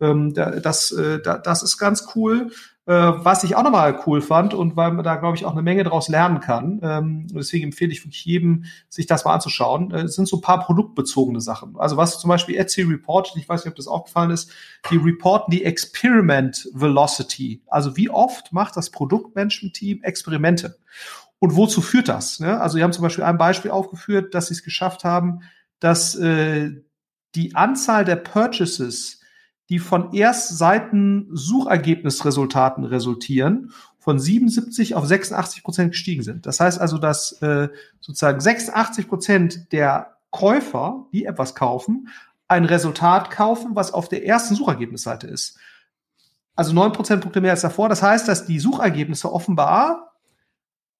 Ähm, 0.00 0.32
das, 0.32 0.92
äh, 0.92 1.20
das 1.20 1.62
ist 1.62 1.76
ganz 1.76 2.08
cool. 2.14 2.50
Äh, 2.86 2.92
was 2.92 3.42
ich 3.42 3.56
auch 3.56 3.64
nochmal 3.64 4.00
cool 4.06 4.20
fand 4.20 4.54
und 4.54 4.76
weil 4.76 4.92
man 4.92 5.04
da, 5.04 5.16
glaube 5.16 5.36
ich, 5.36 5.44
auch 5.44 5.52
eine 5.52 5.62
Menge 5.62 5.82
daraus 5.82 6.08
lernen 6.08 6.40
kann. 6.40 6.80
Ähm, 6.82 7.26
deswegen 7.28 7.64
empfehle 7.64 7.90
ich 7.92 8.04
wirklich 8.04 8.24
jedem, 8.24 8.64
sich 8.88 9.06
das 9.06 9.24
mal 9.24 9.34
anzuschauen. 9.34 9.92
Äh, 9.92 10.08
sind 10.08 10.28
so 10.28 10.36
ein 10.36 10.42
paar 10.42 10.60
produktbezogene 10.60 11.40
Sachen. 11.40 11.76
Also 11.78 11.96
was 11.96 12.20
zum 12.20 12.28
Beispiel 12.28 12.56
Etsy 12.56 12.82
reportet, 12.82 13.36
ich 13.36 13.48
weiß 13.48 13.64
nicht, 13.64 13.72
ob 13.72 13.76
das 13.76 13.88
auch 13.88 14.04
gefallen 14.04 14.30
ist, 14.30 14.52
die 14.90 14.96
reporten 14.96 15.50
die 15.50 15.64
Experiment 15.64 16.68
Velocity. 16.72 17.62
Also 17.66 17.96
wie 17.96 18.08
oft 18.08 18.52
macht 18.52 18.76
das 18.76 18.90
Produktmanagement-Team 18.90 20.02
Experimente? 20.02 20.78
Und 21.38 21.56
wozu 21.56 21.82
führt 21.82 22.08
das? 22.08 22.40
Ne? 22.40 22.60
Also, 22.60 22.76
Sie 22.76 22.82
haben 22.82 22.92
zum 22.92 23.02
Beispiel 23.02 23.24
ein 23.24 23.38
Beispiel 23.38 23.70
aufgeführt, 23.70 24.34
dass 24.34 24.48
Sie 24.48 24.54
es 24.54 24.62
geschafft 24.62 25.04
haben, 25.04 25.40
dass 25.80 26.14
äh, 26.14 26.70
die 27.34 27.54
Anzahl 27.54 28.04
der 28.04 28.16
Purchases, 28.16 29.20
die 29.68 29.78
von 29.78 30.12
Erstseiten 30.12 31.28
Suchergebnisresultaten 31.32 32.84
resultieren, 32.84 33.72
von 33.98 34.18
77 34.20 34.94
auf 34.94 35.04
86 35.04 35.64
Prozent 35.64 35.90
gestiegen 35.90 36.22
sind. 36.22 36.46
Das 36.46 36.60
heißt 36.60 36.80
also, 36.80 36.98
dass 36.98 37.32
äh, 37.42 37.68
sozusagen 38.00 38.40
86 38.40 39.08
Prozent 39.08 39.72
der 39.72 40.18
Käufer, 40.30 41.06
die 41.12 41.24
etwas 41.24 41.54
kaufen, 41.56 42.08
ein 42.46 42.64
Resultat 42.64 43.30
kaufen, 43.30 43.74
was 43.74 43.92
auf 43.92 44.08
der 44.08 44.24
ersten 44.24 44.54
Suchergebnisseite 44.54 45.26
ist. 45.26 45.58
Also 46.54 46.72
neun 46.72 46.92
Prozentpunkte 46.92 47.40
mehr 47.40 47.50
als 47.50 47.62
davor. 47.62 47.88
Das 47.88 48.02
heißt, 48.02 48.28
dass 48.28 48.46
die 48.46 48.60
Suchergebnisse 48.60 49.32
offenbar 49.32 50.12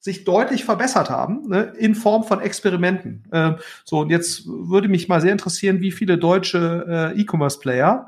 sich 0.01 0.25
deutlich 0.25 0.65
verbessert 0.65 1.09
haben 1.11 1.49
ne, 1.49 1.75
in 1.79 1.95
Form 1.95 2.25
von 2.25 2.41
Experimenten. 2.41 3.25
Ähm, 3.33 3.57
so, 3.85 4.01
und 4.01 4.11
jetzt 4.11 4.47
würde 4.47 4.89
mich 4.89 5.09
mal 5.09 5.21
sehr 5.21 5.33
interessieren, 5.33 5.81
wie 5.81 5.93
viele 5.93 6.19
deutsche 6.19 7.13
äh, 7.17 7.21
E-Commerce-Player 7.21 8.07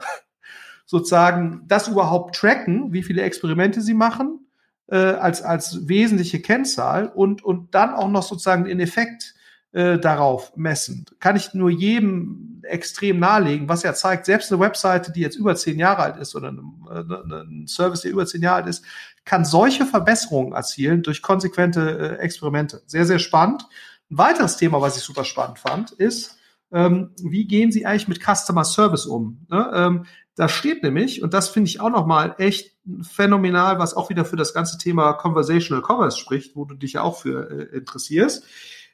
sozusagen 0.89 1.65
das 1.67 1.87
überhaupt 1.87 2.35
tracken, 2.35 2.95
wie 2.95 3.03
viele 3.03 3.21
Experimente 3.21 3.83
sie 3.83 3.93
machen 3.93 4.47
äh, 4.87 4.97
als, 4.97 5.43
als 5.43 5.87
wesentliche 5.87 6.41
Kennzahl 6.41 7.09
und, 7.09 7.45
und 7.45 7.75
dann 7.75 7.93
auch 7.93 8.09
noch 8.09 8.23
sozusagen 8.23 8.65
den 8.65 8.81
Effekt 8.81 9.35
äh, 9.73 9.99
darauf 9.99 10.57
messen. 10.57 11.05
Kann 11.21 11.37
ich 11.37 11.53
nur 11.53 11.69
jedem 11.69 12.63
extrem 12.63 13.19
nahelegen, 13.19 13.69
was 13.69 13.83
ja 13.83 13.93
zeigt, 13.93 14.25
selbst 14.25 14.51
eine 14.51 14.61
Webseite, 14.61 15.13
die 15.13 15.21
jetzt 15.21 15.37
über 15.37 15.55
zehn 15.57 15.79
Jahre 15.79 16.03
alt 16.03 16.17
ist 16.17 16.35
oder 16.35 16.53
ein 16.53 17.67
Service, 17.69 18.01
der 18.01 18.13
über 18.13 18.25
zehn 18.25 18.41
Jahre 18.41 18.63
alt 18.63 18.67
ist, 18.67 18.83
kann 19.27 19.45
solche 19.45 19.85
Verbesserungen 19.85 20.55
erzielen 20.55 21.03
durch 21.03 21.21
konsequente 21.21 22.17
äh, 22.19 22.23
Experimente. 22.23 22.81
Sehr, 22.87 23.05
sehr 23.05 23.19
spannend. 23.19 23.67
Ein 24.11 24.17
weiteres 24.17 24.57
Thema, 24.57 24.81
was 24.81 24.97
ich 24.97 25.03
super 25.03 25.25
spannend 25.25 25.59
fand, 25.59 25.91
ist, 25.91 26.39
ähm, 26.73 27.11
wie 27.23 27.47
gehen 27.47 27.73
Sie 27.73 27.85
eigentlich 27.85 28.09
mit 28.09 28.23
Customer 28.23 28.65
Service 28.65 29.05
um? 29.05 29.47
Ne? 29.51 29.71
Ähm, 29.75 30.07
da 30.39 30.49
steht 30.49 30.85
nämlich, 30.85 31.21
und 31.21 31.35
das 31.35 31.49
finde 31.49 31.69
ich 31.69 31.81
auch 31.81 31.91
nochmal 31.91 32.37
echt 32.39 32.77
phänomenal, 33.03 33.81
was 33.81 33.95
auch 33.95 34.09
wieder 34.09 34.25
für 34.25 34.37
das 34.37 34.55
ganze 34.55 34.79
Thema 34.79 35.15
Conversational 35.15 35.83
Commerce 35.85 36.17
spricht, 36.17 36.55
wo 36.55 36.65
du 36.65 36.77
dich 36.77 36.93
ja 36.93 37.03
auch 37.03 37.19
für 37.19 37.51
äh, 37.51 37.77
interessierst. 37.77 38.45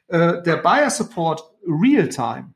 Äh, 0.07 0.41
der 0.41 0.57
Buyer 0.57 0.89
Support 0.89 1.43
Realtime, 1.67 2.55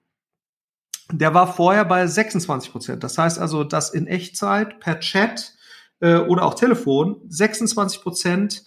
der 1.11 1.35
war 1.35 1.53
vorher 1.53 1.85
bei 1.85 2.07
26 2.07 2.71
Prozent. 2.71 3.03
Das 3.03 3.15
heißt 3.15 3.37
also, 3.37 3.63
dass 3.63 3.91
in 3.91 4.07
Echtzeit 4.07 4.79
per 4.79 4.99
Chat 4.99 5.53
äh, 5.99 6.15
oder 6.15 6.43
auch 6.43 6.55
Telefon 6.55 7.21
26 7.27 8.01
Prozent 8.01 8.63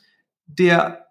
der 0.46 1.08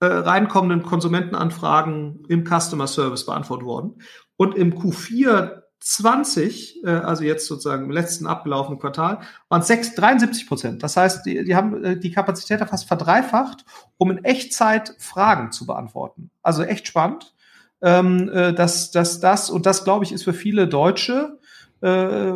äh, 0.00 0.04
reinkommenden 0.04 0.82
Konsumentenanfragen 0.82 2.26
im 2.28 2.44
Customer 2.44 2.86
Service 2.86 3.24
beantwortet 3.24 3.64
wurden. 3.64 4.02
Und 4.36 4.54
im 4.56 4.74
Q4 4.74 5.62
20, 5.80 6.84
äh, 6.84 6.88
also 6.88 7.24
jetzt 7.24 7.46
sozusagen 7.46 7.84
im 7.84 7.90
letzten 7.90 8.26
abgelaufenen 8.26 8.78
Quartal, 8.78 9.20
waren 9.48 9.62
es 9.62 9.94
73 9.94 10.46
Prozent. 10.48 10.82
Das 10.82 10.96
heißt, 10.96 11.26
die, 11.26 11.44
die 11.44 11.54
haben 11.54 11.84
äh, 11.84 11.96
die 11.98 12.10
Kapazität 12.10 12.60
fast 12.68 12.88
verdreifacht, 12.88 13.64
um 13.98 14.10
in 14.10 14.24
Echtzeit 14.24 14.94
Fragen 14.98 15.52
zu 15.52 15.66
beantworten. 15.66 16.30
Also 16.42 16.62
echt 16.62 16.86
spannend. 16.86 17.34
Ähm, 17.82 18.30
äh, 18.30 18.54
dass, 18.54 18.90
dass 18.90 19.20
das, 19.20 19.50
und 19.50 19.66
das 19.66 19.84
glaube 19.84 20.04
ich, 20.04 20.12
ist 20.12 20.24
für 20.24 20.32
viele 20.32 20.66
Deutsche, 20.66 21.38
äh, 21.82 22.32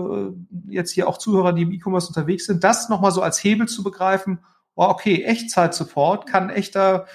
jetzt 0.69 0.93
hier 0.93 1.09
auch 1.09 1.17
Zuhörer, 1.17 1.55
die 1.55 1.63
im 1.63 1.73
E-Commerce 1.73 2.09
unterwegs 2.09 2.45
sind, 2.45 2.63
das 2.63 2.91
nochmal 2.91 3.11
so 3.11 3.23
als 3.23 3.43
Hebel 3.43 3.67
zu 3.67 3.83
begreifen, 3.83 4.41
oh, 4.75 4.85
okay, 4.85 5.25
Echtzeit-Support 5.25 6.27
kann 6.27 6.51
echter, 6.51 7.07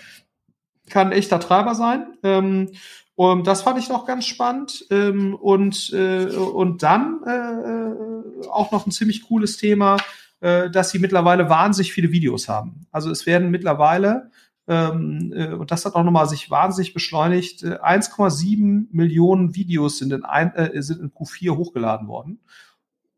kann 0.90 1.12
echter 1.12 1.40
Treiber 1.40 1.76
sein. 1.76 2.18
Ähm, 2.24 2.72
und 3.16 3.48
das 3.48 3.62
fand 3.62 3.80
ich 3.80 3.90
noch 3.90 4.06
ganz 4.06 4.26
spannend. 4.26 4.86
Ähm, 4.90 5.36
und, 5.36 5.92
äh, 5.94 6.26
und 6.26 6.84
dann 6.84 7.22
äh, 7.26 8.50
auch 8.50 8.72
noch 8.72 8.86
ein 8.86 8.92
ziemlich 8.92 9.24
cooles 9.24 9.58
Thema, 9.58 9.98
äh, 10.42 10.70
dass 10.70 10.92
sie 10.92 11.00
mittlerweile 11.00 11.50
wahnsinnig 11.50 11.94
viele 11.94 12.12
Videos 12.12 12.50
haben. 12.50 12.88
Also 12.92 13.10
es 13.10 13.26
werden 13.26 13.52
mittlerweile, 13.52 14.32
ähm, 14.68 15.32
äh, 15.34 15.54
und 15.54 15.72
das 15.72 15.86
hat 15.86 15.96
auch 15.96 16.04
nochmal 16.04 16.28
sich 16.28 16.52
wahnsinnig 16.52 16.94
beschleunigt, 16.94 17.64
äh, 17.64 17.78
1,7 17.78 18.88
Millionen 18.92 19.56
Videos 19.56 20.00
sind 20.00 20.12
in, 20.12 20.26
ein, 20.26 20.54
äh, 20.56 20.82
sind 20.82 21.00
in 21.00 21.12
Q4 21.12 21.56
hochgeladen 21.56 22.08
worden 22.08 22.40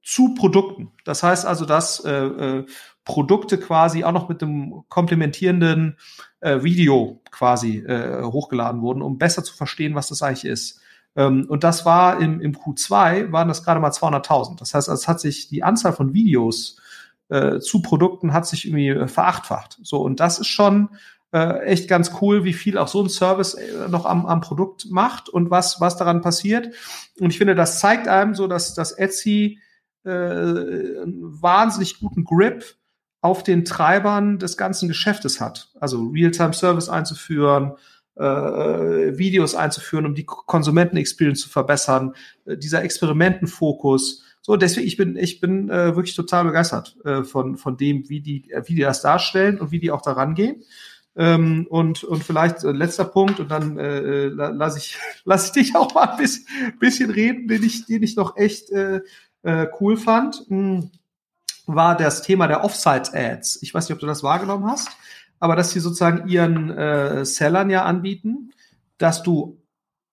zu 0.04 0.36
Produkten. 0.36 0.92
Das 1.04 1.22
heißt 1.22 1.46
also, 1.46 1.66
dass 1.66 2.00
äh, 2.06 2.12
äh, 2.12 2.66
Produkte 3.08 3.58
quasi 3.58 4.04
auch 4.04 4.12
noch 4.12 4.28
mit 4.28 4.42
dem 4.42 4.84
komplementierenden 4.90 5.98
äh, 6.42 6.62
Video 6.62 7.22
quasi 7.32 7.78
äh, 7.78 8.22
hochgeladen 8.22 8.82
wurden, 8.82 9.02
um 9.02 9.18
besser 9.18 9.46
zu 9.46 9.56
verstehen, 9.56 9.96
was 9.96 10.10
das 10.10 10.22
eigentlich 10.22 10.44
ist. 10.44 10.82
Ähm, 11.16 11.46
und 11.48 11.64
das 11.64 11.86
war 11.86 12.20
im, 12.20 12.42
im 12.42 12.54
Q2 12.54 13.32
waren 13.32 13.48
das 13.48 13.64
gerade 13.64 13.80
mal 13.80 13.92
200.000. 13.92 14.60
Das 14.60 14.74
heißt, 14.74 14.90
es 14.90 15.08
hat 15.08 15.22
sich 15.22 15.48
die 15.48 15.64
Anzahl 15.64 15.94
von 15.94 16.14
Videos 16.14 16.82
äh, 17.30 17.60
zu 17.60 17.82
Produkten 17.82 18.34
hat 18.34 18.46
sich 18.46 18.66
irgendwie 18.66 18.90
äh, 18.90 19.08
verachtfacht. 19.08 19.80
So 19.84 20.02
und 20.02 20.20
das 20.20 20.40
ist 20.40 20.48
schon 20.48 20.90
äh, 21.32 21.60
echt 21.64 21.88
ganz 21.88 22.12
cool, 22.22 22.44
wie 22.44 22.54
viel 22.54 22.78
auch 22.78 22.90
so 22.90 23.02
ein 23.02 23.10
Service 23.10 23.54
äh, 23.54 23.88
noch 23.88 24.06
am, 24.06 24.26
am 24.26 24.42
Produkt 24.42 24.88
macht 24.90 25.30
und 25.30 25.50
was 25.50 25.80
was 25.80 25.96
daran 25.96 26.22
passiert. 26.22 26.74
Und 27.22 27.30
ich 27.30 27.38
finde, 27.38 27.56
das 27.56 27.80
zeigt 27.80 28.10
einem 28.10 28.36
so, 28.36 28.48
dass 28.48 28.74
dass 28.74 28.92
Etsy 28.92 29.60
äh, 30.04 30.10
einen 30.10 31.42
wahnsinnig 31.42 32.00
guten 32.02 32.26
Grip 32.26 32.76
auf 33.22 33.44
den 33.44 33.66
Treibern 33.66 34.40
des 34.40 34.58
ganzen 34.58 34.88
Geschäftes 34.88 35.42
hat. 35.42 35.70
Also 35.80 36.08
Realtime-Service 36.08 36.90
einzuführen, 36.90 37.74
äh, 38.16 39.18
Videos 39.18 39.56
einzuführen, 39.56 40.06
um 40.06 40.16
die 40.16 40.26
Konsumenten-Experience 40.26 41.42
zu 41.42 41.50
verbessern, 41.50 42.14
äh, 42.46 42.58
dieser 42.58 42.84
Experimentenfokus. 42.84 44.24
So, 44.42 44.56
deswegen, 44.56 44.88
ich 44.88 44.98
bin, 44.98 45.18
ich 45.18 45.40
bin 45.40 45.70
äh, 45.70 45.96
wirklich 45.96 46.16
total 46.16 46.46
begeistert 46.46 46.96
äh, 47.06 47.24
von, 47.24 47.58
von 47.58 47.78
dem, 47.78 48.08
wie 48.10 48.22
die, 48.22 48.52
wie 48.66 48.76
die 48.76 48.82
das 48.82 49.02
darstellen 49.02 49.60
und 49.60 49.72
wie 49.72 49.80
die 49.80 49.92
auch 49.92 50.02
daran 50.02 50.36
gehen. 50.36 50.64
Ähm, 51.16 51.66
und, 51.70 52.04
und 52.04 52.24
vielleicht 52.24 52.64
äh, 52.64 52.72
letzter 52.72 53.06
Punkt, 53.06 53.40
und 53.40 53.50
dann 53.50 53.80
äh, 53.80 54.26
äh 54.26 54.28
lasse 54.28 54.78
ich, 54.78 54.98
lass 55.26 55.48
ich 55.48 55.52
dich 55.52 55.76
auch 55.76 55.94
mal 55.94 56.10
ein 56.10 56.18
bisschen, 56.18 56.46
bisschen 56.80 57.10
reden, 57.10 57.48
den 57.48 57.64
ich, 57.64 57.86
den 57.88 58.04
ich 58.04 58.16
noch 58.16 58.38
echt 58.38 58.70
äh, 58.72 59.02
äh, 59.42 59.68
cool 59.80 59.98
fand. 59.98 60.46
Hm 60.48 60.92
war 61.68 61.96
das 61.96 62.24
Thema 62.24 62.48
der 62.48 62.64
Offsite-Ads. 62.64 63.62
Ich 63.62 63.74
weiß 63.74 63.88
nicht, 63.88 63.94
ob 63.94 64.00
du 64.00 64.08
das 64.08 64.24
wahrgenommen 64.24 64.66
hast, 64.66 64.90
aber 65.40 65.56
dass 65.56 65.72
sie 65.72 65.80
sozusagen 65.80 66.28
ihren 66.28 66.72
äh, 66.72 67.26
Sellern 67.26 67.70
ja 67.70 67.84
anbieten, 67.84 68.52
dass 68.98 69.22
du 69.22 69.62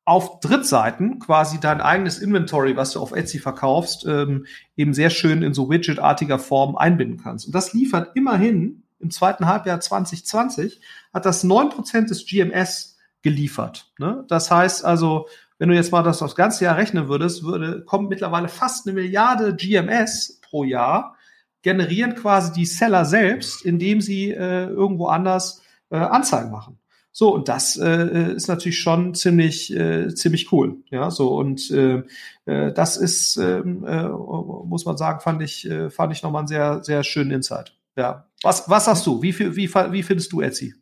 auf 0.04 0.40
Drittseiten 0.40 1.18
quasi 1.18 1.58
dein 1.60 1.80
eigenes 1.80 2.18
Inventory, 2.18 2.76
was 2.76 2.92
du 2.92 3.00
auf 3.00 3.12
Etsy 3.12 3.38
verkaufst, 3.38 4.04
ähm, 4.06 4.44
eben 4.76 4.92
sehr 4.92 5.08
schön 5.08 5.42
in 5.42 5.54
so 5.54 5.70
widgetartiger 5.70 6.38
Form 6.38 6.76
einbinden 6.76 7.18
kannst. 7.22 7.46
Und 7.46 7.54
das 7.54 7.72
liefert 7.72 8.14
immerhin 8.14 8.82
im 8.98 9.10
zweiten 9.10 9.46
Halbjahr 9.46 9.80
2020 9.80 10.80
hat 11.12 11.24
das 11.24 11.44
neun 11.44 11.70
Prozent 11.70 12.10
des 12.10 12.26
GMS 12.26 12.98
geliefert. 13.22 13.92
Ne? 13.98 14.24
Das 14.28 14.50
heißt 14.50 14.84
also, 14.84 15.26
wenn 15.58 15.68
du 15.68 15.74
jetzt 15.74 15.92
mal 15.92 16.02
das 16.02 16.20
aufs 16.20 16.34
ganze 16.34 16.64
Jahr 16.64 16.76
rechnen 16.76 17.08
würdest, 17.08 17.44
würde, 17.44 17.84
kommt 17.84 18.10
mittlerweile 18.10 18.48
fast 18.48 18.86
eine 18.86 18.94
Milliarde 18.94 19.54
GMS 19.54 20.40
pro 20.42 20.64
Jahr 20.64 21.16
generieren 21.64 22.14
quasi 22.14 22.52
die 22.52 22.66
Seller 22.66 23.04
selbst, 23.04 23.64
indem 23.64 24.00
sie 24.00 24.30
äh, 24.30 24.66
irgendwo 24.66 25.06
anders 25.06 25.62
äh, 25.90 25.96
Anzeigen 25.96 26.52
machen. 26.52 26.78
So, 27.10 27.32
und 27.32 27.48
das 27.48 27.76
äh, 27.76 28.34
ist 28.34 28.48
natürlich 28.48 28.78
schon 28.78 29.14
ziemlich, 29.14 29.74
äh, 29.74 30.12
ziemlich 30.14 30.52
cool. 30.52 30.78
Ja, 30.90 31.10
so, 31.10 31.36
und 31.36 31.70
äh, 31.70 32.02
äh, 32.44 32.72
das 32.72 32.96
ist, 32.96 33.36
ähm, 33.36 33.84
äh, 33.86 34.08
muss 34.08 34.84
man 34.84 34.96
sagen, 34.96 35.20
fand 35.20 35.40
ich, 35.40 35.68
äh, 35.68 35.90
fand 35.90 36.12
ich 36.12 36.22
nochmal 36.22 36.40
einen 36.40 36.48
sehr, 36.48 36.82
sehr 36.82 37.02
schönen 37.02 37.30
Insight. 37.30 37.76
Ja. 37.96 38.26
Was, 38.42 38.68
was 38.68 38.86
sagst 38.86 39.06
du? 39.06 39.22
Wie, 39.22 39.38
wie, 39.38 39.72
wie 39.72 40.02
findest 40.02 40.32
du 40.32 40.40
Etsy? 40.40 40.74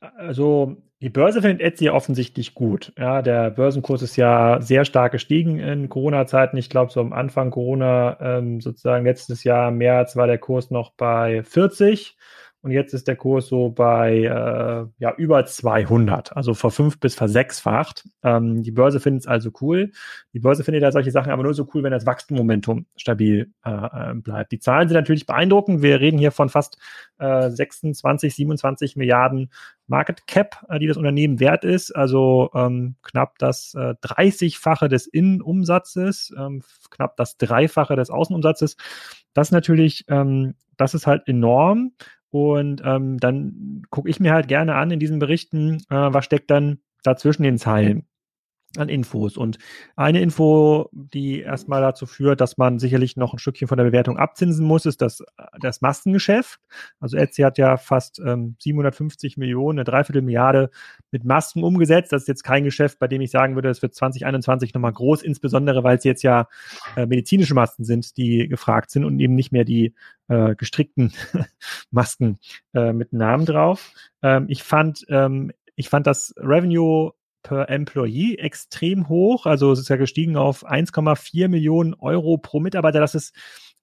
Also, 0.00 0.76
die 1.04 1.10
Börse 1.10 1.42
findet 1.42 1.60
Etsy 1.60 1.90
offensichtlich 1.90 2.54
gut. 2.54 2.94
Ja, 2.98 3.20
der 3.20 3.50
Börsenkurs 3.50 4.00
ist 4.00 4.16
ja 4.16 4.62
sehr 4.62 4.86
stark 4.86 5.12
gestiegen 5.12 5.58
in 5.58 5.90
Corona-Zeiten. 5.90 6.56
Ich 6.56 6.70
glaube, 6.70 6.90
so 6.90 7.00
am 7.02 7.12
Anfang 7.12 7.50
Corona, 7.50 8.16
ähm, 8.22 8.62
sozusagen 8.62 9.04
letztes 9.04 9.44
Jahr 9.44 9.70
März, 9.70 10.16
war 10.16 10.26
der 10.26 10.38
Kurs 10.38 10.70
noch 10.70 10.92
bei 10.92 11.42
40. 11.42 12.16
Und 12.64 12.70
jetzt 12.70 12.94
ist 12.94 13.06
der 13.08 13.16
Kurs 13.16 13.48
so 13.48 13.68
bei 13.68 14.20
äh, 14.20 14.86
ja, 14.98 15.14
über 15.18 15.44
200, 15.44 16.34
also 16.34 16.54
verfünf 16.54 16.98
bis 16.98 17.14
versechsfacht. 17.14 18.08
Ähm, 18.22 18.62
die 18.62 18.70
Börse 18.70 19.00
findet 19.00 19.24
es 19.24 19.26
also 19.26 19.50
cool. 19.60 19.92
Die 20.32 20.38
Börse 20.38 20.64
findet 20.64 20.82
ja 20.82 20.90
solche 20.90 21.10
Sachen 21.10 21.30
aber 21.30 21.42
nur 21.42 21.52
so 21.52 21.68
cool, 21.74 21.82
wenn 21.82 21.92
das 21.92 22.06
Wachstummomentum 22.06 22.86
stabil 22.96 23.52
äh, 23.64 24.14
bleibt. 24.14 24.50
Die 24.50 24.60
Zahlen 24.60 24.88
sind 24.88 24.96
natürlich 24.96 25.26
beeindruckend. 25.26 25.82
Wir 25.82 26.00
reden 26.00 26.16
hier 26.16 26.32
von 26.32 26.48
fast 26.48 26.78
äh, 27.18 27.50
26, 27.50 28.34
27 28.34 28.96
Milliarden 28.96 29.50
Market 29.86 30.26
Cap, 30.26 30.64
äh, 30.70 30.78
die 30.78 30.86
das 30.86 30.96
Unternehmen 30.96 31.40
wert 31.40 31.64
ist. 31.64 31.94
Also 31.94 32.48
ähm, 32.54 32.96
knapp 33.02 33.38
das 33.40 33.74
äh, 33.74 33.92
30-fache 34.02 34.88
des 34.88 35.06
Innenumsatzes, 35.06 36.32
ähm, 36.38 36.62
knapp 36.88 37.18
das 37.18 37.36
Dreifache 37.36 37.94
des 37.94 38.08
Außenumsatzes. 38.08 38.78
Das 39.34 39.50
natürlich, 39.50 40.06
ähm, 40.08 40.54
das 40.78 40.94
ist 40.94 41.06
halt 41.06 41.28
enorm. 41.28 41.92
Und 42.34 42.82
ähm, 42.84 43.18
dann 43.20 43.82
gucke 43.90 44.10
ich 44.10 44.18
mir 44.18 44.32
halt 44.32 44.48
gerne 44.48 44.74
an 44.74 44.90
in 44.90 44.98
diesen 44.98 45.20
Berichten, 45.20 45.76
äh, 45.88 45.94
was 45.94 46.24
steckt 46.24 46.50
dann 46.50 46.78
dazwischen 47.04 47.44
den 47.44 47.58
Zeilen 47.58 48.08
an 48.78 48.88
Infos. 48.88 49.36
Und 49.36 49.58
eine 49.96 50.20
Info, 50.20 50.88
die 50.92 51.40
erstmal 51.40 51.80
dazu 51.80 52.06
führt, 52.06 52.40
dass 52.40 52.56
man 52.56 52.78
sicherlich 52.78 53.16
noch 53.16 53.32
ein 53.32 53.38
Stückchen 53.38 53.68
von 53.68 53.78
der 53.78 53.84
Bewertung 53.84 54.18
abzinsen 54.18 54.66
muss, 54.66 54.86
ist 54.86 55.00
das, 55.02 55.22
das 55.60 55.80
Maskengeschäft. 55.80 56.60
Also 57.00 57.16
Etsy 57.16 57.42
hat 57.42 57.58
ja 57.58 57.76
fast 57.76 58.20
ähm, 58.20 58.56
750 58.60 59.36
Millionen, 59.36 59.78
eine 59.78 59.84
Dreiviertelmilliarde 59.84 60.70
mit 61.10 61.24
Masken 61.24 61.62
umgesetzt. 61.62 62.12
Das 62.12 62.22
ist 62.22 62.28
jetzt 62.28 62.44
kein 62.44 62.64
Geschäft, 62.64 62.98
bei 62.98 63.08
dem 63.08 63.20
ich 63.20 63.30
sagen 63.30 63.54
würde, 63.54 63.68
es 63.68 63.82
wird 63.82 63.94
2021 63.94 64.74
nochmal 64.74 64.92
groß, 64.92 65.22
insbesondere 65.22 65.84
weil 65.84 65.96
es 65.96 66.04
jetzt 66.04 66.22
ja 66.22 66.48
äh, 66.96 67.06
medizinische 67.06 67.54
Masken 67.54 67.84
sind, 67.84 68.16
die 68.16 68.48
gefragt 68.48 68.90
sind 68.90 69.04
und 69.04 69.18
eben 69.20 69.34
nicht 69.34 69.52
mehr 69.52 69.64
die 69.64 69.94
äh, 70.28 70.54
gestrickten 70.54 71.12
Masken 71.90 72.38
äh, 72.72 72.92
mit 72.92 73.12
Namen 73.12 73.46
drauf. 73.46 73.92
Ähm, 74.22 74.46
ich 74.48 74.62
fand, 74.62 75.04
ähm, 75.08 75.52
ich 75.76 75.88
fand 75.88 76.06
das 76.06 76.34
Revenue 76.38 77.12
per 77.44 77.70
Employee 77.70 78.38
extrem 78.38 79.08
hoch. 79.08 79.46
Also 79.46 79.70
es 79.70 79.78
ist 79.78 79.88
ja 79.88 79.96
gestiegen 79.96 80.36
auf 80.36 80.66
1,4 80.66 81.46
Millionen 81.46 81.94
Euro 81.94 82.38
pro 82.38 82.58
Mitarbeiter. 82.58 82.98
Das 82.98 83.14
ist 83.14 83.32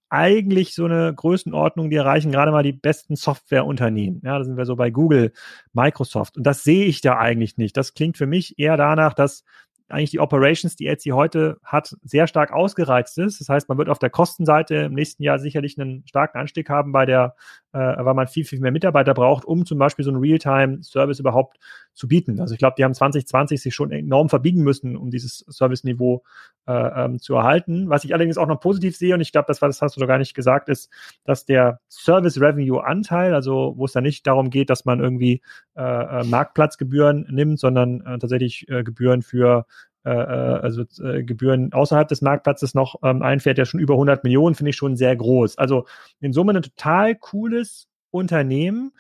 eigentlich 0.10 0.76
so 0.76 0.84
eine 0.84 1.14
Größenordnung, 1.16 1.90
die 1.90 1.96
erreichen 1.96 2.34
gerade 2.34 2.52
mal 2.52 2.64
die 2.64 2.74
besten 2.74 3.16
Softwareunternehmen. 3.16 4.22
Ja, 4.26 4.38
da 4.38 4.44
sind 4.44 4.58
wir 4.58 4.66
so 4.66 4.76
bei 4.76 4.92
Google, 4.92 5.32
Microsoft. 5.72 6.36
Und 6.36 6.44
das 6.44 6.66
sehe 6.66 6.84
ich 6.84 7.00
da 7.00 7.18
eigentlich 7.18 7.58
nicht. 7.58 7.78
Das 7.78 7.94
klingt 7.94 8.18
für 8.18 8.28
mich 8.28 8.60
eher 8.60 8.76
danach, 8.76 9.14
dass 9.14 9.46
eigentlich 9.88 10.12
die 10.12 10.20
Operations, 10.20 10.76
die 10.76 10.88
Etsy 10.88 11.10
heute 11.10 11.58
hat, 11.64 11.96
sehr 12.04 12.28
stark 12.28 12.52
ausgereizt 12.52 13.18
ist. 13.18 13.40
Das 13.40 13.50
heißt, 13.50 13.70
man 13.70 13.78
wird 13.78 13.90
auf 13.90 14.00
der 14.00 14.10
Kostenseite 14.10 14.76
im 14.76 14.94
nächsten 14.94 15.24
Jahr 15.24 15.40
sicherlich 15.40 15.80
einen 15.80 16.06
starken 16.08 16.38
Anstieg 16.40 16.70
haben 16.70 16.92
bei 16.92 17.06
der, 17.06 17.36
äh, 17.74 17.80
weil 17.80 18.14
man 18.14 18.28
viel, 18.28 18.46
viel 18.46 18.60
mehr 18.60 18.72
Mitarbeiter 18.72 19.14
braucht, 19.14 19.46
um 19.46 19.66
zum 19.66 19.78
Beispiel 19.78 20.04
so 20.04 20.12
einen 20.12 20.20
Realtime-Service 20.20 21.20
überhaupt 21.20 21.58
zu 21.94 22.08
bieten. 22.08 22.40
Also 22.40 22.54
ich 22.54 22.60
glaube, 22.60 22.76
die 22.78 22.84
haben 22.84 22.94
2020 22.94 23.62
sich 23.62 23.74
schon 23.74 23.92
enorm 23.92 24.30
verbiegen 24.30 24.64
müssen, 24.64 24.98
um 24.98 25.10
dieses 25.10 25.46
Service-Niveau 25.50 26.24
äh, 26.68 26.74
ähm, 26.74 27.20
zu 27.20 27.36
erhalten. 27.36 27.90
Was 27.90 28.04
ich 28.04 28.14
allerdings 28.14 28.38
auch 28.38 28.48
noch 28.48 28.60
positiv 28.60 28.98
sehe, 28.98 29.14
und 29.14 29.22
ich 29.22 29.32
glaube, 29.32 29.46
das 29.48 29.60
das 29.60 29.82
hast 29.82 29.96
du 29.96 30.00
doch 30.00 30.08
gar 30.08 30.18
nicht 30.18 30.34
gesagt, 30.34 30.70
ist, 30.70 30.92
dass 31.24 31.46
der 31.46 31.80
Service-Revenue-Anteil, 31.90 33.34
also 33.34 33.74
wo 33.78 33.86
es 33.86 33.94
dann 33.94 34.04
nicht 34.04 34.28
darum 34.28 34.50
geht, 34.50 34.70
dass 34.70 34.86
man 34.86 35.00
irgendwie 35.00 35.42
äh, 35.76 35.82
äh 35.82 36.24
Marktplatzgebühren 36.24 37.28
nimmt, 37.30 37.60
sondern 37.60 38.02
äh, 38.02 38.18
tatsächlich 38.18 38.68
äh, 38.70 38.84
Gebühren 38.84 39.22
für 39.22 39.66
also 40.10 40.84
äh, 41.04 41.24
Gebühren 41.24 41.74
außerhalb 41.74 42.08
des 42.08 42.22
Marktplatzes 42.22 42.74
noch 42.74 42.96
ähm, 43.04 43.22
einfährt, 43.22 43.58
ja 43.58 43.66
schon 43.66 43.80
über 43.80 43.96
100 43.96 44.24
Millionen, 44.24 44.56
finde 44.56 44.72
ich 44.72 44.76
schon 44.76 44.98
sehr 44.98 45.16
groß. 45.16 45.58
Also 45.58 45.86
in 46.20 46.34
Summe 46.34 46.54
ein 46.54 46.62
total 46.62 47.16
cooles 47.16 47.88
Unternehmen, 48.10 48.92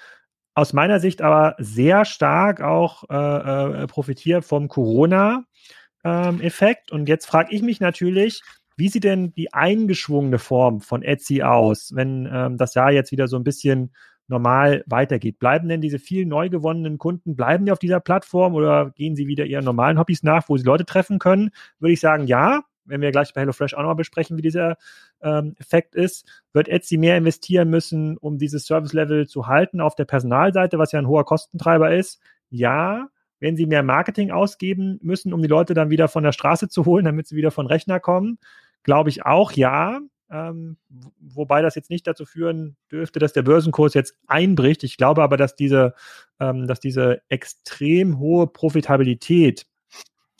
aus 0.53 0.73
meiner 0.73 0.99
Sicht 0.99 1.21
aber 1.21 1.55
sehr 1.59 2.05
stark 2.05 2.61
auch 2.61 3.03
äh, 3.09 3.83
äh, 3.83 3.87
profitiert 3.87 4.45
vom 4.45 4.67
Corona-Effekt. 4.67 6.91
Ähm, 6.91 6.99
Und 6.99 7.07
jetzt 7.07 7.25
frage 7.25 7.55
ich 7.55 7.61
mich 7.61 7.79
natürlich, 7.79 8.41
wie 8.75 8.89
sieht 8.89 9.03
denn 9.03 9.33
die 9.33 9.53
eingeschwungene 9.53 10.39
Form 10.39 10.81
von 10.81 11.03
Etsy 11.03 11.43
aus, 11.43 11.91
wenn 11.95 12.27
ähm, 12.31 12.57
das 12.57 12.73
Jahr 12.73 12.91
jetzt 12.91 13.11
wieder 13.11 13.27
so 13.27 13.37
ein 13.37 13.43
bisschen 13.43 13.93
normal 14.31 14.83
weitergeht. 14.87 15.37
Bleiben 15.37 15.69
denn 15.69 15.81
diese 15.81 15.99
vielen 15.99 16.29
neu 16.29 16.49
gewonnenen 16.49 16.97
Kunden, 16.97 17.35
bleiben 17.35 17.65
die 17.65 17.71
auf 17.71 17.79
dieser 17.79 17.99
Plattform 17.99 18.55
oder 18.55 18.91
gehen 18.91 19.15
sie 19.15 19.27
wieder 19.27 19.45
ihren 19.45 19.65
normalen 19.65 19.99
Hobbys 19.99 20.23
nach, 20.23 20.49
wo 20.49 20.57
sie 20.57 20.65
Leute 20.65 20.85
treffen 20.85 21.19
können? 21.19 21.51
Würde 21.79 21.93
ich 21.93 21.99
sagen, 21.99 22.25
ja. 22.25 22.63
Wenn 22.83 23.01
wir 23.01 23.11
gleich 23.11 23.31
bei 23.33 23.41
HelloFresh 23.41 23.75
auch 23.75 23.81
nochmal 23.81 23.95
besprechen, 23.95 24.37
wie 24.37 24.41
dieser 24.41 24.75
ähm, 25.21 25.55
Effekt 25.59 25.93
ist, 25.93 26.27
wird 26.51 26.67
Etsy 26.67 26.97
mehr 26.97 27.15
investieren 27.15 27.69
müssen, 27.69 28.17
um 28.17 28.39
dieses 28.39 28.65
Service-Level 28.65 29.27
zu 29.27 29.45
halten 29.45 29.79
auf 29.79 29.93
der 29.93 30.05
Personalseite, 30.05 30.79
was 30.79 30.91
ja 30.91 30.97
ein 30.97 31.07
hoher 31.07 31.23
Kostentreiber 31.23 31.93
ist. 31.93 32.19
Ja, 32.49 33.09
wenn 33.39 33.55
sie 33.55 33.65
mehr 33.67 33.83
Marketing 33.83 34.31
ausgeben 34.31 34.99
müssen, 35.03 35.31
um 35.31 35.41
die 35.41 35.47
Leute 35.47 35.73
dann 35.75 35.89
wieder 35.91 36.07
von 36.07 36.23
der 36.23 36.31
Straße 36.31 36.69
zu 36.69 36.85
holen, 36.85 37.05
damit 37.05 37.27
sie 37.27 37.35
wieder 37.35 37.51
von 37.51 37.67
Rechner 37.67 37.99
kommen, 37.99 38.39
glaube 38.83 39.09
ich 39.09 39.25
auch 39.25 39.51
ja. 39.51 39.99
Ähm, 40.31 40.77
wobei 41.19 41.61
das 41.61 41.75
jetzt 41.75 41.89
nicht 41.89 42.07
dazu 42.07 42.25
führen 42.25 42.77
dürfte, 42.89 43.19
dass 43.19 43.33
der 43.33 43.41
Börsenkurs 43.41 43.93
jetzt 43.93 44.15
einbricht. 44.27 44.83
Ich 44.83 44.95
glaube 44.95 45.23
aber, 45.23 45.35
dass 45.35 45.57
diese, 45.57 45.93
ähm, 46.39 46.67
dass 46.67 46.79
diese 46.79 47.21
extrem 47.27 48.17
hohe 48.17 48.47
Profitabilität, 48.47 49.65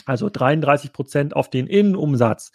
also 0.06 0.30
33 0.30 0.94
Prozent 0.94 1.36
auf 1.36 1.50
den 1.50 1.68
Innenumsatz, 1.68 2.54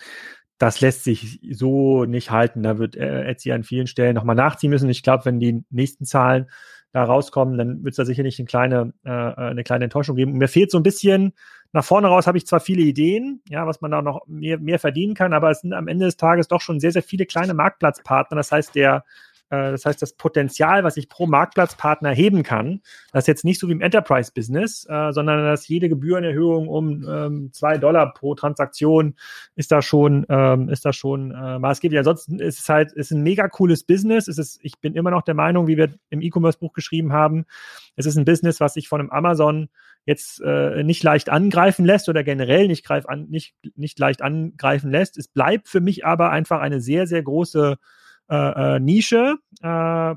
das 0.59 0.81
lässt 0.81 1.05
sich 1.05 1.41
so 1.51 2.07
nicht 2.07 2.31
halten. 2.31 2.63
Da 2.63 2.79
wird 2.79 2.97
äh, 2.97 3.25
Etsy 3.25 3.53
an 3.53 3.65
vielen 3.65 3.87
Stellen 3.87 4.15
nochmal 4.15 4.37
nachziehen 4.37 4.71
müssen. 4.71 4.89
Ich 4.89 5.03
glaube, 5.03 5.27
wenn 5.27 5.39
die 5.39 5.63
nächsten 5.69 6.07
Zahlen 6.07 6.51
da 6.97 7.05
rauskommen, 7.05 7.59
dann 7.59 7.85
wird 7.85 7.93
es 7.93 7.97
da 7.97 8.07
sicherlich 8.07 8.39
eine 8.39 8.47
kleine, 8.47 8.95
äh, 9.05 9.11
eine 9.11 9.65
kleine 9.65 9.85
Enttäuschung 9.85 10.17
geben. 10.17 10.33
Und 10.33 10.39
mir 10.39 10.49
fehlt 10.49 10.71
so 10.71 10.79
ein 10.79 10.83
bisschen 10.83 11.35
nach 11.73 11.85
vorne 11.85 12.07
raus 12.07 12.27
habe 12.27 12.39
ich 12.39 12.47
zwar 12.47 12.61
viele 12.61 12.81
Ideen, 12.81 13.43
ja, 13.51 13.67
was 13.67 13.83
man 13.83 13.91
da 13.91 14.01
noch 14.01 14.27
mehr, 14.27 14.59
mehr 14.59 14.79
verdienen 14.79 15.15
kann, 15.15 15.35
aber 15.35 15.51
es 15.51 15.61
sind 15.61 15.75
am 15.75 15.89
Ende 15.89 16.07
des 16.07 16.17
Tages 16.17 16.49
doch 16.49 16.63
schon 16.63 16.81
sehr, 16.81 16.93
sehr 16.93 17.03
viele 17.03 17.27
kleine 17.27 17.53
Marktplatzpartner. 17.53 18.37
Das 18.37 18.51
heißt, 18.51 18.75
der, 18.75 18.97
äh, 18.97 19.01
das 19.55 19.85
heißt, 19.85 20.03
das 20.03 20.15
Potenzial, 20.15 20.85
was 20.85 20.97
ich 20.97 21.09
pro 21.09 21.27
Marktplatzpartner 21.27 22.11
heben 22.11 22.43
kann, 22.43 22.81
das 23.13 23.25
ist 23.25 23.29
jetzt 23.29 23.45
nicht 23.45 23.61
so 23.61 23.69
wie 23.69 23.73
im 23.73 23.81
Enterprise-Business, 23.81 24.87
äh, 24.89 25.13
sondern 25.13 25.45
dass 25.45 25.69
jede 25.69 25.89
Gebührenerhöhung 25.89 26.69
um 26.69 27.07
ähm, 27.09 27.51
zwei 27.53 27.79
Dollar 27.79 28.13
pro 28.13 28.35
Transaktion 28.35 29.15
ist 29.55 29.73
da 29.73 29.83
schon, 29.83 30.27
ähm, 30.29 30.69
ist 30.69 30.85
da 30.85 30.93
schon 30.93 31.31
äh, 31.31 31.59
maßgeblich. 31.59 31.99
Ansonsten 31.99 32.39
ist 32.41 32.59
es 32.59 32.69
halt, 32.69 32.93
ist 32.93 33.13
ein 33.13 33.23
mega 33.23 33.49
cooles 33.49 33.85
Business. 33.85 34.29
Es 34.29 34.39
ist, 34.39 34.59
ich 34.63 34.81
bin 34.81 34.95
immer 34.95 35.11
noch 35.11 35.23
der 35.23 35.35
Meinung, 35.35 35.67
wie 35.67 35.77
wir 35.77 35.95
im 36.11 36.23
E-Commerce-Buch 36.23 36.73
geschrieben 36.73 37.13
haben, 37.13 37.47
es 37.97 38.07
ist 38.07 38.17
ein 38.17 38.25
Business, 38.25 38.61
was 38.61 38.75
sich 38.75 38.89
von 38.89 39.01
einem 39.01 39.11
Amazon 39.11 39.69
jetzt 40.05 40.41
äh, 40.41 40.85
nicht 40.85 41.03
leicht 41.03 41.31
angreifen 41.31 41.85
lässt 41.85 42.09
oder 42.09 42.23
generell 42.23 42.69
nicht, 42.69 42.85
greif 42.85 43.07
an, 43.07 43.27
nicht, 43.29 43.55
nicht 43.75 43.99
leicht 43.99 44.23
angreifen 44.23 44.91
lässt. 44.91 45.19
Es 45.19 45.29
bleibt 45.29 45.69
für 45.69 45.81
mich 45.81 46.05
aber 46.05 46.31
einfach 46.31 46.61
eine 46.61 46.81
sehr, 46.81 47.07
sehr 47.07 47.23
große 47.23 47.77
äh, 48.29 48.77
äh, 48.77 48.81
Nische, 48.81 49.37
äh, 49.63 50.11
äh, 50.11 50.17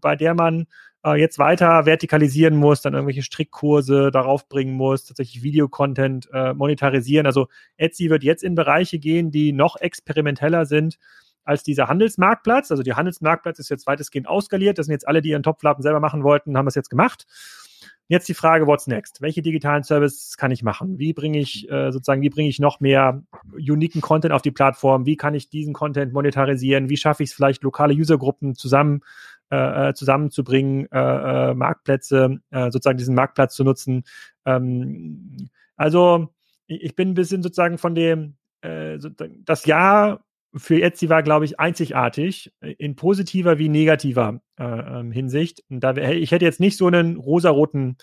bei 0.00 0.16
der 0.16 0.34
man 0.34 0.66
äh, 1.04 1.18
jetzt 1.18 1.38
weiter 1.38 1.86
vertikalisieren 1.86 2.56
muss, 2.56 2.82
dann 2.82 2.94
irgendwelche 2.94 3.22
Strickkurse 3.22 4.10
darauf 4.10 4.48
bringen 4.48 4.74
muss, 4.74 5.04
tatsächlich 5.04 5.42
Videocontent 5.42 6.28
äh, 6.32 6.52
monetarisieren. 6.54 7.26
Also 7.26 7.48
Etsy 7.76 8.10
wird 8.10 8.22
jetzt 8.22 8.42
in 8.42 8.54
Bereiche 8.54 8.98
gehen, 8.98 9.30
die 9.30 9.52
noch 9.52 9.76
experimenteller 9.76 10.66
sind 10.66 10.98
als 11.44 11.62
dieser 11.62 11.88
Handelsmarktplatz. 11.88 12.70
Also 12.70 12.82
der 12.82 12.96
Handelsmarktplatz 12.96 13.58
ist 13.58 13.70
jetzt 13.70 13.86
weitestgehend 13.86 14.28
auskaliert. 14.28 14.78
Das 14.78 14.86
sind 14.86 14.92
jetzt 14.92 15.08
alle, 15.08 15.22
die 15.22 15.30
ihren 15.30 15.42
Topflappen 15.42 15.82
selber 15.82 16.00
machen 16.00 16.22
wollten, 16.22 16.56
haben 16.56 16.68
es 16.68 16.74
jetzt 16.74 16.90
gemacht. 16.90 17.26
Jetzt 18.10 18.28
die 18.28 18.34
Frage, 18.34 18.66
what's 18.66 18.88
next? 18.88 19.22
Welche 19.22 19.40
digitalen 19.40 19.84
Services 19.84 20.36
kann 20.36 20.50
ich 20.50 20.64
machen? 20.64 20.98
Wie 20.98 21.12
bringe 21.12 21.38
ich 21.38 21.70
äh, 21.70 21.92
sozusagen, 21.92 22.22
wie 22.22 22.28
bringe 22.28 22.48
ich 22.48 22.58
noch 22.58 22.80
mehr 22.80 23.22
uniken 23.54 24.00
Content 24.00 24.34
auf 24.34 24.42
die 24.42 24.50
Plattform? 24.50 25.06
Wie 25.06 25.16
kann 25.16 25.32
ich 25.32 25.48
diesen 25.48 25.72
Content 25.72 26.12
monetarisieren? 26.12 26.88
Wie 26.90 26.96
schaffe 26.96 27.22
ich 27.22 27.30
es 27.30 27.36
vielleicht, 27.36 27.62
lokale 27.62 27.94
Usergruppen 27.94 28.56
zusammen 28.56 29.02
äh, 29.52 29.90
äh, 29.90 29.94
zusammenzubringen, 29.94 30.88
äh, 30.90 31.50
äh, 31.50 31.54
Marktplätze, 31.54 32.40
äh, 32.50 32.72
sozusagen 32.72 32.98
diesen 32.98 33.14
Marktplatz 33.14 33.54
zu 33.54 33.62
nutzen? 33.62 34.02
Ähm, 34.44 35.48
also 35.76 36.34
ich 36.66 36.96
bin 36.96 37.10
ein 37.10 37.14
bisschen 37.14 37.44
sozusagen 37.44 37.78
von 37.78 37.94
dem, 37.94 38.34
äh, 38.62 38.98
das 39.44 39.66
Jahr 39.66 40.24
für 40.54 40.82
Etsy 40.82 41.08
war, 41.08 41.22
glaube 41.22 41.44
ich, 41.44 41.60
einzigartig 41.60 42.52
in 42.60 42.96
positiver 42.96 43.58
wie 43.58 43.68
negativer 43.68 44.40
äh, 44.58 44.64
ähm, 44.64 45.12
Hinsicht. 45.12 45.62
Und 45.68 45.80
da, 45.80 45.96
ich 45.96 46.32
hätte 46.32 46.44
jetzt 46.44 46.60
nicht 46.60 46.76
so 46.76 46.86
einen 46.86 47.16
rosaroten 47.16 47.96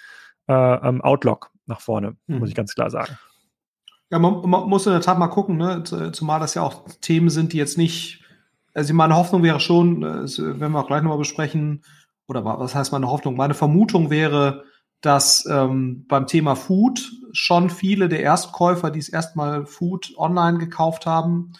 äh, 0.47 0.53
ähm, 0.53 1.01
Outlook 1.01 1.51
nach 1.65 1.81
vorne, 1.81 2.15
hm. 2.27 2.39
muss 2.39 2.49
ich 2.49 2.55
ganz 2.55 2.73
klar 2.73 2.89
sagen. 2.89 3.17
Ja, 4.09 4.19
man, 4.19 4.49
man, 4.49 4.69
muss 4.69 4.85
in 4.85 4.93
der 4.93 5.01
Tat 5.01 5.19
mal 5.19 5.27
gucken, 5.27 5.57
ne? 5.57 5.83
zumal 6.13 6.39
das 6.39 6.53
ja 6.53 6.61
auch 6.61 6.87
Themen 7.01 7.29
sind, 7.29 7.51
die 7.51 7.57
jetzt 7.57 7.77
nicht, 7.77 8.23
also 8.73 8.93
meine 8.93 9.17
Hoffnung 9.17 9.43
wäre 9.43 9.59
schon, 9.59 9.99
das 10.01 10.39
äh, 10.39 10.59
werden 10.59 10.71
wir 10.71 10.79
auch 10.79 10.87
gleich 10.87 11.01
nochmal 11.01 11.17
besprechen, 11.17 11.83
oder 12.27 12.43
was 12.43 12.75
heißt 12.75 12.91
meine 12.91 13.07
Hoffnung? 13.07 13.35
Meine 13.35 13.53
Vermutung 13.53 14.09
wäre, 14.09 14.65
dass 15.01 15.45
ähm, 15.45 16.05
beim 16.07 16.27
Thema 16.27 16.55
Food 16.55 17.09
schon 17.31 17.69
viele 17.69 18.09
der 18.09 18.21
Erstkäufer, 18.21 18.91
die 18.91 18.99
es 18.99 19.09
erstmal 19.09 19.65
Food 19.65 20.13
online 20.17 20.57
gekauft 20.57 21.05
haben, 21.05 21.53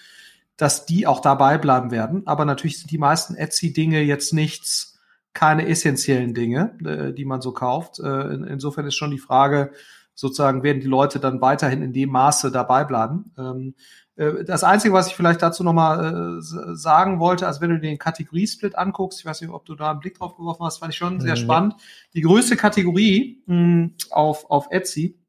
dass 0.58 0.86
die 0.86 1.08
auch 1.08 1.22
dabei 1.22 1.58
bleiben 1.58 1.92
werden. 1.92 2.26
Aber 2.26 2.44
natürlich 2.46 2.80
sind 2.80 2.92
die 2.92 2.98
meisten 2.98 3.36
Etsy-Dinge 3.36 4.02
jetzt 4.02 4.34
nichts, 4.34 5.00
keine 5.34 5.68
essentiellen 5.68 6.34
Dinge, 6.34 6.78
äh, 6.84 7.14
die 7.14 7.26
man 7.26 7.42
so 7.42 7.52
kauft. 7.52 8.00
Äh, 8.00 8.34
in, 8.34 8.44
insofern 8.44 8.86
ist 8.86 8.96
schon 8.96 9.12
die 9.12 9.20
Frage, 9.20 9.72
sozusagen, 10.16 10.64
werden 10.64 10.82
die 10.82 10.88
Leute 10.88 11.20
dann 11.20 11.42
weiterhin 11.42 11.84
in 11.84 11.94
dem 11.94 12.10
Maße 12.10 12.52
dabei 12.52 12.84
bleiben. 12.84 13.32
Ähm, 13.38 13.76
äh, 14.16 14.44
das 14.44 14.64
Einzige, 14.64 14.94
was 14.94 15.08
ich 15.08 15.16
vielleicht 15.16 15.44
dazu 15.44 15.64
nochmal 15.64 16.40
äh, 16.40 16.42
sagen 16.76 17.20
wollte, 17.20 17.46
also 17.46 17.62
wenn 17.62 17.70
du 17.70 17.80
den 17.80 18.00
Kategoriesplit 18.00 18.76
anguckst, 18.76 19.20
ich 19.20 19.26
weiß 19.26 19.42
nicht, 19.42 19.52
ob 19.52 19.66
du 19.66 19.76
da 19.76 19.92
einen 19.92 20.00
Blick 20.00 20.18
drauf 20.18 20.36
geworfen 20.36 20.66
hast, 20.66 20.80
fand 20.80 20.92
ich 20.92 20.98
schon 20.98 21.22
sehr 21.22 21.36
mhm. 21.36 21.40
spannend. 21.40 21.76
Die 22.16 22.22
größte 22.22 22.58
Kategorie 22.58 23.44
mh, 23.46 23.90
auf, 24.10 24.50
auf 24.50 24.68
Etsy 24.72 25.20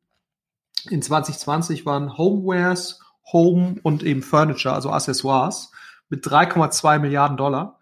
in 0.88 1.02
2020 1.02 1.84
waren 1.84 2.16
Homewares, 2.16 3.00
Home 3.32 3.76
und 3.82 4.02
eben 4.02 4.22
Furniture, 4.22 4.74
also 4.74 4.90
Accessoires, 4.90 5.70
mit 6.08 6.24
3,2 6.24 6.98
Milliarden 6.98 7.36
Dollar. 7.36 7.78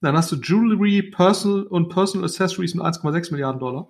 Dann 0.00 0.16
hast 0.16 0.30
du 0.30 0.36
Jewelry, 0.36 1.02
Personal 1.02 1.62
und 1.64 1.88
Personal 1.88 2.26
Accessories 2.26 2.74
mit 2.74 2.84
1,6 2.84 3.32
Milliarden 3.32 3.58
Dollar. 3.58 3.88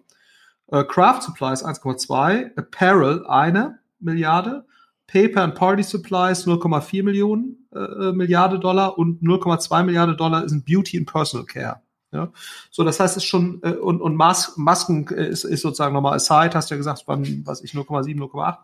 Äh, 0.68 0.84
Craft 0.84 1.22
Supplies 1.22 1.64
1,2, 1.64 2.56
Apparel 2.56 3.26
eine 3.26 3.80
Milliarde, 4.00 4.66
Paper 5.06 5.42
and 5.42 5.54
Party 5.54 5.82
Supplies 5.82 6.46
0,4 6.46 7.02
Millionen 7.02 7.68
äh, 7.72 7.78
äh 7.78 8.12
Milliarde 8.12 8.58
Dollar 8.58 8.98
und 8.98 9.22
0,2 9.22 9.84
Milliarde 9.84 10.16
Dollar 10.16 10.48
sind 10.48 10.64
Beauty 10.64 10.98
and 10.98 11.10
Personal 11.10 11.46
Care. 11.46 11.82
Ja, 12.12 12.32
so 12.70 12.84
das 12.84 13.00
heißt, 13.00 13.16
es 13.16 13.24
ist 13.24 13.28
schon 13.28 13.60
äh, 13.62 13.72
und 13.72 14.00
und 14.00 14.16
Mas 14.16 14.56
Masken 14.56 15.06
äh, 15.08 15.28
ist, 15.28 15.44
ist 15.44 15.62
sozusagen 15.62 15.92
nochmal 15.92 16.14
aside, 16.14 16.54
hast 16.54 16.70
du 16.70 16.74
ja 16.74 16.78
gesagt, 16.78 17.06
waren 17.06 17.42
was 17.44 17.62
ich 17.62 17.72
0,7, 17.72 18.16
0,8 18.16 18.56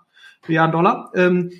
Milliarden 0.49 0.72
Dollar. 0.72 1.11
Ähm, 1.14 1.51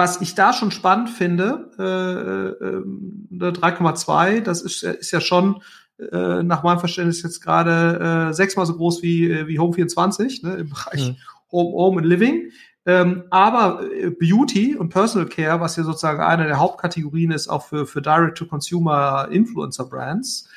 was 0.00 0.22
ich 0.22 0.34
da 0.34 0.54
schon 0.54 0.70
spannend 0.70 1.10
finde, 1.10 1.70
äh, 1.78 3.44
äh, 3.44 3.52
3,2, 3.52 4.28
äh, 4.30 4.40
das 4.40 4.62
ist, 4.62 4.82
ist 4.82 5.10
ja 5.10 5.20
schon 5.20 5.60
äh, 5.98 6.42
nach 6.42 6.62
meinem 6.62 6.78
Verständnis 6.78 7.22
jetzt 7.22 7.42
gerade 7.42 8.30
äh, 8.30 8.32
sechsmal 8.32 8.64
so 8.64 8.76
groß 8.76 9.02
wie, 9.02 9.30
äh, 9.30 9.46
wie 9.46 9.58
Home 9.58 9.74
24 9.74 10.42
ne, 10.42 10.54
im 10.54 10.70
Bereich 10.70 11.10
mhm. 11.10 11.16
Home, 11.52 11.72
Home 11.76 11.98
and 11.98 12.06
Living. 12.06 12.50
Ähm, 12.86 13.24
aber 13.28 13.82
äh, 13.92 14.08
Beauty 14.08 14.74
und 14.74 14.88
Personal 14.88 15.28
Care, 15.28 15.60
was 15.60 15.76
ja 15.76 15.82
sozusagen 15.82 16.22
eine 16.22 16.46
der 16.46 16.58
Hauptkategorien 16.58 17.30
ist, 17.30 17.48
auch 17.48 17.66
für, 17.66 17.86
für 17.86 18.00
Direct-to-Consumer 18.00 19.28
Influencer-Brands, 19.30 20.48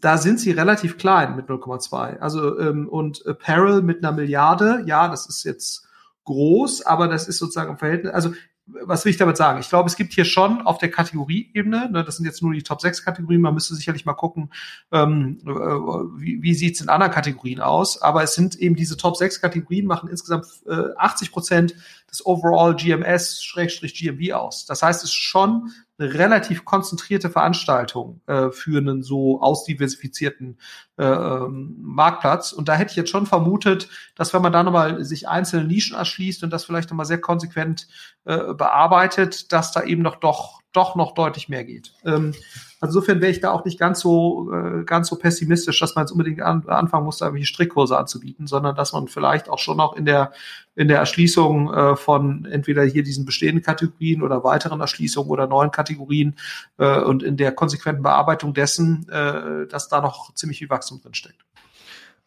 da 0.00 0.16
sind 0.16 0.40
sie 0.40 0.52
relativ 0.52 0.96
klein 0.96 1.36
mit 1.36 1.50
0,2. 1.50 2.18
Also 2.18 2.58
ähm, 2.58 2.88
und 2.88 3.26
Apparel 3.26 3.82
mit 3.82 4.02
einer 4.02 4.16
Milliarde, 4.16 4.84
ja, 4.86 5.08
das 5.08 5.28
ist 5.28 5.44
jetzt 5.44 5.86
groß, 6.24 6.86
aber 6.86 7.08
das 7.08 7.28
ist 7.28 7.36
sozusagen 7.36 7.72
im 7.72 7.78
Verhältnis, 7.78 8.14
also 8.14 8.32
was 8.66 9.04
will 9.04 9.10
ich 9.10 9.16
damit 9.16 9.36
sagen? 9.36 9.60
Ich 9.60 9.68
glaube, 9.68 9.88
es 9.88 9.96
gibt 9.96 10.12
hier 10.12 10.24
schon 10.24 10.62
auf 10.62 10.78
der 10.78 10.90
Kategorieebene, 10.90 11.88
ne, 11.90 12.04
das 12.04 12.16
sind 12.16 12.26
jetzt 12.26 12.42
nur 12.42 12.52
die 12.52 12.62
Top 12.62 12.80
6 12.80 13.04
Kategorien, 13.04 13.40
man 13.40 13.54
müsste 13.54 13.74
sicherlich 13.74 14.04
mal 14.04 14.14
gucken, 14.14 14.50
ähm, 14.90 15.38
äh, 15.46 15.50
wie, 15.50 16.42
wie 16.42 16.54
sieht 16.54 16.74
es 16.74 16.80
in 16.80 16.88
anderen 16.88 17.12
Kategorien 17.12 17.60
aus, 17.60 18.02
aber 18.02 18.24
es 18.24 18.34
sind 18.34 18.56
eben 18.56 18.74
diese 18.74 18.96
Top 18.96 19.16
6 19.16 19.40
Kategorien, 19.40 19.86
machen 19.86 20.08
insgesamt 20.08 20.46
äh, 20.66 20.94
80 20.96 21.30
Prozent 21.30 21.74
des 22.10 22.24
Overall 22.24 22.74
GMS-GMV 22.74 24.32
aus. 24.32 24.66
Das 24.66 24.82
heißt, 24.82 25.02
es 25.02 25.10
ist 25.10 25.14
schon 25.14 25.70
eine 25.98 26.12
relativ 26.12 26.64
konzentrierte 26.64 27.30
Veranstaltung 27.30 28.20
äh, 28.26 28.50
für 28.50 28.78
einen 28.78 29.02
so 29.02 29.40
ausdiversifizierten 29.40 30.58
äh, 30.98 31.04
ähm, 31.04 31.76
Marktplatz. 31.80 32.52
Und 32.52 32.68
da 32.68 32.74
hätte 32.74 32.90
ich 32.90 32.96
jetzt 32.96 33.10
schon 33.10 33.26
vermutet, 33.26 33.88
dass 34.14 34.34
wenn 34.34 34.42
man 34.42 34.52
da 34.52 34.62
nochmal 34.62 35.04
sich 35.04 35.28
einzelne 35.28 35.66
Nischen 35.66 35.96
erschließt 35.96 36.42
und 36.42 36.50
das 36.50 36.64
vielleicht 36.64 36.90
nochmal 36.90 37.06
sehr 37.06 37.20
konsequent 37.20 37.88
äh, 38.24 38.54
bearbeitet, 38.54 39.52
dass 39.52 39.72
da 39.72 39.82
eben 39.82 40.02
noch 40.02 40.16
doch, 40.16 40.60
doch 40.76 40.94
noch 40.94 41.12
deutlich 41.12 41.48
mehr 41.48 41.64
geht. 41.64 41.92
Ähm, 42.04 42.34
also 42.80 42.98
insofern 42.98 43.20
wäre 43.22 43.32
ich 43.32 43.40
da 43.40 43.52
auch 43.52 43.64
nicht 43.64 43.78
ganz 43.78 44.00
so, 44.00 44.52
äh, 44.52 44.84
ganz 44.84 45.08
so 45.08 45.16
pessimistisch, 45.16 45.80
dass 45.80 45.94
man 45.94 46.04
jetzt 46.04 46.12
unbedingt 46.12 46.42
an, 46.42 46.68
anfangen 46.68 47.04
muss, 47.04 47.18
da 47.18 47.26
irgendwelche 47.26 47.46
Strickkurse 47.46 47.96
anzubieten, 47.96 48.46
sondern 48.46 48.76
dass 48.76 48.92
man 48.92 49.08
vielleicht 49.08 49.48
auch 49.48 49.58
schon 49.58 49.80
auch 49.80 49.96
in 49.96 50.04
der, 50.04 50.32
in 50.74 50.88
der 50.88 50.98
Erschließung 50.98 51.72
äh, 51.72 51.96
von 51.96 52.44
entweder 52.44 52.84
hier 52.84 53.02
diesen 53.02 53.24
bestehenden 53.24 53.64
Kategorien 53.64 54.22
oder 54.22 54.44
weiteren 54.44 54.80
Erschließungen 54.80 55.30
oder 55.30 55.46
neuen 55.46 55.70
Kategorien 55.70 56.36
äh, 56.78 57.00
und 57.00 57.22
in 57.22 57.38
der 57.38 57.52
konsequenten 57.52 58.02
Bearbeitung 58.02 58.52
dessen, 58.52 59.08
äh, 59.08 59.66
dass 59.66 59.88
da 59.88 60.02
noch 60.02 60.34
ziemlich 60.34 60.58
viel 60.58 60.68
Wachstum 60.68 61.00
drin 61.00 61.14
steckt. 61.14 61.42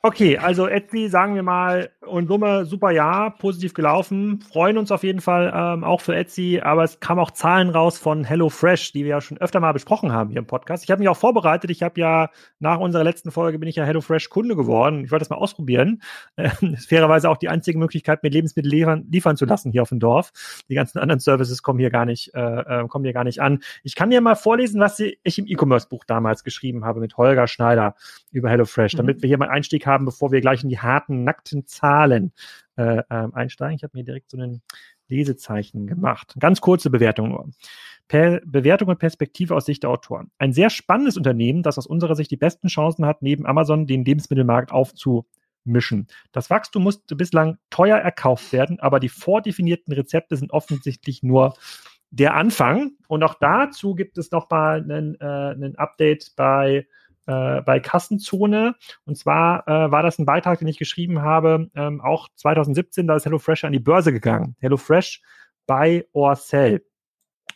Okay, 0.02 0.38
also 0.38 0.66
Etsy, 0.66 1.10
sagen 1.10 1.36
wir 1.36 1.43
mal, 1.43 1.89
und 2.10 2.28
Summe, 2.28 2.66
super 2.66 2.91
Jahr, 2.91 3.36
positiv 3.36 3.74
gelaufen. 3.74 4.39
Freuen 4.39 4.78
uns 4.78 4.93
auf 4.93 5.04
jeden 5.04 5.20
Fall 5.20 5.52
ähm, 5.54 5.84
auch 5.84 6.00
für 6.00 6.16
Etsy, 6.16 6.62
aber 6.64 6.86
es 6.86 7.02
kamen 7.02 7.20
auch 7.20 7.32
Zahlen 7.32 7.70
raus 7.70 7.97
von 7.97 8.24
HelloFresh, 8.24 8.93
die 8.93 9.04
wir 9.04 9.10
ja 9.10 9.22
schon 9.22 9.38
öfter 9.39 9.60
mal 9.60 9.74
besprochen 9.74 10.14
haben 10.14 10.30
hier 10.30 10.39
im 10.39 10.47
Podcast. 10.47 10.86
Ich 10.86 10.91
habe 10.91 11.00
mich 11.00 11.10
auch 11.10 11.18
vorbereitet. 11.18 11.70
Ich 11.70 11.84
habe 11.84 12.00
ja 12.00 12.30
nach 12.60 12.80
unserer 12.80 13.04
letzten 13.04 13.30
Folge 13.30 13.60
bin 13.60 13.68
ich 13.68 13.76
ja 13.76 13.84
HelloFresh 13.84 14.30
Kunde 14.30 14.56
geworden. 14.56 15.04
Ich 15.04 15.12
wollte 15.12 15.24
das 15.24 15.30
mal 15.30 15.36
ausprobieren. 15.36 16.02
Äh, 16.38 16.50
ist 16.72 16.88
fairerweise 16.88 17.30
auch 17.30 17.38
die 17.38 17.50
einzige 17.50 17.78
Möglichkeit, 17.78 18.24
mir 18.24 18.30
Lebensmittel 18.30 18.72
liefern, 18.72 19.06
liefern 19.12 19.36
zu 19.36 19.43
lassen 19.43 19.74
hier 19.74 19.82
auf 19.82 19.89
dem 19.89 20.00
Dorf. 20.00 20.32
Die 20.70 20.76
ganzen 20.76 21.00
anderen 21.00 21.20
Services 21.20 21.62
kommen 21.62 21.80
hier 21.80 21.89
gar 21.89 22.06
nicht, 22.06 22.34
äh, 22.34 22.39
äh 22.39 22.88
kommen 22.88 23.04
hier 23.04 23.14
gar 23.14 23.26
nicht 23.26 23.41
an. 23.41 23.60
Ich 23.84 23.95
kann 23.95 24.10
dir 24.10 24.22
mal 24.22 24.36
vorlesen, 24.36 24.80
was 24.80 24.97
ich 25.00 25.39
im 25.39 25.45
E-Commerce-Buch 25.45 26.06
damals 26.06 26.45
geschrieben 26.45 26.86
habe 26.86 27.02
mit 27.02 27.18
Holger 27.18 27.47
Schneider 27.47 27.95
über 28.32 28.50
HelloFresh, 28.50 28.93
mhm. 28.93 28.97
damit 28.97 29.22
wir 29.22 29.28
hier 29.28 29.38
mal 29.38 29.50
Einstieg 29.50 29.86
haben, 29.86 29.89
bevor 29.98 30.32
wir 30.32 30.42
gleich 30.42 30.64
in 30.64 30.70
die 30.70 30.80
harten, 30.80 31.24
nackten 31.24 31.66
Zahlen 31.66 32.32
äh, 32.76 33.02
ähm, 33.10 33.34
einsteigen. 33.34 33.76
Ich 33.76 33.84
habe 33.84 33.98
mir 33.98 34.04
direkt 34.04 34.32
so 34.32 34.38
ein 34.38 34.62
Lesezeichen 35.10 35.88
gemacht. 35.88 36.36
Ganz 36.40 36.62
kurze 36.62 36.90
Bewertung 36.90 37.30
nur. 37.30 37.50
Per 38.08 38.42
Bewertung 38.46 38.90
und 38.90 39.00
Perspektive 39.00 39.56
aus 39.56 39.66
Sicht 39.66 39.84
der 39.84 39.90
Autoren. 39.90 40.32
Ein 40.38 40.54
sehr 40.54 40.70
spannendes 40.70 41.18
Unternehmen, 41.18 41.64
das 41.64 41.78
aus 41.78 41.88
unserer 41.88 42.16
Sicht 42.16 42.32
die 42.32 42.38
besten 42.38 42.68
Chancen 42.68 43.06
hat, 43.06 43.22
neben 43.22 43.46
Amazon 43.46 43.86
den 43.86 44.06
Lebensmittelmarkt 44.06 44.72
aufzumischen. 44.72 46.08
Das 46.32 46.50
Wachstum 46.50 46.84
musste 46.84 47.16
bislang 47.16 47.58
teuer 47.70 47.98
erkauft 47.98 48.52
werden, 48.54 48.80
aber 48.80 49.00
die 49.00 49.10
vordefinierten 49.10 49.94
Rezepte 49.94 50.38
sind 50.38 50.52
offensichtlich 50.52 51.22
nur 51.22 51.56
der 52.12 52.36
Anfang. 52.36 52.94
Und 53.08 53.24
auch 53.24 53.36
dazu 53.36 53.94
gibt 53.94 54.18
es 54.18 54.32
nochmal 54.32 54.80
ein, 54.90 55.16
äh, 55.20 55.74
Update 55.78 56.34
bei 56.36 56.88
äh, 57.30 57.62
bei 57.62 57.80
Kassenzone. 57.80 58.76
Und 59.06 59.18
zwar 59.18 59.68
äh, 59.68 59.92
war 59.92 60.02
das 60.02 60.18
ein 60.18 60.26
Beitrag, 60.26 60.60
den 60.60 60.68
ich 60.68 60.80
geschrieben 60.80 61.22
habe, 61.22 61.70
ähm, 61.76 62.02
auch 62.02 62.28
2017, 62.36 63.06
da 63.08 63.16
ist 63.16 63.26
HelloFresh 63.26 63.66
an 63.66 63.72
die 63.72 63.80
Börse 63.80 64.12
gegangen. 64.12 64.56
HelloFresh 64.60 65.22
buy 65.68 66.04
or 66.14 66.36
sell. 66.36 66.84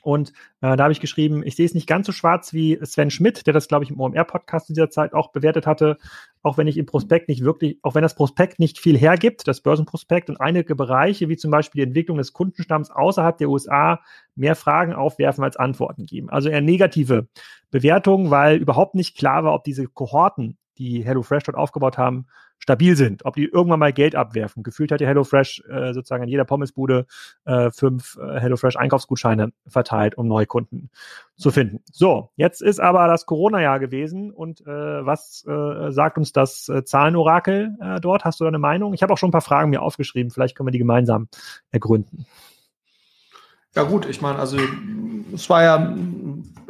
Und 0.04 0.30
äh, 0.62 0.76
da 0.76 0.84
habe 0.84 0.92
ich 0.92 1.00
geschrieben, 1.00 1.44
ich 1.46 1.56
sehe 1.56 1.66
es 1.66 1.74
nicht 1.74 1.88
ganz 1.88 2.06
so 2.06 2.12
schwarz 2.12 2.54
wie 2.54 2.78
Sven 2.84 3.10
Schmidt, 3.10 3.48
der 3.48 3.54
das, 3.54 3.68
glaube 3.68 3.86
ich, 3.86 3.92
im 3.92 4.00
OMR-Podcast 4.00 4.70
in 4.70 4.76
dieser 4.76 4.90
Zeit 4.90 5.14
auch 5.14 5.32
bewertet 5.32 5.66
hatte, 5.66 5.98
auch 6.42 6.58
wenn 6.58 6.68
ich 6.68 6.78
im 6.78 6.86
Prospekt 6.86 7.30
nicht 7.30 7.44
wirklich, 7.44 7.80
auch 7.82 7.96
wenn 7.96 8.02
das 8.02 8.16
Prospekt 8.16 8.60
nicht 8.60 8.80
viel 8.80 8.98
hergibt, 8.98 9.48
das 9.48 9.62
Börsenprospekt 9.62 10.30
und 10.30 10.42
einige 10.42 10.76
Bereiche, 10.76 11.30
wie 11.30 11.38
zum 11.38 11.52
Beispiel 11.52 11.80
die 11.80 11.88
Entwicklung 11.88 12.18
des 12.18 12.34
Kundenstamms 12.34 12.92
außerhalb 12.92 13.38
der 13.38 13.50
USA, 13.50 14.02
mehr 14.36 14.56
Fragen 14.56 14.94
aufwerfen 14.94 15.44
als 15.44 15.58
Antworten 15.58 16.06
geben. 16.06 16.30
Also 16.30 16.50
eher 16.50 16.62
negative 16.62 17.28
Bewertungen, 17.72 18.30
weil 18.30 18.58
überhaupt 18.58 18.96
nicht 18.96 19.18
klar 19.18 19.44
war, 19.44 19.54
ob 19.54 19.64
diese 19.64 19.88
Kohorten, 19.88 20.58
die 20.78 21.04
HelloFresh 21.04 21.44
dort 21.44 21.58
aufgebaut 21.58 21.98
haben, 21.98 22.28
stabil 22.64 22.96
sind, 22.96 23.26
ob 23.26 23.36
die 23.36 23.44
irgendwann 23.44 23.82
mal 23.82 23.92
Geld 23.92 24.16
abwerfen. 24.16 24.64
Gefühlt 24.64 24.94
hat 24.94 25.02
ja 25.02 25.08
HelloFresh 25.08 25.64
äh, 25.70 25.94
sozusagen 25.94 26.24
in 26.24 26.30
jeder 26.30 26.46
Pommesbude 26.46 27.06
äh, 27.44 27.70
fünf 27.72 28.18
äh, 28.18 28.40
HelloFresh 28.40 28.78
Einkaufsgutscheine 28.78 29.52
verteilt, 29.68 30.18
um 30.18 30.30
neue 30.30 30.46
Kunden 30.46 30.90
zu 31.36 31.52
finden. 31.52 31.82
So, 31.92 32.30
jetzt 32.38 32.62
ist 32.62 32.80
aber 32.80 33.08
das 33.08 33.26
Corona-Jahr 33.26 33.82
gewesen 33.82 34.32
und 34.32 34.62
äh, 34.62 34.66
was 34.66 35.46
äh, 35.46 35.92
sagt 35.92 36.18
uns 36.18 36.32
das 36.32 36.70
äh, 36.70 36.86
Zahlenorakel 36.86 37.76
äh, 37.82 38.00
dort? 38.00 38.24
Hast 38.24 38.40
du 38.40 38.46
da 38.46 38.48
eine 38.48 38.60
Meinung? 38.60 38.94
Ich 38.94 39.04
habe 39.04 39.12
auch 39.12 39.18
schon 39.18 39.28
ein 39.28 39.34
paar 39.34 39.42
Fragen 39.42 39.70
mir 39.70 39.82
aufgeschrieben, 39.82 40.32
vielleicht 40.32 40.56
können 40.56 40.68
wir 40.68 40.72
die 40.72 40.80
gemeinsam 40.80 41.28
ergründen. 41.70 42.26
Ja 43.76 43.84
gut, 43.84 44.06
ich 44.06 44.22
meine, 44.22 44.40
also 44.40 44.58
es 45.34 45.50
war 45.50 45.64
ja 45.64 45.94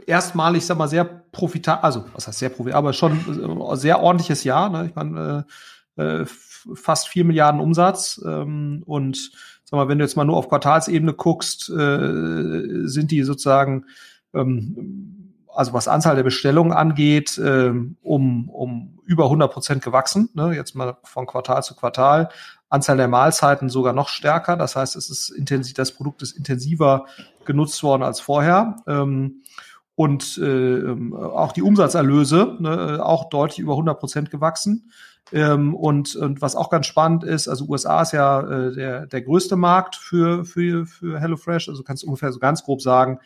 erstmalig, 0.07 0.59
ich 0.59 0.65
sag 0.65 0.79
mal, 0.79 0.87
sehr 0.87 1.03
profitabel, 1.03 1.83
also 1.83 2.05
was 2.13 2.27
heißt 2.27 2.39
sehr 2.39 2.49
profitabel, 2.49 2.73
aber 2.73 2.93
schon 2.93 3.11
äh, 3.71 3.75
sehr 3.75 4.01
ordentliches 4.01 4.43
Jahr. 4.43 4.69
Ne? 4.69 4.87
Ich 4.87 4.95
meine, 4.95 5.45
äh, 5.47 5.51
äh, 5.95 6.25
fast 6.25 7.07
vier 7.07 7.25
Milliarden 7.25 7.61
Umsatz 7.61 8.21
ähm, 8.25 8.83
und 8.85 9.31
sag 9.63 9.77
mal, 9.77 9.87
wenn 9.87 9.99
du 9.99 10.05
jetzt 10.05 10.15
mal 10.15 10.25
nur 10.25 10.37
auf 10.37 10.49
Quartalsebene 10.49 11.13
guckst, 11.13 11.69
äh, 11.69 12.87
sind 12.87 13.11
die 13.11 13.23
sozusagen 13.23 13.85
ähm, 14.33 15.23
also 15.55 15.73
was 15.73 15.87
Anzahl 15.87 16.15
der 16.15 16.23
Bestellungen 16.23 16.73
angeht, 16.73 17.37
äh, 17.37 17.71
um, 18.01 18.49
um 18.49 18.99
über 19.05 19.25
100 19.25 19.51
Prozent 19.51 19.83
gewachsen, 19.83 20.29
ne? 20.33 20.55
jetzt 20.55 20.75
mal 20.75 20.97
von 21.03 21.27
Quartal 21.27 21.63
zu 21.63 21.75
Quartal. 21.75 22.29
Anzahl 22.69 22.97
der 22.97 23.07
Mahlzeiten 23.07 23.69
sogar 23.69 23.93
noch 23.93 24.09
stärker. 24.09 24.57
Das 24.57 24.75
heißt, 24.75 24.95
es 24.95 25.09
ist 25.09 25.29
intensiv, 25.29 25.75
das 25.75 25.91
Produkt 25.91 26.23
ist 26.23 26.35
intensiver 26.35 27.05
genutzt 27.45 27.83
worden 27.83 28.01
als 28.01 28.19
vorher. 28.19 28.77
Ähm, 28.87 29.43
und 29.95 30.39
äh, 30.39 30.83
auch 31.13 31.51
die 31.51 31.61
Umsatzerlöse 31.61 32.57
ne, 32.59 32.99
auch 33.05 33.29
deutlich 33.29 33.59
über 33.59 33.73
100 33.73 33.99
Prozent 33.99 34.31
gewachsen. 34.31 34.91
Ähm, 35.33 35.73
und, 35.73 36.15
und 36.15 36.41
was 36.41 36.55
auch 36.55 36.69
ganz 36.69 36.85
spannend 36.85 37.23
ist, 37.23 37.47
also 37.47 37.65
USA 37.67 38.03
ist 38.03 38.11
ja 38.11 38.41
äh, 38.41 38.71
der, 38.71 39.07
der 39.07 39.21
größte 39.23 39.55
Markt 39.55 39.95
für, 39.95 40.45
für, 40.45 40.85
für 40.85 41.19
HelloFresh. 41.19 41.69
Also 41.69 41.81
kannst 41.81 42.03
du 42.03 42.07
ungefähr 42.07 42.31
so 42.31 42.37
ganz 42.37 42.63
grob 42.63 42.83
sagen, 42.83 43.17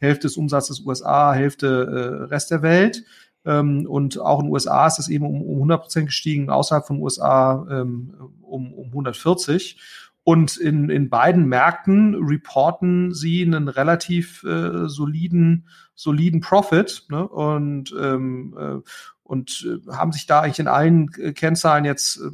Hälfte 0.00 0.26
des 0.26 0.36
Umsatzes 0.36 0.80
USA, 0.84 1.32
Hälfte 1.32 1.66
äh, 1.66 2.24
Rest 2.24 2.50
der 2.50 2.62
Welt. 2.62 3.04
Ähm, 3.44 3.86
und 3.86 4.18
auch 4.18 4.40
in 4.40 4.46
den 4.46 4.52
USA 4.52 4.88
ist 4.88 4.98
es 4.98 5.08
eben 5.08 5.24
um, 5.24 5.42
um 5.42 5.54
100 5.54 5.82
Prozent 5.82 6.06
gestiegen, 6.06 6.50
außerhalb 6.50 6.88
von 6.88 7.00
USA 7.00 7.64
ähm, 7.70 8.14
um, 8.42 8.74
um 8.74 8.86
140. 8.88 9.78
Und 10.24 10.56
in, 10.56 10.90
in 10.90 11.08
beiden 11.08 11.46
Märkten 11.46 12.16
reporten 12.16 13.14
sie 13.14 13.42
einen 13.42 13.68
relativ 13.68 14.42
äh, 14.42 14.88
soliden, 14.88 15.68
soliden 15.94 16.40
Profit 16.40 17.04
ne? 17.10 17.28
und, 17.28 17.94
ähm, 17.96 18.56
äh, 18.58 18.88
und 19.24 19.66
äh, 19.66 19.80
haben 19.92 20.12
sich 20.12 20.26
da 20.26 20.40
eigentlich 20.40 20.60
in 20.60 20.68
allen 20.68 21.10
Kennzahlen 21.10 21.84
jetzt 21.84 22.18
äh, 22.18 22.30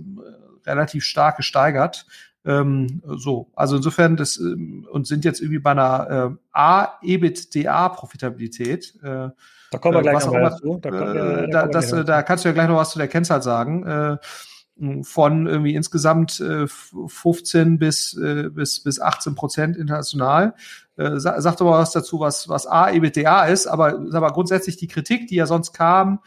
relativ 0.68 1.04
stark 1.04 1.38
gesteigert. 1.38 2.04
Ähm, 2.44 3.00
so, 3.04 3.50
also 3.54 3.76
insofern 3.76 4.16
das 4.16 4.38
ähm, 4.38 4.86
und 4.90 5.06
sind 5.06 5.24
jetzt 5.24 5.40
irgendwie 5.40 5.58
bei 5.58 5.70
einer 5.72 6.10
äh, 6.10 6.30
A-EBITDA-Profitabilität. 6.52 8.94
Äh, 9.02 9.28
da 9.70 9.78
kommen 9.78 9.94
wir 9.94 10.02
gleich 10.02 10.24
nochmal 10.24 10.50
dazu. 10.50 10.78
Da, 10.80 11.44
äh, 11.44 11.50
da, 11.50 11.68
das, 11.68 11.90
da 11.90 12.22
kannst 12.22 12.44
du 12.44 12.48
ja 12.48 12.54
gleich 12.54 12.68
noch 12.68 12.76
was 12.76 12.90
zu 12.90 12.98
der 12.98 13.08
Kennzahl 13.08 13.42
sagen. 13.42 13.86
Äh, 13.86 14.18
von 15.02 15.46
irgendwie 15.46 15.74
insgesamt 15.74 16.40
äh, 16.40 16.66
15 16.66 17.78
bis, 17.78 18.16
äh, 18.16 18.48
bis, 18.50 18.82
bis 18.82 18.98
18 19.00 19.34
Prozent 19.34 19.76
international. 19.76 20.54
Äh, 20.96 21.18
sag, 21.18 21.42
sag 21.42 21.58
doch 21.58 21.66
mal 21.66 21.80
was 21.80 21.92
dazu, 21.92 22.20
was, 22.20 22.48
was 22.48 22.66
A, 22.66 22.90
EBITDA 22.90 23.44
ist, 23.46 23.66
aber, 23.66 23.98
mal, 23.98 24.30
grundsätzlich 24.30 24.78
die 24.78 24.88
Kritik, 24.88 25.28
die 25.28 25.34
ja 25.34 25.44
sonst 25.44 25.74
kam, 25.74 26.20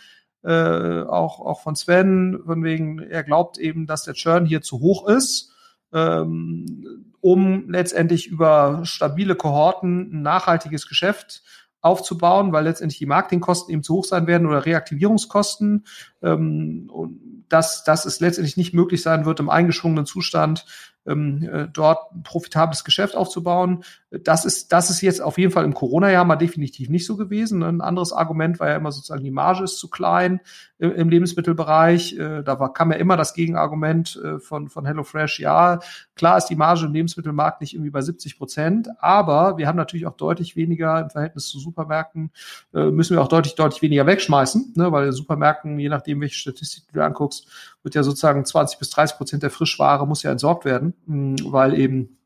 äh, 0.43 1.03
auch, 1.03 1.39
auch 1.39 1.61
von 1.61 1.75
Sven, 1.75 2.41
von 2.45 2.63
wegen, 2.63 2.99
er 2.99 3.23
glaubt 3.23 3.57
eben, 3.57 3.87
dass 3.87 4.03
der 4.03 4.13
Churn 4.13 4.45
hier 4.45 4.61
zu 4.61 4.79
hoch 4.79 5.07
ist, 5.07 5.53
ähm, 5.93 7.13
um 7.21 7.69
letztendlich 7.69 8.27
über 8.27 8.81
stabile 8.83 9.35
Kohorten 9.35 10.11
ein 10.13 10.21
nachhaltiges 10.21 10.87
Geschäft 10.87 11.43
aufzubauen, 11.81 12.53
weil 12.53 12.63
letztendlich 12.63 12.99
die 12.99 13.05
Marketingkosten 13.05 13.73
eben 13.73 13.83
zu 13.83 13.95
hoch 13.95 14.05
sein 14.05 14.25
werden 14.25 14.47
oder 14.47 14.65
Reaktivierungskosten. 14.65 15.85
Ähm, 16.21 16.89
und 16.91 17.45
dass, 17.49 17.83
dass 17.83 18.05
es 18.05 18.19
letztendlich 18.19 18.57
nicht 18.57 18.73
möglich 18.73 19.01
sein 19.01 19.25
wird, 19.25 19.39
im 19.39 19.49
eingeschwungenen 19.49 20.05
Zustand 20.05 20.65
ähm, 21.05 21.43
äh, 21.43 21.67
dort 21.71 22.13
ein 22.13 22.23
profitables 22.23 22.83
Geschäft 22.83 23.15
aufzubauen. 23.15 23.83
Das 24.09 24.45
ist, 24.45 24.71
das 24.71 24.89
ist 24.89 25.01
jetzt 25.01 25.21
auf 25.21 25.37
jeden 25.37 25.51
Fall 25.51 25.65
im 25.65 25.73
Corona-Jahr 25.73 26.25
mal 26.25 26.35
definitiv 26.35 26.89
nicht 26.89 27.05
so 27.05 27.17
gewesen. 27.17 27.63
Ein 27.63 27.81
anderes 27.81 28.13
Argument 28.13 28.59
war 28.59 28.69
ja 28.69 28.77
immer 28.77 28.91
sozusagen, 28.91 29.23
die 29.23 29.31
Marge 29.31 29.63
ist 29.63 29.79
zu 29.79 29.89
klein 29.89 30.39
im, 30.77 30.91
im 30.91 31.09
Lebensmittelbereich. 31.09 32.17
Äh, 32.17 32.43
da 32.43 32.59
war, 32.59 32.73
kam 32.73 32.91
ja 32.91 32.97
immer 32.97 33.17
das 33.17 33.33
Gegenargument 33.33 34.21
äh, 34.23 34.39
von, 34.39 34.69
von 34.69 34.85
HelloFresh. 34.85 35.39
Ja, 35.39 35.79
klar 36.15 36.37
ist 36.37 36.47
die 36.47 36.55
Marge 36.55 36.85
im 36.85 36.93
Lebensmittelmarkt 36.93 37.61
nicht 37.61 37.73
irgendwie 37.73 37.91
bei 37.91 38.01
70 38.01 38.37
Prozent, 38.37 38.89
aber 38.99 39.57
wir 39.57 39.67
haben 39.67 39.77
natürlich 39.77 40.05
auch 40.05 40.15
deutlich 40.15 40.55
weniger 40.55 41.01
im 41.01 41.09
Verhältnis 41.09 41.47
zu 41.47 41.59
Supermärkten, 41.59 42.31
äh, 42.73 42.91
müssen 42.91 43.15
wir 43.15 43.21
auch 43.21 43.27
deutlich, 43.27 43.55
deutlich 43.55 43.81
weniger 43.81 44.05
wegschmeißen, 44.05 44.73
ne, 44.75 44.91
weil 44.91 45.11
Supermärkten, 45.11 45.79
je 45.79 45.89
nachdem, 45.89 46.21
welche 46.21 46.35
Statistik 46.35 46.83
du 46.91 47.03
anguckst, 47.03 47.47
wird 47.83 47.95
ja 47.95 48.03
sozusagen 48.03 48.45
20 48.45 48.79
bis 48.79 48.89
30 48.89 49.17
Prozent 49.17 49.43
der 49.43 49.51
Frischware 49.51 50.07
muss 50.07 50.23
ja 50.23 50.31
entsorgt 50.31 50.65
werden, 50.65 50.93
weil 51.05 51.77
eben 51.77 52.17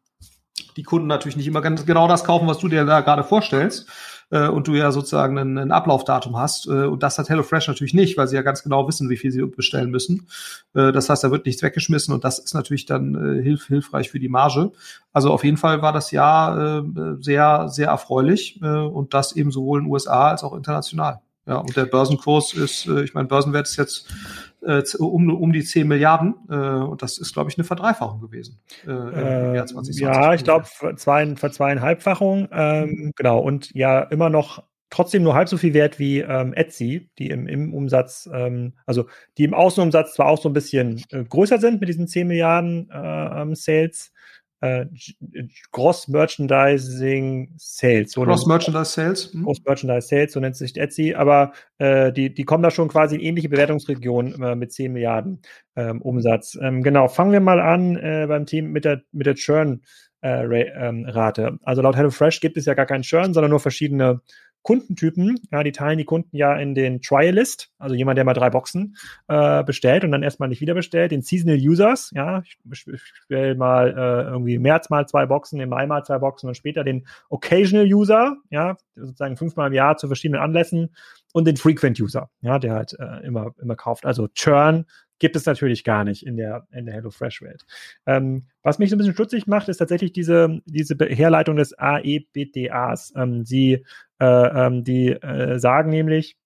die 0.76 0.84
Kunden 0.84 1.08
natürlich 1.08 1.36
nicht 1.36 1.48
immer 1.48 1.62
ganz 1.62 1.86
genau 1.86 2.08
das 2.08 2.24
kaufen, 2.24 2.48
was 2.48 2.60
du 2.60 2.68
dir 2.68 2.86
da 2.86 3.02
gerade 3.02 3.24
vorstellst. 3.24 3.88
Äh, 4.30 4.50
und 4.50 4.68
du 4.68 4.76
ja 4.76 4.92
sozusagen 4.92 5.38
ein, 5.38 5.58
ein 5.58 5.72
Ablaufdatum 5.72 6.38
hast. 6.38 6.68
Äh, 6.68 6.86
und 6.86 7.02
das 7.04 7.18
hat 7.18 7.30
HelloFresh 7.30 7.68
natürlich 7.68 7.94
nicht, 7.94 8.18
weil 8.18 8.28
sie 8.28 8.36
ja 8.36 8.42
ganz 8.42 8.62
genau 8.62 8.88
wissen, 8.88 9.10
wie 9.10 9.18
viel 9.18 9.32
sie 9.32 9.46
bestellen 9.46 9.90
müssen. 9.90 10.28
Äh, 10.74 10.92
das 10.92 11.10
heißt, 11.10 11.24
da 11.24 11.32
wird 11.32 11.46
nichts 11.46 11.64
weggeschmissen 11.64 12.14
und 12.14 12.24
das 12.24 12.40
ist 12.40 12.54
natürlich 12.54 12.86
dann 12.86 13.16
hilf, 13.42 13.68
hilfreich 13.68 14.10
für 14.10 14.20
die 14.20 14.30
Marge. 14.30 14.72
Also 15.14 15.32
auf 15.32 15.44
jeden 15.44 15.58
Fall 15.58 15.82
war 15.82 15.94
das 15.94 16.12
Jahr 16.12 16.84
sehr, 17.20 17.70
sehr 17.70 17.88
erfreulich 17.88 18.62
und 18.62 19.14
das 19.14 19.36
eben 19.36 19.52
sowohl 19.52 19.80
in 19.80 19.86
den 19.86 19.92
USA 19.92 20.30
als 20.30 20.44
auch 20.44 20.54
international. 20.54 21.22
Ja, 21.46 21.58
und 21.58 21.76
der 21.76 21.86
Börsenkurs 21.86 22.54
ist, 22.54 22.88
ich 22.88 23.14
meine, 23.14 23.28
Börsenwert 23.28 23.68
ist 23.68 23.78
jetzt 23.78 24.08
äh, 24.62 24.82
um, 25.00 25.30
um 25.30 25.54
die 25.54 25.64
10 25.64 25.88
Milliarden. 25.88 26.36
Äh, 26.50 26.56
und 26.56 27.02
das 27.02 27.18
ist, 27.18 27.34
glaube 27.34 27.50
ich, 27.50 27.58
eine 27.58 27.66
Verdreifachung 27.66 28.22
gewesen. 28.22 28.60
Äh, 28.86 28.90
im 28.92 29.56
Jahr 29.56 29.66
2020. 29.66 30.00
Ja, 30.00 30.34
ich 30.34 30.44
glaube, 30.44 30.68
zwei, 30.96 31.36
Verzweieinhalbfachung. 31.36 32.48
Ähm, 32.52 32.90
mhm. 32.90 33.12
Genau. 33.16 33.40
Und 33.40 33.74
ja, 33.74 34.02
immer 34.02 34.30
noch 34.30 34.64
trotzdem 34.90 35.24
nur 35.24 35.36
halb 35.36 35.50
so 35.50 35.58
viel 35.58 35.74
wert 35.74 36.00
wie 36.00 36.20
ähm, 36.20 36.54
Etsy, 36.54 37.10
die 37.18 37.30
im, 37.30 37.48
im 37.48 37.74
Umsatz, 37.74 38.30
ähm, 38.34 38.74
also 38.86 39.08
die 39.38 39.44
im 39.44 39.54
Außenumsatz 39.54 40.14
zwar 40.14 40.28
auch 40.28 40.42
so 40.42 40.50
ein 40.50 40.54
bisschen 40.54 41.04
äh, 41.12 41.24
größer 41.24 41.60
sind 41.60 41.80
mit 41.80 41.90
diesen 41.90 42.08
10 42.08 42.28
Milliarden 42.28 42.90
äh, 42.90 43.42
ähm, 43.42 43.56
Sales, 43.56 44.14
äh, 44.62 44.86
Gross 45.72 46.08
Merchandising 46.08 47.54
Sales. 47.58 48.12
So 48.12 48.22
Gross 48.22 48.46
Merchandise 48.46 48.92
Sales. 48.92 49.34
Hm. 49.34 49.44
Gross 49.44 49.64
Merchandise 49.66 50.08
Sales, 50.08 50.34
so 50.34 50.40
nennt 50.40 50.56
sich 50.56 50.76
Etsy, 50.78 51.14
aber 51.14 51.54
äh, 51.78 52.12
die, 52.12 52.34
die 52.34 52.44
kommen 52.44 52.64
da 52.64 52.72
schon 52.72 52.88
quasi 52.88 53.16
in 53.16 53.22
ähnliche 53.22 53.50
Bewertungsregionen 53.50 54.42
äh, 54.42 54.56
mit 54.56 54.72
10 54.72 54.94
Milliarden 54.94 55.42
ähm, 55.76 56.02
Umsatz. 56.02 56.58
Ähm, 56.62 56.84
genau, 56.84 57.08
fangen 57.08 57.32
wir 57.32 57.40
mal 57.40 57.60
an 57.60 57.96
äh, 57.98 58.26
beim 58.28 58.46
Team 58.46 58.72
mit 58.72 58.86
der, 58.86 59.02
mit 59.12 59.26
der 59.26 59.36
Churn. 59.36 59.82
Äh, 60.22 60.64
ähm. 60.72 61.60
Also 61.64 61.82
laut 61.82 61.96
HelloFresh 61.96 62.40
gibt 62.40 62.58
es 62.58 62.66
ja 62.66 62.74
gar 62.74 62.88
keinen 62.88 63.04
Churn, 63.04 63.34
sondern 63.34 63.52
nur 63.52 63.60
verschiedene 63.60 64.22
Kundentypen, 64.68 65.40
ja, 65.50 65.64
die 65.64 65.72
teilen 65.72 65.98
die 65.98 66.04
Kunden 66.04 66.36
ja 66.36 66.54
in 66.58 66.76
den 66.76 67.02
Trialist, 67.02 67.72
also 67.78 67.96
jemand, 67.96 68.18
der 68.18 68.26
mal 68.26 68.34
drei 68.34 68.50
Boxen 68.50 68.98
äh, 69.30 69.64
bestellt 69.64 70.04
und 70.04 70.12
dann 70.12 70.24
erstmal 70.24 70.50
nicht 70.50 70.60
wieder 70.60 70.74
bestellt, 70.74 71.14
den 71.14 71.22
Seasonal 71.22 71.56
Users, 71.56 72.12
ja, 72.14 72.42
ich 72.42 72.58
bestelle 72.66 73.56
mal 73.56 73.92
äh, 73.92 74.30
irgendwie 74.30 74.60
März 74.60 74.90
mal 74.90 75.08
zwei 75.08 75.26
Boxen, 75.26 75.62
im 75.62 75.70
Mai 75.70 75.88
mal 75.88 76.04
zwei 76.04 76.18
Boxen 76.18 76.50
und 76.50 76.56
später 76.56 76.84
den 76.84 77.08
Occasional 77.30 77.86
User, 77.86 78.36
ja, 78.50 78.76
sozusagen 78.96 79.38
fünfmal 79.38 79.68
im 79.68 79.74
Jahr 79.74 79.96
zu 79.96 80.08
verschiedenen 80.08 80.42
Anlässen 80.42 80.94
und 81.32 81.48
den 81.48 81.56
Frequent 81.56 81.98
User, 82.02 82.30
ja, 82.42 82.60
der 82.60 82.74
halt 82.74 82.94
äh, 83.00 83.26
immer, 83.26 83.52
immer 83.62 83.78
kauft. 83.78 84.06
Also 84.06 84.28
Churn 84.28 84.86
gibt 85.20 85.36
es 85.36 85.46
natürlich 85.46 85.84
gar 85.84 86.04
nicht 86.04 86.26
in 86.26 86.38
der, 86.38 86.68
in 86.72 86.86
der 86.86 86.96
HelloFresh-Welt. 86.96 87.66
Ähm, 88.06 88.48
was 88.64 88.80
mich 88.80 88.90
so 88.90 88.96
ein 88.96 89.00
bisschen 89.00 89.14
stutzig 89.14 89.48
macht, 89.48 89.70
ist 89.70 89.78
tatsächlich 89.78 90.12
diese, 90.12 90.62
diese 90.66 90.96
Herleitung 90.96 91.56
des 91.56 91.78
AEBDAs. 91.78 93.14
Ähm, 93.16 93.46
sie, 93.46 93.86
äh, 94.20 94.26
ähm, 94.26 94.84
die 94.84 95.10
äh, 95.10 95.60
sagen 95.60 95.90
nämlich, 95.90 96.38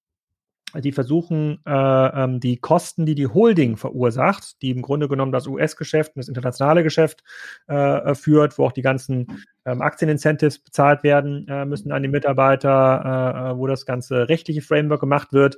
die 0.76 0.92
versuchen, 0.92 1.60
äh, 1.66 1.72
ähm, 1.72 2.40
die 2.40 2.58
Kosten, 2.58 3.06
die 3.06 3.16
die 3.16 3.28
Holding 3.28 3.78
verursacht, 3.78 4.62
die 4.62 4.72
im 4.72 4.82
Grunde 4.82 5.08
genommen 5.08 5.32
das 5.32 5.48
US-Geschäft 5.48 6.16
und 6.16 6.20
das 6.20 6.28
internationale 6.28 6.84
Geschäft 6.84 7.24
äh, 7.68 8.16
führt, 8.16 8.58
wo 8.58 8.66
auch 8.66 8.72
die 8.72 8.82
ganzen 8.82 9.44
ähm, 9.66 9.82
Aktienincentives 9.82 10.60
bezahlt 10.60 11.04
werden 11.04 11.48
äh, 11.48 11.66
müssen 11.66 11.92
an 11.92 12.02
die 12.02 12.10
Mitarbeiter, 12.10 13.02
äh, 13.06 13.52
äh, 13.52 13.58
wo 13.58 13.68
das 13.68 13.86
ganze 13.86 14.30
rechtliche 14.30 14.62
Framework 14.62 15.00
gemacht 15.00 15.34
wird, 15.34 15.58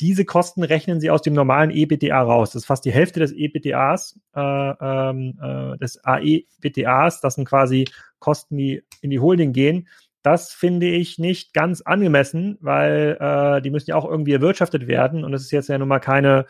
diese 0.00 0.24
Kosten 0.24 0.64
rechnen 0.64 1.00
sie 1.00 1.10
aus 1.10 1.22
dem 1.22 1.34
normalen 1.34 1.70
EBTA 1.70 2.20
raus. 2.20 2.50
Das 2.50 2.62
ist 2.62 2.66
fast 2.66 2.84
die 2.84 2.92
Hälfte 2.92 3.20
des 3.20 3.32
EBTAs, 3.32 4.18
äh, 4.34 4.40
ähm, 4.40 5.38
äh, 5.40 5.78
des 5.78 6.04
AEBTAs. 6.04 7.20
Das 7.20 7.36
sind 7.36 7.48
quasi 7.48 7.84
Kosten, 8.18 8.56
die 8.56 8.82
in 9.02 9.10
die 9.10 9.20
Holding 9.20 9.52
gehen. 9.52 9.86
Das 10.24 10.54
finde 10.54 10.86
ich 10.86 11.18
nicht 11.18 11.52
ganz 11.52 11.82
angemessen, 11.82 12.56
weil 12.62 13.18
äh, 13.20 13.60
die 13.60 13.68
müssen 13.68 13.90
ja 13.90 13.96
auch 13.96 14.06
irgendwie 14.06 14.32
erwirtschaftet 14.32 14.88
werden. 14.88 15.22
Und 15.22 15.34
es 15.34 15.42
ist 15.42 15.50
jetzt 15.50 15.68
ja 15.68 15.76
nun 15.76 15.86
mal 15.86 16.00
keine 16.00 16.46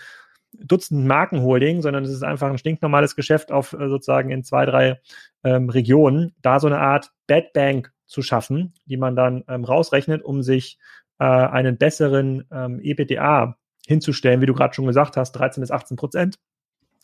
Dutzend 0.52 1.04
Markenholding, 1.06 1.82
sondern 1.82 2.04
es 2.04 2.10
ist 2.10 2.22
einfach 2.22 2.48
ein 2.48 2.58
stinknormales 2.58 3.16
Geschäft 3.16 3.50
auf 3.50 3.72
äh, 3.72 3.88
sozusagen 3.88 4.30
in 4.30 4.44
zwei, 4.44 4.64
drei 4.64 5.00
ähm, 5.42 5.70
Regionen. 5.70 6.36
Da 6.40 6.60
so 6.60 6.68
eine 6.68 6.78
Art 6.78 7.10
Bad 7.26 7.52
Bank 7.52 7.92
zu 8.06 8.22
schaffen, 8.22 8.74
die 8.86 8.96
man 8.96 9.16
dann 9.16 9.42
ähm, 9.48 9.64
rausrechnet, 9.64 10.22
um 10.22 10.44
sich 10.44 10.78
äh, 11.18 11.24
einen 11.24 11.76
besseren 11.76 12.46
ähm, 12.52 12.78
EBITDA 12.80 13.56
hinzustellen, 13.88 14.40
wie 14.40 14.46
du 14.46 14.54
gerade 14.54 14.74
schon 14.74 14.86
gesagt 14.86 15.16
hast, 15.16 15.32
13 15.32 15.62
bis 15.62 15.72
18 15.72 15.96
Prozent. 15.96 16.38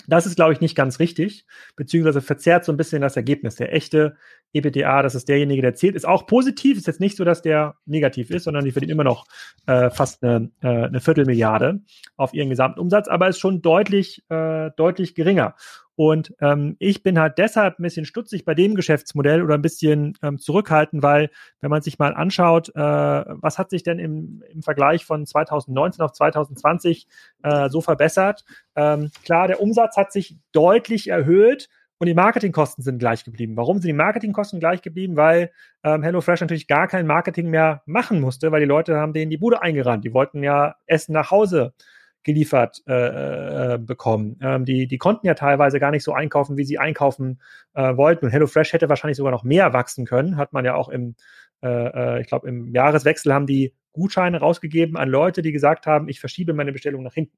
Das 0.06 0.26
ist, 0.26 0.34
glaube 0.34 0.52
ich, 0.52 0.60
nicht 0.60 0.74
ganz 0.74 0.98
richtig, 0.98 1.46
beziehungsweise 1.76 2.20
verzerrt 2.20 2.64
so 2.64 2.72
ein 2.72 2.76
bisschen 2.76 3.00
das 3.00 3.16
Ergebnis. 3.16 3.54
Der 3.56 3.72
echte 3.72 4.16
EBITDA, 4.52 5.02
das 5.02 5.14
ist 5.14 5.28
derjenige, 5.28 5.62
der 5.62 5.74
zählt, 5.74 5.94
ist 5.94 6.06
auch 6.06 6.26
positiv. 6.26 6.76
Ist 6.78 6.86
jetzt 6.86 7.00
nicht 7.00 7.16
so, 7.16 7.24
dass 7.24 7.42
der 7.42 7.76
negativ 7.86 8.30
ist, 8.30 8.44
sondern 8.44 8.64
die 8.64 8.72
verdienen 8.72 8.92
immer 8.92 9.04
noch 9.04 9.26
äh, 9.66 9.90
fast 9.90 10.24
eine, 10.24 10.50
äh, 10.62 10.68
eine 10.68 11.00
Viertelmilliarde 11.00 11.80
auf 12.16 12.34
ihren 12.34 12.50
Gesamtumsatz, 12.50 13.08
aber 13.08 13.28
ist 13.28 13.38
schon 13.38 13.62
deutlich, 13.62 14.24
äh, 14.30 14.70
deutlich 14.76 15.14
geringer. 15.14 15.54
Und 15.96 16.34
ähm, 16.40 16.76
ich 16.78 17.02
bin 17.02 17.18
halt 17.18 17.38
deshalb 17.38 17.78
ein 17.78 17.82
bisschen 17.82 18.06
stutzig 18.06 18.44
bei 18.44 18.54
dem 18.54 18.74
Geschäftsmodell 18.74 19.42
oder 19.42 19.54
ein 19.54 19.62
bisschen 19.62 20.16
ähm, 20.22 20.38
zurückhaltend, 20.38 21.02
weil 21.02 21.30
wenn 21.60 21.70
man 21.70 21.82
sich 21.82 21.98
mal 21.98 22.14
anschaut, 22.14 22.70
äh, 22.70 22.80
was 22.80 23.58
hat 23.58 23.70
sich 23.70 23.82
denn 23.82 23.98
im, 23.98 24.42
im 24.50 24.62
Vergleich 24.62 25.04
von 25.04 25.26
2019 25.26 26.02
auf 26.02 26.12
2020 26.12 27.06
äh, 27.42 27.68
so 27.68 27.80
verbessert? 27.80 28.44
Ähm, 28.76 29.10
klar, 29.24 29.46
der 29.46 29.60
Umsatz 29.60 29.96
hat 29.96 30.12
sich 30.12 30.36
deutlich 30.52 31.08
erhöht, 31.08 31.68
und 32.00 32.06
die 32.06 32.14
Marketingkosten 32.14 32.82
sind 32.82 32.98
gleich 32.98 33.24
geblieben. 33.24 33.58
Warum 33.58 33.76
sind 33.76 33.88
die 33.88 33.92
Marketingkosten 33.92 34.58
gleich 34.58 34.80
geblieben? 34.80 35.16
Weil 35.16 35.50
ähm, 35.84 36.02
HelloFresh 36.02 36.40
natürlich 36.40 36.66
gar 36.66 36.88
kein 36.88 37.06
Marketing 37.06 37.50
mehr 37.50 37.82
machen 37.84 38.22
musste, 38.22 38.50
weil 38.50 38.60
die 38.60 38.66
Leute 38.66 38.96
haben 38.96 39.12
denen 39.12 39.30
die 39.30 39.36
Bude 39.36 39.60
eingerannt. 39.60 40.02
Die 40.02 40.14
wollten 40.14 40.42
ja 40.42 40.76
Essen 40.86 41.12
nach 41.12 41.30
Hause 41.30 41.74
geliefert 42.22 42.82
äh, 42.86 43.74
äh, 43.74 43.78
bekommen. 43.78 44.38
Ähm, 44.42 44.64
die, 44.64 44.86
die 44.86 44.98
konnten 44.98 45.26
ja 45.26 45.34
teilweise 45.34 45.80
gar 45.80 45.90
nicht 45.90 46.04
so 46.04 46.12
einkaufen, 46.12 46.56
wie 46.56 46.64
sie 46.64 46.78
einkaufen 46.78 47.40
äh, 47.74 47.96
wollten. 47.96 48.26
Und 48.26 48.30
HelloFresh 48.30 48.72
hätte 48.72 48.88
wahrscheinlich 48.88 49.16
sogar 49.16 49.32
noch 49.32 49.44
mehr 49.44 49.72
wachsen 49.72 50.06
können. 50.06 50.36
Hat 50.36 50.52
man 50.52 50.64
ja 50.64 50.74
auch 50.74 50.88
im, 50.88 51.14
äh, 51.62 51.68
äh, 51.68 52.20
ich 52.20 52.26
glaube, 52.26 52.48
im 52.48 52.74
Jahreswechsel 52.74 53.32
haben 53.32 53.46
die 53.46 53.74
Gutscheine 53.92 54.38
rausgegeben 54.38 54.96
an 54.96 55.08
Leute, 55.08 55.42
die 55.42 55.52
gesagt 55.52 55.86
haben, 55.86 56.08
ich 56.08 56.20
verschiebe 56.20 56.52
meine 56.52 56.72
Bestellung 56.72 57.02
nach 57.02 57.14
hinten. 57.14 57.36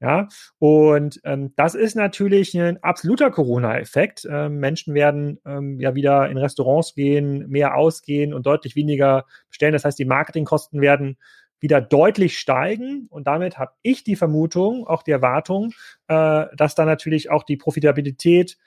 Ja, 0.00 0.28
und 0.58 1.20
ähm, 1.24 1.52
das 1.56 1.74
ist 1.74 1.94
natürlich 1.94 2.58
ein 2.58 2.82
absoluter 2.82 3.30
Corona-Effekt. 3.30 4.26
Ähm, 4.28 4.56
Menschen 4.56 4.94
werden 4.94 5.38
ähm, 5.46 5.78
ja 5.78 5.94
wieder 5.94 6.28
in 6.28 6.36
Restaurants 6.36 6.94
gehen, 6.94 7.48
mehr 7.48 7.76
ausgehen 7.76 8.34
und 8.34 8.46
deutlich 8.46 8.74
weniger 8.74 9.24
bestellen. 9.48 9.72
Das 9.72 9.84
heißt, 9.84 9.98
die 9.98 10.04
Marketingkosten 10.04 10.80
werden 10.80 11.16
wieder 11.64 11.80
deutlich 11.80 12.38
steigen. 12.38 13.06
Und 13.08 13.26
damit 13.26 13.58
habe 13.58 13.72
ich 13.80 14.04
die 14.04 14.16
Vermutung, 14.16 14.86
auch 14.86 15.02
die 15.02 15.12
Erwartung, 15.12 15.72
äh, 16.08 16.44
dass 16.54 16.74
da 16.74 16.84
natürlich 16.84 17.30
auch 17.30 17.42
die 17.42 17.56
Profitabilität 17.56 18.58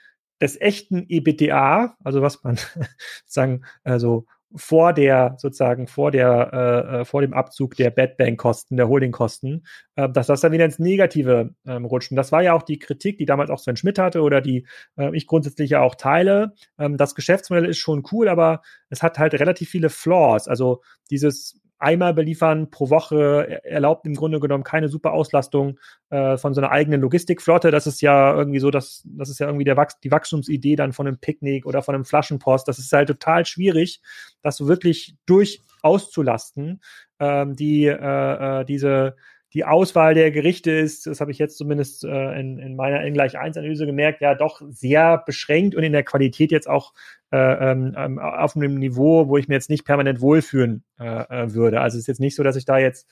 des 0.41 0.59
echten 0.59 1.05
EBITDA, 1.07 1.95
also 2.03 2.23
was 2.23 2.43
man 2.43 2.57
sagen, 3.25 3.61
also 3.83 4.25
vor 4.55 4.93
der 4.93 5.35
sozusagen 5.37 5.85
vor 5.85 6.09
der 6.09 6.49
äh, 6.53 7.01
äh, 7.01 7.05
vor 7.05 7.21
dem 7.21 7.33
Abzug 7.33 7.75
der 7.75 7.91
Bad 7.91 8.17
Bank 8.17 8.39
Kosten, 8.39 8.77
der 8.77 8.87
Holding 8.87 9.11
Kosten, 9.11 9.63
äh, 9.95 10.09
dass 10.09 10.27
das 10.27 10.41
dann 10.41 10.51
wieder 10.51 10.65
ins 10.65 10.79
Negative 10.79 11.53
ähm, 11.67 11.85
rutscht. 11.85 12.11
Und 12.11 12.17
das 12.17 12.31
war 12.31 12.41
ja 12.41 12.53
auch 12.53 12.63
die 12.63 12.79
Kritik, 12.79 13.19
die 13.19 13.25
damals 13.25 13.51
auch 13.51 13.59
Sven 13.59 13.75
Schmidt 13.75 13.99
hatte 13.99 14.21
oder 14.21 14.41
die 14.41 14.65
äh, 14.97 15.15
ich 15.15 15.27
grundsätzlich 15.27 15.71
ja 15.71 15.81
auch 15.81 15.95
teile. 15.95 16.53
Ähm, 16.79 16.97
das 16.97 17.13
Geschäftsmodell 17.13 17.65
ist 17.65 17.77
schon 17.77 18.03
cool, 18.11 18.27
aber 18.27 18.61
es 18.89 19.03
hat 19.03 19.19
halt 19.19 19.35
relativ 19.35 19.69
viele 19.69 19.89
Flaws. 19.89 20.47
Also 20.47 20.81
dieses 21.11 21.61
einmal 21.79 22.13
beliefern 22.13 22.69
pro 22.71 22.89
Woche 22.89 23.63
erlaubt 23.63 24.05
im 24.05 24.15
Grunde 24.15 24.39
genommen 24.39 24.63
keine 24.63 24.89
super 24.89 25.13
Auslastung 25.13 25.79
äh, 26.09 26.37
von 26.37 26.53
so 26.53 26.61
einer 26.61 26.71
eigenen 26.71 27.01
Logistikflotte. 27.01 27.71
Das 27.71 27.87
ist 27.87 28.01
ja 28.01 28.35
irgendwie 28.35 28.59
so, 28.59 28.71
dass 28.71 29.03
das 29.05 29.29
ist 29.29 29.39
ja 29.39 29.47
irgendwie 29.47 29.65
der 29.65 29.77
Wachs 29.77 29.99
die 29.99 30.11
Wachstumsidee 30.11 30.75
dann 30.75 30.93
von 30.93 31.07
einem 31.07 31.19
Picknick 31.19 31.65
oder 31.65 31.81
von 31.81 31.95
einem 31.95 32.05
Flaschenpost. 32.05 32.67
Das 32.67 32.79
ist 32.79 32.91
halt 32.91 33.09
total 33.09 33.45
schwierig, 33.45 34.01
das 34.41 34.57
so 34.57 34.67
wirklich 34.67 35.15
durch 35.25 35.61
auszulasten. 35.81 36.81
Ähm, 37.19 37.55
die 37.55 37.85
äh, 37.85 38.61
äh, 38.61 38.65
diese 38.65 39.15
die 39.53 39.63
Auswahl 39.63 40.13
der 40.13 40.31
Gerichte 40.31 40.71
ist, 40.71 41.07
das 41.07 41.21
habe 41.21 41.31
ich 41.31 41.37
jetzt 41.37 41.57
zumindest 41.57 42.03
äh, 42.03 42.39
in, 42.39 42.59
in 42.59 42.75
meiner 42.75 43.01
N 43.01 43.13
gleich 43.13 43.37
1 43.37 43.57
Analyse 43.57 43.85
gemerkt, 43.85 44.21
ja 44.21 44.35
doch 44.35 44.61
sehr 44.69 45.23
beschränkt 45.25 45.73
und 45.75 45.83
in 45.83 45.93
der 45.93 46.03
Qualität 46.03 46.51
jetzt 46.51 46.69
auch 46.69 46.93
äh, 47.31 47.71
ähm, 47.71 47.95
ähm, 47.97 48.19
auf 48.19 48.55
einem 48.55 48.75
Niveau, 48.75 49.29
wo 49.29 49.37
ich 49.37 49.47
mir 49.47 49.55
jetzt 49.55 49.69
nicht 49.69 49.85
permanent 49.85 50.19
wohlfühlen 50.21 50.83
äh, 50.99 51.05
äh, 51.05 51.53
würde. 51.53 51.81
Also 51.81 51.95
es 51.97 52.01
ist 52.01 52.07
jetzt 52.07 52.19
nicht 52.19 52.35
so, 52.35 52.43
dass 52.43 52.55
ich 52.55 52.65
da 52.65 52.77
jetzt 52.77 53.09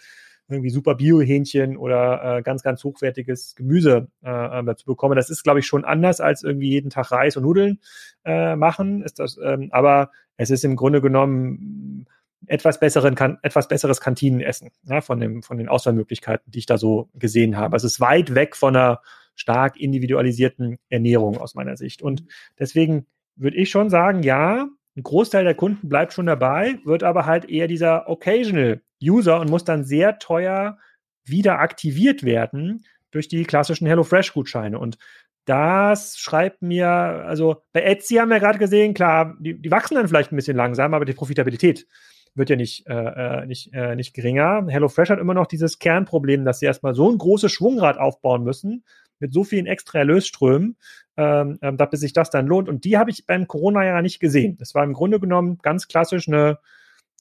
irgendwie 0.47 0.69
super 0.69 0.95
Bio-Hähnchen 0.95 1.77
oder 1.77 2.37
äh, 2.37 2.41
ganz, 2.43 2.61
ganz 2.61 2.83
hochwertiges 2.83 3.55
Gemüse 3.55 4.09
äh, 4.23 4.59
äh 4.59 4.63
dazu 4.63 4.85
bekomme. 4.85 5.15
Das 5.15 5.29
ist, 5.29 5.43
glaube 5.43 5.59
ich, 5.59 5.65
schon 5.65 5.85
anders 5.85 6.21
als 6.21 6.43
irgendwie 6.43 6.69
jeden 6.69 6.89
Tag 6.89 7.11
Reis 7.11 7.37
und 7.37 7.43
Nudeln 7.43 7.79
äh, 8.25 8.55
machen. 8.55 9.01
Ist 9.01 9.19
das, 9.19 9.39
ähm, 9.43 9.69
aber 9.71 10.11
es 10.37 10.49
ist 10.51 10.63
im 10.63 10.75
Grunde 10.75 11.01
genommen 11.01 12.05
etwas 12.47 12.79
besseren, 12.79 13.15
kan 13.15 13.37
etwas 13.41 13.67
besseres 13.67 14.01
Kantinenessen 14.01 14.71
ja, 14.83 15.01
von, 15.01 15.19
dem, 15.19 15.43
von 15.43 15.57
den 15.57 15.69
Auswahlmöglichkeiten, 15.69 16.51
die 16.51 16.59
ich 16.59 16.65
da 16.65 16.77
so 16.77 17.09
gesehen 17.13 17.57
habe. 17.57 17.73
Also 17.73 17.87
es 17.87 17.93
ist 17.93 17.99
weit 17.99 18.35
weg 18.35 18.55
von 18.55 18.75
einer 18.75 19.01
stark 19.35 19.77
individualisierten 19.77 20.77
Ernährung 20.89 21.37
aus 21.37 21.55
meiner 21.55 21.77
Sicht. 21.77 22.01
Und 22.01 22.23
deswegen 22.57 23.05
würde 23.35 23.57
ich 23.57 23.69
schon 23.69 23.89
sagen, 23.89 24.23
ja, 24.23 24.67
ein 24.97 25.03
Großteil 25.03 25.43
der 25.43 25.55
Kunden 25.55 25.89
bleibt 25.89 26.13
schon 26.13 26.25
dabei, 26.25 26.79
wird 26.85 27.03
aber 27.03 27.25
halt 27.25 27.49
eher 27.49 27.67
dieser 27.67 28.09
Occasional 28.09 28.81
User 29.03 29.39
und 29.41 29.49
muss 29.49 29.65
dann 29.65 29.83
sehr 29.83 30.19
teuer 30.19 30.77
wieder 31.25 31.59
aktiviert 31.59 32.23
werden 32.23 32.85
durch 33.11 33.27
die 33.27 33.43
klassischen 33.43 33.87
HelloFresh-Gutscheine. 33.87 34.79
Und 34.79 34.97
das 35.45 36.17
schreibt 36.17 36.61
mir, 36.61 36.87
also 36.87 37.61
bei 37.71 37.83
Etsy 37.83 38.15
haben 38.15 38.29
wir 38.29 38.39
gerade 38.39 38.57
gesehen, 38.57 38.93
klar, 38.93 39.35
die, 39.39 39.61
die 39.61 39.71
wachsen 39.71 39.95
dann 39.95 40.07
vielleicht 40.07 40.31
ein 40.31 40.35
bisschen 40.35 40.57
langsam, 40.57 40.93
aber 40.93 41.05
die 41.05 41.13
Profitabilität 41.13 41.87
wird 42.35 42.49
ja 42.49 42.55
nicht, 42.55 42.85
äh, 42.87 42.93
äh, 42.93 43.45
nicht, 43.45 43.73
äh, 43.73 43.95
nicht 43.95 44.13
geringer. 44.13 44.65
HelloFresh 44.67 45.09
hat 45.09 45.19
immer 45.19 45.33
noch 45.33 45.47
dieses 45.47 45.79
Kernproblem, 45.79 46.45
dass 46.45 46.59
sie 46.59 46.65
erstmal 46.65 46.93
so 46.93 47.09
ein 47.09 47.17
großes 47.17 47.51
Schwungrad 47.51 47.97
aufbauen 47.97 48.43
müssen, 48.43 48.83
mit 49.19 49.33
so 49.33 49.43
vielen 49.43 49.65
extra 49.65 49.99
Erlösströmen, 49.99 50.77
ähm, 51.17 51.57
ähm, 51.61 51.77
bis 51.77 52.01
sich 52.01 52.13
das 52.13 52.29
dann 52.29 52.47
lohnt. 52.47 52.67
Und 52.67 52.83
die 52.83 52.97
habe 52.97 53.09
ich 53.09 53.25
beim 53.25 53.47
Corona-Jahr 53.47 54.01
nicht 54.01 54.19
gesehen. 54.19 54.57
Das 54.57 54.75
war 54.75 54.83
im 54.83 54.93
Grunde 54.93 55.19
genommen 55.19 55.57
ganz 55.61 55.87
klassisch 55.87 56.27
eine 56.27 56.59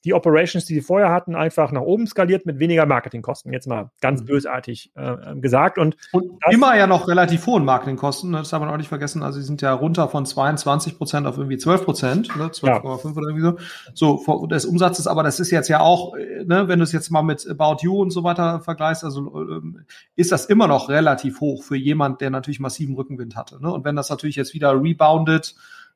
die 0.04 0.12
Operations, 0.12 0.66
die 0.66 0.74
sie 0.74 0.80
vorher 0.82 1.10
hatten, 1.10 1.34
einfach 1.34 1.72
nach 1.72 1.80
oben 1.80 2.06
skaliert 2.06 2.44
mit 2.44 2.58
weniger 2.58 2.84
Marketingkosten. 2.84 3.52
Jetzt 3.52 3.66
mal 3.66 3.90
ganz 4.00 4.20
mhm. 4.20 4.26
bösartig 4.26 4.92
äh, 4.94 5.34
gesagt. 5.36 5.78
Und, 5.78 5.96
und 6.12 6.38
immer 6.50 6.76
ja 6.76 6.86
noch 6.86 7.08
relativ 7.08 7.46
hohen 7.46 7.64
Marketingkosten. 7.64 8.30
Ne? 8.30 8.38
Das 8.38 8.50
darf 8.50 8.60
man 8.60 8.68
auch 8.68 8.76
nicht 8.76 8.88
vergessen. 8.88 9.22
Also 9.22 9.40
sie 9.40 9.46
sind 9.46 9.62
ja 9.62 9.72
runter 9.72 10.08
von 10.08 10.26
22 10.26 10.98
Prozent 10.98 11.26
auf 11.26 11.38
irgendwie 11.38 11.56
12 11.56 11.84
Prozent, 11.84 12.36
ne? 12.36 12.48
12,5 12.48 12.66
ja. 12.66 12.82
oder 12.82 13.28
irgendwie 13.28 13.58
so. 13.94 14.18
So 14.18 14.46
des 14.46 14.66
Umsatzes. 14.66 15.06
Aber 15.06 15.22
das 15.22 15.40
ist 15.40 15.50
jetzt 15.50 15.68
ja 15.68 15.80
auch, 15.80 16.14
äh, 16.16 16.44
ne, 16.44 16.68
wenn 16.68 16.78
du 16.78 16.84
es 16.84 16.92
jetzt 16.92 17.10
mal 17.10 17.22
mit 17.22 17.48
About 17.48 17.78
You 17.80 18.00
und 18.00 18.10
so 18.10 18.24
weiter 18.24 18.60
vergleichst, 18.60 19.04
also 19.04 19.20
ähm, 19.40 19.84
ist 20.16 20.32
das 20.32 20.44
immer 20.46 20.68
noch 20.68 20.90
relativ 20.90 21.40
hoch 21.40 21.62
für 21.62 21.76
jemand, 21.76 22.20
der 22.20 22.28
natürlich 22.28 22.60
massiven 22.60 22.94
Rückenwind 22.94 23.36
hatte. 23.36 23.60
Ne? 23.62 23.72
Und 23.72 23.84
wenn 23.84 23.96
das 23.96 24.10
natürlich 24.10 24.36
jetzt 24.36 24.52
wieder 24.52 24.80
reboundet, 24.80 25.54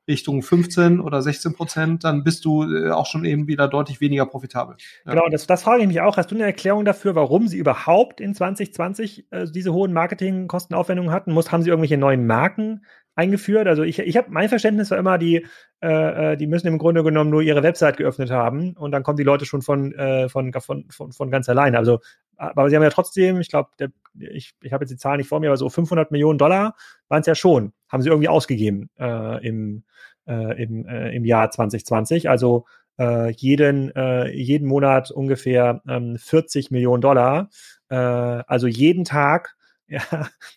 Richtung 0.09 0.43
15 0.43 1.01
oder 1.01 1.23
16 1.23 1.55
Prozent, 1.55 2.05
dann 2.05 2.25
bist 2.25 2.45
du 2.45 2.65
äh, 2.65 2.91
auch 2.91 3.07
schon 3.07 3.25
eben 3.25 3.47
wieder 3.47 3.69
deutlich 3.69 4.01
weniger 4.01 4.27
profitabel. 4.27 4.77
Ja. 5.05 5.13
Genau, 5.13 5.29
das, 5.29 5.47
das 5.47 5.63
frage 5.63 5.83
ich 5.83 5.89
mich 5.89 6.01
auch. 6.01 6.17
Hast 6.17 6.31
du 6.31 6.35
eine 6.35 6.45
Erklärung 6.45 6.85
dafür, 6.85 7.15
warum 7.15 7.47
sie 7.47 7.59
überhaupt 7.59 8.21
in 8.21 8.35
2020 8.35 9.27
äh, 9.31 9.47
diese 9.51 9.73
hohen 9.73 9.93
Marketingkostenaufwendungen 9.93 11.13
hatten? 11.13 11.33
Muss, 11.33 11.53
haben 11.53 11.63
sie 11.63 11.69
irgendwelche 11.69 11.99
neuen 11.99 12.27
Marken 12.27 12.85
eingeführt? 13.15 13.69
Also 13.69 13.83
ich, 13.83 13.99
ich 13.99 14.17
habe 14.17 14.29
mein 14.31 14.49
Verständnis 14.49 14.91
war 14.91 14.99
immer, 14.99 15.19
die, 15.19 15.47
äh, 15.83 16.33
äh, 16.33 16.37
die 16.37 16.47
müssen 16.47 16.69
im 16.69 16.79
Grunde 16.79 17.05
genommen 17.05 17.31
nur 17.31 17.43
ihre 17.43 17.63
Website 17.63 17.99
geöffnet 17.99 18.31
haben 18.31 18.75
und 18.75 18.93
dann 18.93 19.03
kommen 19.03 19.19
die 19.19 19.25
Leute 19.25 19.45
schon 19.45 19.63
von, 19.63 19.93
äh, 19.95 20.29
von, 20.29 20.53
von, 20.53 20.87
von, 20.91 21.13
von 21.13 21.31
ganz 21.31 21.49
alleine. 21.49 21.79
Also, 21.79 22.01
aber 22.39 22.71
sie 22.71 22.77
haben 22.77 22.83
ja 22.83 22.91
trotzdem, 22.91 23.41
ich 23.41 23.49
glaube, 23.49 23.71
ich, 24.19 24.55
ich 24.63 24.73
habe 24.73 24.85
jetzt 24.85 24.91
die 24.91 24.97
Zahlen 24.97 25.19
nicht 25.19 25.29
vor 25.29 25.41
mir, 25.41 25.49
aber 25.49 25.57
so 25.57 25.69
500 25.69 26.11
Millionen 26.11 26.39
Dollar 26.39 26.75
waren 27.09 27.21
es 27.21 27.27
ja 27.27 27.35
schon, 27.35 27.73
haben 27.89 28.03
sie 28.03 28.09
irgendwie 28.09 28.29
ausgegeben 28.29 28.91
äh, 28.99 29.47
im, 29.47 29.85
äh, 30.27 30.63
im, 30.63 30.87
äh, 30.87 31.15
im 31.15 31.25
Jahr 31.25 31.51
2020. 31.51 32.31
Also 32.31 32.67
äh, 32.99 33.33
jeden, 33.33 33.95
äh, 33.95 34.31
jeden 34.31 34.67
Monat 34.67 35.11
ungefähr 35.11 35.83
ähm, 35.89 36.17
40 36.19 36.71
Millionen 36.71 37.01
Dollar. 37.01 37.51
Äh, 37.89 37.97
also 37.97 38.67
jeden 38.67 39.05
Tag 39.05 39.57
ja, 39.89 40.03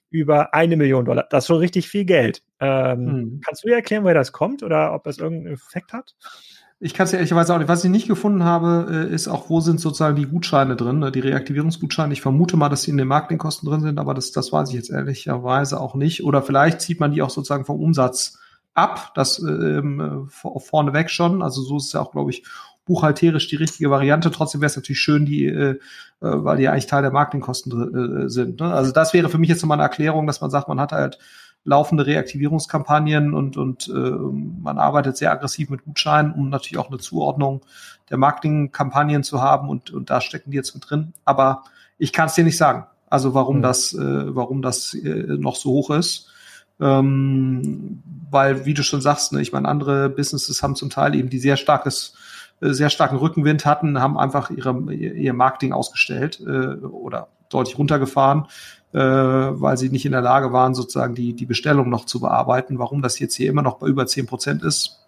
über 0.10 0.54
eine 0.54 0.76
Million 0.76 1.06
Dollar. 1.06 1.26
Das 1.30 1.46
ist 1.46 1.48
schon 1.48 1.58
richtig 1.58 1.88
viel 1.88 2.04
Geld. 2.04 2.44
Ähm, 2.60 3.08
hm. 3.08 3.42
Kannst 3.46 3.64
du 3.64 3.70
dir 3.70 3.76
erklären, 3.76 4.04
woher 4.04 4.14
das 4.14 4.34
kommt 4.34 4.62
oder 4.62 4.94
ob 4.94 5.06
das 5.06 5.20
irgendeinen 5.20 5.54
Effekt 5.54 5.94
hat? 5.94 6.16
Ich 6.84 6.96
kann 6.96 7.04
es 7.06 7.12
ja 7.12 7.20
ehrlicherweise 7.20 7.54
auch 7.54 7.60
nicht. 7.60 7.68
Was 7.68 7.84
ich 7.84 7.92
nicht 7.92 8.08
gefunden 8.08 8.44
habe, 8.44 8.88
äh, 8.90 9.14
ist 9.14 9.28
auch, 9.28 9.52
wo 9.52 9.62
sind 9.62 9.80
sozusagen 9.80 10.16
die 10.16 10.26
Gutscheine 10.26 10.76
drin, 10.76 10.98
ne? 10.98 11.12
die 11.12 11.20
Reaktivierungsgutscheine. 11.20 12.12
Ich 12.12 12.22
vermute 12.22 12.58
mal, 12.58 12.70
dass 12.70 12.82
die 12.82 12.92
in 12.92 12.98
den 12.98 13.08
Marketingkosten 13.08 13.70
drin 13.70 13.82
sind, 13.82 14.00
aber 14.00 14.16
das, 14.16 14.32
das 14.32 14.52
weiß 14.52 14.70
ich 14.70 14.76
jetzt 14.76 14.90
ehrlicherweise 14.90 15.80
auch 15.80 15.94
nicht. 15.94 16.24
Oder 16.24 16.42
vielleicht 16.42 16.82
zieht 16.82 17.00
man 17.00 17.12
die 17.12 17.22
auch 17.22 17.30
sozusagen 17.30 17.66
vom 17.66 17.80
Umsatz 17.80 18.40
ab, 18.74 19.12
das 19.14 19.38
ähm, 19.40 20.28
vorneweg 20.30 21.12
schon. 21.12 21.44
Also 21.44 21.62
so 21.62 21.78
ist 21.78 21.86
es 21.86 21.94
ja 21.94 22.02
auch, 22.02 22.12
glaube 22.12 22.32
ich, 22.32 22.44
buchhalterisch 22.86 23.48
die 23.48 23.58
richtige 23.58 23.92
Variante. 23.92 24.32
Trotzdem 24.32 24.62
wäre 24.62 24.72
es 24.72 24.76
natürlich 24.76 25.02
schön, 25.02 25.26
die, 25.26 25.46
äh, 25.46 25.72
äh, 25.72 25.78
weil 26.20 26.58
die 26.58 26.68
eigentlich 26.68 26.88
Teil 26.88 27.04
der 27.04 27.12
Marketingkosten 27.12 28.26
äh, 28.26 28.30
sind. 28.30 28.60
Ne? 28.60 28.74
Also 28.74 28.92
das 28.92 29.14
wäre 29.14 29.30
für 29.30 29.38
mich 29.38 29.50
jetzt 29.50 29.62
nochmal 29.62 29.78
eine 29.78 29.84
Erklärung, 29.84 30.26
dass 30.26 30.42
man 30.42 30.50
sagt, 30.50 30.68
man 30.68 30.80
hat 30.80 30.94
halt 30.94 31.20
laufende 31.64 32.06
Reaktivierungskampagnen 32.06 33.34
und, 33.34 33.58
und 33.58 33.88
äh, 33.88 33.92
man 33.92 34.80
arbeitet 34.80 35.18
sehr 35.18 35.32
aggressiv 35.32 35.70
mit 35.70 35.84
Gutscheinen, 35.84 36.34
um 36.34 36.50
natürlich 36.50 36.78
auch 36.78 36.90
eine 36.90 36.98
Zuordnung 36.98 37.62
der 38.10 38.18
Marketingkampagnen 38.18 39.24
zu 39.24 39.42
haben 39.42 39.70
und, 39.70 39.92
und 39.92 40.10
da 40.10 40.22
stecken 40.22 40.52
die 40.52 40.58
jetzt 40.58 40.74
mit 40.74 40.90
drin. 40.90 41.14
Aber 41.24 41.64
ich 41.98 42.14
kann 42.14 42.28
es 42.28 42.34
dir 42.34 42.44
nicht 42.44 42.58
sagen. 42.58 42.86
Also 43.10 43.34
warum 43.34 43.58
mhm. 43.58 43.62
das, 43.62 43.94
äh, 43.94 44.36
warum 44.36 44.62
das 44.62 44.94
äh, 44.94 45.38
noch 45.38 45.56
so 45.56 45.72
hoch 45.72 45.92
ist. 45.92 46.30
Ähm, 46.80 48.02
weil, 48.32 48.66
wie 48.66 48.74
du 48.74 48.82
schon 48.82 49.02
sagst, 49.02 49.34
ne, 49.34 49.42
ich 49.42 49.52
meine, 49.52 49.68
andere 49.68 50.10
Businesses 50.10 50.64
haben 50.64 50.76
zum 50.76 50.90
Teil 50.90 51.14
eben 51.14 51.30
die 51.30 51.38
sehr 51.38 51.58
starkes, 51.58 52.16
äh, 52.60 52.72
sehr 52.72 52.90
starken 52.90 53.18
Rückenwind 53.18 53.66
hatten, 53.66 54.00
haben 54.00 54.18
einfach 54.18 54.50
ihre, 54.50 54.92
ihr 54.94 55.34
Marketing 55.34 55.74
ausgestellt 55.74 56.40
äh, 56.40 56.76
oder 56.86 57.28
deutlich 57.50 57.78
runtergefahren, 57.78 58.48
äh, 58.94 59.00
weil 59.00 59.78
sie 59.78 59.90
nicht 59.90 60.06
in 60.06 60.12
der 60.12 60.22
Lage 60.22 60.52
waren, 60.52 60.76
sozusagen 60.76 61.16
die, 61.16 61.34
die 61.34 61.46
Bestellung 61.46 61.90
noch 61.90 62.06
zu 62.06 62.20
bearbeiten. 62.20 62.80
Warum 62.80 63.02
das 63.02 63.20
jetzt 63.20 63.36
hier 63.36 63.50
immer 63.50 63.62
noch 63.62 63.80
bei 63.80 63.88
über 63.88 64.06
zehn 64.06 64.26
Prozent 64.26 64.64
ist, 64.64 65.08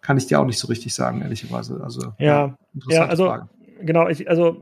kann 0.00 0.16
ich 0.16 0.26
dir 0.26 0.40
auch 0.40 0.46
nicht 0.46 0.58
so 0.58 0.68
richtig 0.68 0.94
sagen, 0.94 1.20
ehrlicherweise. 1.22 1.80
Also, 1.82 2.12
ja, 2.18 2.54
ja, 2.88 3.06
also, 3.06 3.26
Frage. 3.26 3.48
genau, 3.82 4.08
ich, 4.08 4.28
also 4.28 4.56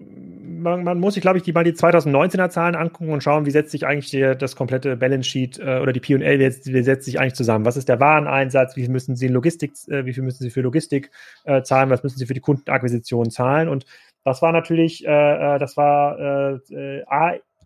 man, 0.58 0.82
man 0.82 1.00
muss 1.00 1.14
sich, 1.14 1.20
glaube 1.20 1.38
ich, 1.38 1.44
die, 1.44 1.52
mal 1.52 1.64
die 1.64 1.72
2019er 1.72 2.50
Zahlen 2.50 2.74
angucken 2.74 3.10
und 3.12 3.22
schauen, 3.22 3.46
wie 3.46 3.50
setzt 3.50 3.70
sich 3.70 3.86
eigentlich 3.86 4.10
der, 4.10 4.34
das 4.34 4.56
komplette 4.56 4.96
Balance 4.96 5.28
Sheet 5.28 5.58
äh, 5.58 5.78
oder 5.80 5.92
die 5.92 6.00
P&L, 6.00 6.38
wie, 6.38 6.74
wie 6.74 6.82
setzt 6.82 7.04
sich 7.04 7.20
eigentlich 7.20 7.34
zusammen? 7.34 7.64
Was 7.64 7.76
ist 7.76 7.88
der 7.88 8.00
Wareneinsatz? 8.00 8.76
Wie 8.76 8.82
viel 8.82 8.90
müssen 8.90 9.16
Sie 9.16 9.28
Logistik, 9.28 9.72
äh, 9.88 10.04
wie 10.04 10.12
viel 10.12 10.22
müssen 10.22 10.42
Sie 10.42 10.50
für 10.50 10.60
Logistik 10.60 11.10
äh, 11.44 11.62
zahlen? 11.62 11.90
Was 11.90 12.02
müssen 12.02 12.18
Sie 12.18 12.26
für 12.26 12.34
die 12.34 12.40
Kundenakquisition 12.40 13.30
zahlen? 13.30 13.68
Und 13.68 13.86
das 14.24 14.42
war 14.42 14.52
natürlich, 14.52 15.06
äh, 15.06 15.54
äh 15.54 15.58
das 15.58 15.76
war 15.76 16.18
äh, 16.18 17.02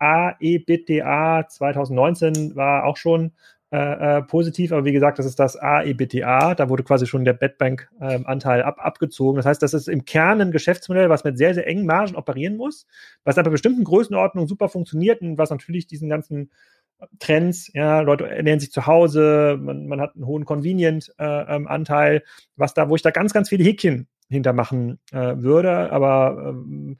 AEBTA 0.02 1.46
2019 1.48 2.56
war 2.56 2.84
auch 2.84 2.96
schon 2.96 3.32
äh, 3.70 4.18
äh, 4.18 4.22
positiv, 4.22 4.72
aber 4.72 4.84
wie 4.84 4.92
gesagt, 4.92 5.18
das 5.18 5.24
ist 5.24 5.38
das 5.38 5.56
AEBTA, 5.56 6.54
da 6.54 6.68
wurde 6.68 6.82
quasi 6.82 7.06
schon 7.06 7.24
der 7.24 7.32
Bedbank-Anteil 7.32 8.60
ähm, 8.60 8.66
ab, 8.66 8.76
abgezogen. 8.78 9.36
Das 9.36 9.46
heißt, 9.46 9.62
das 9.62 9.72
ist 9.72 9.88
im 9.88 10.04
Kern 10.04 10.42
ein 10.42 10.50
Geschäftsmodell, 10.50 11.08
was 11.08 11.24
mit 11.24 11.38
sehr, 11.38 11.54
sehr 11.54 11.66
engen 11.66 11.86
Margen 11.86 12.16
operieren 12.16 12.58
muss, 12.58 12.86
was 13.24 13.38
aber 13.38 13.50
bestimmten 13.50 13.84
Größenordnungen 13.84 14.46
super 14.46 14.68
funktioniert 14.68 15.22
und 15.22 15.38
was 15.38 15.48
natürlich 15.48 15.86
diesen 15.86 16.10
ganzen 16.10 16.50
Trends, 17.18 17.70
ja, 17.72 18.00
Leute 18.00 18.28
ernähren 18.28 18.60
sich 18.60 18.72
zu 18.72 18.86
Hause, 18.86 19.58
man, 19.58 19.86
man 19.86 20.00
hat 20.00 20.16
einen 20.16 20.26
hohen 20.26 20.44
Convenient-Anteil, 20.44 22.12
äh, 22.12 22.16
ähm, 22.16 22.22
was 22.56 22.74
da, 22.74 22.88
wo 22.90 22.96
ich 22.96 23.02
da 23.02 23.10
ganz, 23.10 23.32
ganz 23.32 23.48
viele 23.48 23.64
Häkchen 23.64 24.06
hintermachen 24.28 24.98
äh, 25.12 25.36
würde, 25.36 25.90
aber 25.90 26.36
ähm, 26.50 26.98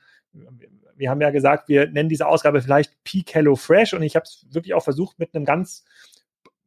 wir 1.03 1.11
haben 1.11 1.20
ja 1.20 1.30
gesagt, 1.30 1.68
wir 1.68 1.90
nennen 1.90 2.09
diese 2.09 2.28
Ausgabe 2.28 2.62
vielleicht 2.62 3.03
Peak 3.03 3.34
Hello 3.34 3.57
Fresh 3.57 3.92
und 3.92 4.03
ich 4.03 4.14
habe 4.14 4.24
es 4.24 4.46
wirklich 4.50 4.72
auch 4.72 4.84
versucht 4.84 5.18
mit 5.18 5.34
einem 5.34 5.44
ganz 5.44 5.84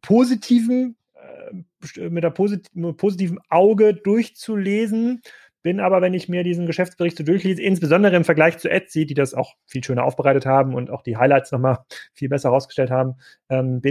positiven 0.01 0.97
äh, 1.15 2.09
mit, 2.09 2.23
der 2.23 2.31
posit 2.31 2.69
positiven 2.97 3.39
Auge 3.49 3.93
durchzulesen. 3.93 5.21
Bin 5.63 5.79
aber, 5.79 6.01
wenn 6.01 6.13
ich 6.13 6.29
mir 6.29 6.43
diesen 6.43 6.67
Geschäftsbericht 6.67 7.17
so 7.17 7.23
durchlese, 7.23 7.61
insbesondere 7.61 8.15
im 8.15 8.25
Vergleich 8.25 8.59
zu 8.59 8.69
Etsy, 8.69 9.05
die 9.05 9.15
das 9.15 9.33
auch 9.33 9.55
viel 9.65 9.83
schöner 9.83 10.03
aufbereitet 10.03 10.45
haben 10.45 10.75
und 10.75 10.91
auch 10.91 11.01
die 11.01 11.17
Highlights 11.17 11.51
nochmal 11.51 11.79
viel 12.13 12.29
besser 12.29 12.49
herausgestellt 12.49 12.91
haben, 12.91 13.15
ähm, 13.49 13.81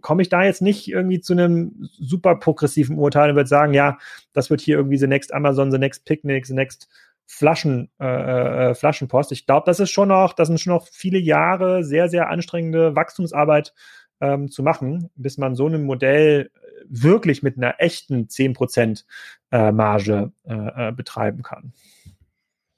komme 0.00 0.22
ich 0.22 0.28
da 0.28 0.42
jetzt 0.42 0.62
nicht 0.62 0.88
irgendwie 0.88 1.20
zu 1.20 1.34
einem 1.34 1.88
super 1.92 2.36
progressiven 2.36 2.98
Urteil 2.98 3.30
und 3.30 3.36
würde 3.36 3.48
sagen, 3.48 3.74
ja, 3.74 3.98
das 4.32 4.50
wird 4.50 4.60
hier 4.60 4.76
irgendwie 4.76 4.96
the 4.96 5.06
next 5.06 5.32
Amazon, 5.32 5.70
the 5.70 5.78
next 5.78 6.04
Picnic, 6.06 6.46
the 6.46 6.54
next 6.54 6.88
Flaschen, 7.32 7.90
äh, 8.00 8.70
äh, 8.70 8.74
Flaschenpost. 8.74 9.30
Ich 9.30 9.46
glaube, 9.46 9.62
das 9.64 9.78
ist 9.78 9.90
schon 9.90 10.08
noch, 10.08 10.32
das 10.32 10.48
sind 10.48 10.58
schon 10.58 10.72
noch 10.72 10.88
viele 10.88 11.18
Jahre 11.18 11.84
sehr, 11.84 12.08
sehr 12.08 12.28
anstrengende 12.28 12.96
Wachstumsarbeit 12.96 13.72
ähm, 14.20 14.50
zu 14.50 14.64
machen, 14.64 15.10
bis 15.14 15.38
man 15.38 15.54
so 15.54 15.68
ein 15.68 15.84
Modell 15.84 16.50
wirklich 16.88 17.44
mit 17.44 17.56
einer 17.56 17.76
echten 17.78 18.26
10% 18.26 19.04
äh, 19.52 19.70
Marge 19.70 20.32
äh, 20.44 20.88
äh, 20.88 20.92
betreiben 20.92 21.42
kann. 21.42 21.72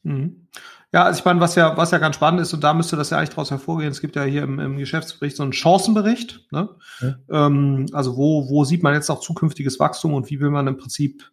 Mhm. 0.03 0.49
Ja, 0.93 1.05
also 1.05 1.21
ich 1.21 1.25
meine, 1.25 1.41
was 1.41 1.55
ja, 1.55 1.75
was 1.79 1.91
ja 1.91 1.97
ganz 1.97 2.17
spannend 2.17 2.43
ist, 2.43 2.53
und 2.53 2.63
da 2.63 2.75
müsste 2.75 2.97
das 2.97 3.09
ja 3.09 3.17
eigentlich 3.17 3.31
daraus 3.31 3.51
hervorgehen, 3.51 3.91
es 3.91 4.03
gibt 4.03 4.17
ja 4.17 4.25
hier 4.25 4.43
im, 4.43 4.61
im 4.61 4.77
Geschäftsbericht 4.77 5.37
so 5.37 5.45
einen 5.45 5.55
Chancenbericht. 5.55 6.47
Ne? 6.53 6.69
Ja. 7.01 7.47
Ähm, 7.47 7.87
also 7.95 8.19
wo, 8.19 8.51
wo 8.51 8.65
sieht 8.65 8.83
man 8.83 8.93
jetzt 8.93 9.09
auch 9.09 9.21
zukünftiges 9.21 9.81
Wachstum 9.81 10.13
und 10.13 10.29
wie 10.29 10.41
will 10.41 10.51
man 10.51 10.67
im 10.67 10.77
Prinzip 10.77 11.25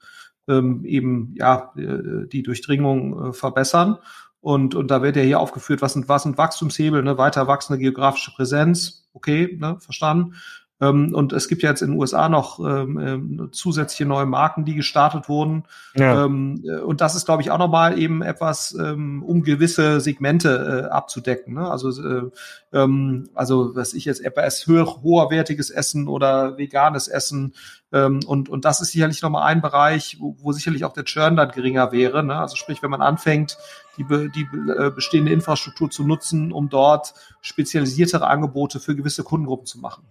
ähm, 0.50 0.84
eben 0.84 1.34
ja 1.38 1.72
äh, 1.78 2.28
die 2.28 2.44
Durchdringung 2.44 3.30
äh, 3.30 3.34
verbessern. 3.34 3.98
Und, 4.42 4.74
und 4.76 4.90
da 4.90 5.02
wird 5.02 5.16
ja 5.16 5.22
hier 5.22 5.40
aufgeführt, 5.40 5.82
was 5.82 5.94
sind, 5.94 6.10
was 6.10 6.24
sind 6.24 6.38
Wachstumshebel, 6.38 7.04
ne? 7.04 7.18
weiter 7.18 7.48
wachsende 7.48 7.80
geografische 7.80 8.32
Präsenz, 8.32 9.10
okay, 9.14 9.58
ne? 9.60 9.78
verstanden. 9.80 10.36
Ähm, 10.82 11.14
und 11.14 11.34
es 11.34 11.48
gibt 11.48 11.62
ja 11.62 11.70
jetzt 11.70 11.82
in 11.82 11.92
den 11.92 12.00
USA 12.00 12.30
noch 12.30 12.60
ähm, 12.60 13.00
ähm, 13.00 13.50
zusätzliche 13.52 14.06
neue 14.06 14.26
Marken, 14.26 14.66
die 14.66 14.76
gestartet 14.76 15.28
wurden. 15.28 15.64
Ja. 15.96 16.26
Ähm, 16.26 16.64
äh, 16.66 16.80
und 16.80 17.02
das 17.02 17.16
ist, 17.16 17.26
glaube 17.26 17.42
ich, 17.42 17.52
auch 17.52 17.58
nochmal 17.58 18.00
eben 18.00 18.22
etwas, 18.22 18.76
ähm, 18.80 19.22
um 19.24 19.44
gewisse 19.44 20.00
Segmente 20.00 20.86
äh, 20.88 20.90
abzudecken. 20.90 21.56
Ne? 21.56 21.70
Also, 21.70 21.90
äh, 22.02 22.30
ähm, 22.72 23.30
also 23.34 23.76
was 23.76 23.94
ich 23.94 24.06
jetzt 24.06 24.24
etwas 24.24 24.68
höher, 24.68 24.86
hoherwertiges 25.02 25.70
Essen 25.70 26.08
oder 26.08 26.58
veganes 26.58 27.08
Essen. 27.08 27.54
Ähm, 27.92 28.22
und, 28.26 28.48
und 28.48 28.64
das 28.64 28.80
ist 28.80 28.92
sicherlich 28.92 29.22
nochmal 29.22 29.48
ein 29.48 29.62
Bereich, 29.62 30.18
wo, 30.20 30.38
wo 30.40 30.52
sicherlich 30.54 30.86
auch 30.86 30.94
der 30.94 31.04
Churn 31.04 31.36
dann 31.36 31.52
geringer 31.52 31.92
wäre. 31.92 32.24
Ne? 32.24 32.36
Also 32.36 32.56
sprich, 32.56 32.82
wenn 32.82 32.92
man 32.92 33.02
anfängt, 33.02 33.58
die, 33.98 34.06
die 34.06 34.48
äh, 34.78 34.92
bestehende 34.92 35.34
Infrastruktur 35.34 35.90
zu 35.90 36.06
nutzen, 36.06 36.54
um 36.54 36.70
dort 36.70 37.14
spezialisiertere 37.42 38.28
Angebote 38.28 38.80
für 38.80 38.96
gewisse 38.96 39.24
Kundengruppen 39.24 39.66
zu 39.66 39.80
machen. 39.80 40.04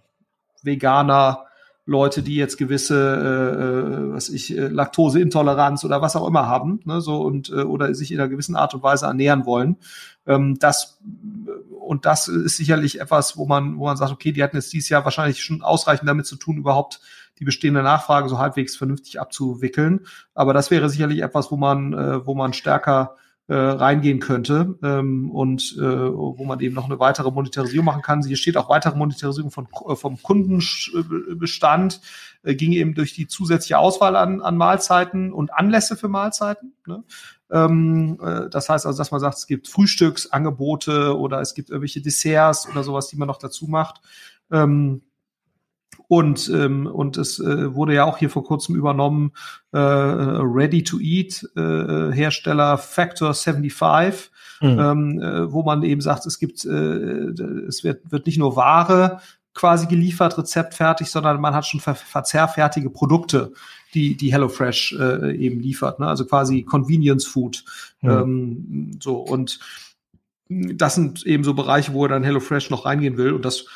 Veganer, 0.63 1.45
Leute, 1.85 2.21
die 2.21 2.35
jetzt 2.35 2.57
gewisse, 2.57 2.95
äh, 2.95 3.63
äh, 3.63 4.13
was 4.13 4.29
ich, 4.29 4.55
äh, 4.55 4.67
Laktoseintoleranz 4.67 5.83
oder 5.83 6.03
was 6.03 6.15
auch 6.15 6.27
immer 6.27 6.47
haben, 6.47 6.81
ne, 6.85 7.01
so 7.01 7.21
und 7.21 7.49
äh, 7.49 7.63
oder 7.63 7.95
sich 7.95 8.11
in 8.11 8.19
einer 8.19 8.29
gewissen 8.29 8.55
Art 8.55 8.75
und 8.75 8.83
Weise 8.83 9.07
ernähren 9.07 9.47
wollen. 9.47 9.77
Ähm, 10.27 10.59
das 10.59 10.99
und 11.79 12.05
das 12.05 12.27
ist 12.27 12.57
sicherlich 12.57 13.01
etwas, 13.01 13.37
wo 13.37 13.47
man, 13.47 13.79
wo 13.79 13.85
man 13.85 13.97
sagt, 13.97 14.11
okay, 14.11 14.31
die 14.31 14.43
hatten 14.43 14.55
jetzt 14.55 14.71
dieses 14.71 14.89
Jahr 14.89 15.03
wahrscheinlich 15.03 15.41
schon 15.43 15.63
ausreichend 15.63 16.07
damit 16.07 16.27
zu 16.27 16.35
tun, 16.35 16.57
überhaupt 16.57 17.01
die 17.39 17.45
bestehende 17.45 17.81
Nachfrage 17.81 18.29
so 18.29 18.37
halbwegs 18.37 18.75
vernünftig 18.75 19.19
abzuwickeln. 19.19 20.05
Aber 20.35 20.53
das 20.53 20.69
wäre 20.69 20.89
sicherlich 20.89 21.23
etwas, 21.23 21.49
wo 21.49 21.57
man, 21.57 21.93
äh, 21.93 22.25
wo 22.27 22.35
man 22.35 22.53
stärker 22.53 23.15
äh, 23.49 23.55
reingehen 23.55 24.19
könnte 24.19 24.77
ähm, 24.83 25.31
und 25.31 25.75
äh, 25.79 25.81
wo 25.81 26.45
man 26.45 26.59
eben 26.59 26.75
noch 26.75 26.85
eine 26.85 26.99
weitere 26.99 27.31
Monetarisierung 27.31 27.83
machen 27.83 28.03
kann. 28.03 28.23
Hier 28.23 28.37
steht 28.37 28.57
auch 28.57 28.69
weitere 28.69 28.95
Monetarisierung 28.95 29.49
von, 29.49 29.67
äh, 29.87 29.95
vom 29.95 30.21
Kundenbestand, 30.21 31.99
äh, 32.43 32.53
ging 32.53 32.73
eben 32.73 32.93
durch 32.93 33.13
die 33.13 33.25
zusätzliche 33.25 33.79
Auswahl 33.79 34.15
an, 34.15 34.41
an 34.41 34.55
Mahlzeiten 34.55 35.33
und 35.33 35.51
Anlässe 35.51 35.95
für 35.95 36.09
Mahlzeiten. 36.09 36.75
Ne? 36.85 37.03
Ähm, 37.49 38.19
äh, 38.21 38.49
das 38.51 38.69
heißt 38.69 38.85
also, 38.85 38.99
dass 38.99 39.09
man 39.09 39.19
sagt, 39.19 39.37
es 39.37 39.47
gibt 39.47 39.67
Frühstücksangebote 39.67 41.17
oder 41.17 41.41
es 41.41 41.55
gibt 41.55 41.71
irgendwelche 41.71 42.01
Desserts 42.01 42.69
oder 42.69 42.83
sowas, 42.83 43.07
die 43.07 43.17
man 43.17 43.27
noch 43.27 43.39
dazu 43.39 43.65
macht. 43.65 43.99
Ähm, 44.51 45.01
und, 46.09 46.49
ähm, 46.49 46.85
und 46.87 47.15
es 47.17 47.39
äh, 47.39 47.73
wurde 47.75 47.93
ja 47.93 48.03
auch 48.03 48.17
hier 48.17 48.31
vor 48.31 48.43
kurzem 48.43 48.75
übernommen, 48.75 49.31
äh, 49.71 49.77
Ready-to-Eat-Hersteller 49.77 52.73
äh, 52.73 52.77
Factor 52.77 53.35
75, 53.35 54.31
mhm. 54.59 54.79
ähm, 54.79 55.21
äh, 55.21 55.53
wo 55.53 55.61
man 55.61 55.83
eben 55.83 56.01
sagt, 56.01 56.25
es 56.25 56.39
gibt, 56.39 56.65
äh, 56.65 56.69
es 56.69 57.83
wird, 57.83 58.11
wird 58.11 58.25
nicht 58.25 58.39
nur 58.39 58.55
Ware 58.55 59.19
quasi 59.53 59.85
geliefert, 59.85 60.35
rezeptfertig, 60.35 61.11
sondern 61.11 61.39
man 61.39 61.53
hat 61.53 61.67
schon 61.67 61.79
ver 61.79 61.93
verzehrfertige 61.93 62.89
Produkte, 62.89 63.53
die 63.93 64.17
die 64.17 64.31
HelloFresh 64.31 64.97
äh, 64.99 65.35
eben 65.35 65.59
liefert. 65.59 65.99
Ne? 65.99 66.07
Also 66.07 66.25
quasi 66.25 66.63
Convenience 66.63 67.27
Food. 67.27 67.63
Mhm. 68.01 68.09
Ähm, 68.09 68.97
so 68.99 69.17
und 69.17 69.59
das 70.49 70.95
sind 70.95 71.23
eben 71.27 71.43
so 71.43 71.53
Bereiche, 71.53 71.93
wo 71.93 72.05
er 72.05 72.09
dann 72.09 72.23
HelloFresh 72.23 72.71
noch 72.71 72.85
reingehen 72.85 73.17
will 73.17 73.33
und 73.33 73.45
das 73.45 73.67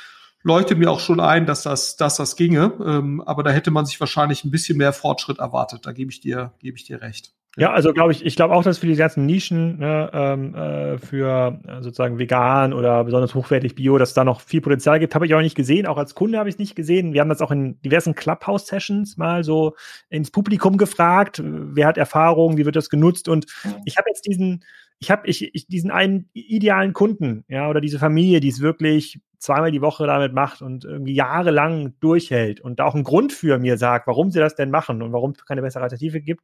leuchtet 0.43 0.77
mir 0.77 0.91
auch 0.91 0.99
schon 0.99 1.19
ein, 1.19 1.45
dass 1.45 1.63
das, 1.63 1.95
dass 1.95 2.17
das 2.17 2.35
ginge. 2.35 2.73
Ähm, 2.85 3.21
aber 3.21 3.43
da 3.43 3.51
hätte 3.51 3.71
man 3.71 3.85
sich 3.85 3.99
wahrscheinlich 3.99 4.43
ein 4.43 4.51
bisschen 4.51 4.77
mehr 4.77 4.93
Fortschritt 4.93 5.39
erwartet. 5.39 5.85
Da 5.85 5.91
gebe 5.91 6.11
ich 6.11 6.21
dir, 6.21 6.53
gebe 6.59 6.77
ich 6.77 6.83
dir 6.83 7.01
recht. 7.01 7.33
Ja, 7.55 7.71
also 7.71 7.93
glaube 7.93 8.11
ich, 8.13 8.25
ich 8.25 8.35
glaube 8.35 8.55
auch, 8.55 8.63
dass 8.63 8.79
für 8.79 8.87
die 8.87 8.95
ganzen 8.95 9.27
Nischen 9.27 9.77
ne, 9.77 10.09
ähm, 10.11 10.55
äh, 10.55 10.97
für 10.97 11.59
äh, 11.67 11.83
sozusagen 11.83 12.17
vegan 12.17 12.73
oder 12.73 13.03
besonders 13.03 13.35
hochwertig 13.35 13.75
Bio, 13.75 13.99
dass 13.99 14.15
da 14.15 14.23
noch 14.23 14.41
viel 14.41 14.59
Potenzial 14.59 14.99
gibt, 14.99 15.13
habe 15.13 15.27
ich 15.27 15.35
auch 15.35 15.41
nicht 15.41 15.55
gesehen. 15.55 15.85
Auch 15.85 15.97
als 15.97 16.15
Kunde 16.15 16.39
habe 16.39 16.49
ich 16.49 16.55
es 16.55 16.59
nicht 16.59 16.75
gesehen. 16.75 17.13
Wir 17.13 17.21
haben 17.21 17.29
das 17.29 17.41
auch 17.41 17.51
in 17.51 17.79
diversen 17.81 18.15
Clubhouse-Sessions 18.15 19.17
mal 19.17 19.43
so 19.43 19.75
ins 20.09 20.31
Publikum 20.31 20.77
gefragt. 20.77 21.43
Wer 21.43 21.85
hat 21.85 21.97
Erfahrung? 21.99 22.57
Wie 22.57 22.65
wird 22.65 22.75
das 22.75 22.89
genutzt? 22.89 23.29
Und 23.29 23.45
ich 23.85 23.97
habe 23.97 24.09
jetzt 24.09 24.25
diesen, 24.25 24.63
ich 24.97 25.11
habe 25.11 25.27
ich, 25.27 25.53
ich, 25.53 25.67
diesen 25.67 25.91
einen 25.91 26.29
idealen 26.33 26.93
Kunden, 26.93 27.45
ja, 27.49 27.69
oder 27.69 27.81
diese 27.81 27.99
Familie, 27.99 28.39
die 28.39 28.49
es 28.49 28.61
wirklich 28.61 29.19
zweimal 29.43 29.71
die 29.71 29.81
Woche 29.81 30.07
damit 30.07 30.33
macht 30.33 30.61
und 30.61 30.85
irgendwie 30.85 31.13
jahrelang 31.13 31.99
durchhält 31.99 32.61
und 32.61 32.79
da 32.79 32.85
auch 32.85 32.95
einen 32.95 33.03
Grund 33.03 33.33
für 33.33 33.59
mir 33.59 33.77
sagt, 33.77 34.07
warum 34.07 34.31
sie 34.31 34.39
das 34.39 34.55
denn 34.55 34.71
machen 34.71 35.01
und 35.01 35.11
warum 35.11 35.31
es 35.31 35.45
keine 35.45 35.61
bessere 35.61 35.83
Alternative 35.83 36.21
gibt, 36.21 36.43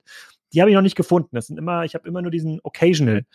die 0.51 0.59
habe 0.59 0.69
ich 0.69 0.75
noch 0.75 0.81
nicht 0.81 0.97
gefunden. 0.97 1.29
Das 1.31 1.47
sind 1.47 1.57
immer, 1.57 1.85
ich 1.85 1.95
habe 1.95 2.07
immer 2.07 2.21
nur 2.21 2.31
diesen 2.31 2.59
Occasional 2.61 3.25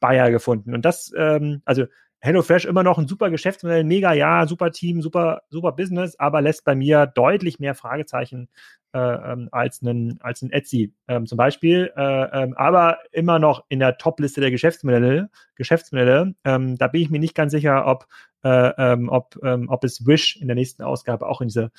Buyer 0.00 0.30
gefunden. 0.30 0.74
Und 0.74 0.84
das, 0.84 1.12
ähm, 1.16 1.62
also 1.64 1.86
HelloFresh 2.20 2.66
immer 2.66 2.82
noch 2.82 2.98
ein 2.98 3.08
super 3.08 3.30
Geschäftsmodell, 3.30 3.84
mega 3.84 4.12
ja, 4.12 4.46
super 4.46 4.70
Team, 4.70 5.00
super, 5.00 5.42
super 5.48 5.72
Business, 5.72 6.16
aber 6.18 6.42
lässt 6.42 6.64
bei 6.64 6.74
mir 6.74 7.06
deutlich 7.06 7.58
mehr 7.58 7.74
Fragezeichen 7.74 8.48
äh, 8.92 8.98
ähm, 8.98 9.48
als 9.52 9.80
ein, 9.82 10.18
als 10.20 10.42
ein 10.42 10.50
Etsy 10.50 10.92
ähm, 11.08 11.26
zum 11.26 11.38
Beispiel, 11.38 11.92
äh, 11.96 12.42
ähm, 12.42 12.54
aber 12.56 12.98
immer 13.12 13.38
noch 13.38 13.64
in 13.68 13.78
der 13.78 13.98
Top-Liste 13.98 14.40
der 14.40 14.50
Geschäftsmodelle. 14.50 15.30
Geschäftsmodelle. 15.54 16.34
Ähm, 16.44 16.76
da 16.76 16.88
bin 16.88 17.02
ich 17.02 17.10
mir 17.10 17.20
nicht 17.20 17.34
ganz 17.34 17.52
sicher, 17.52 17.86
ob 17.86 18.06
äh, 18.46 18.72
ähm, 18.78 19.08
ob, 19.08 19.36
ähm, 19.42 19.68
ob 19.68 19.82
es 19.82 20.06
Wish 20.06 20.36
in 20.36 20.46
der 20.46 20.54
nächsten 20.54 20.84
Ausgabe 20.84 21.26
auch 21.26 21.40
in 21.40 21.48
diese 21.48 21.72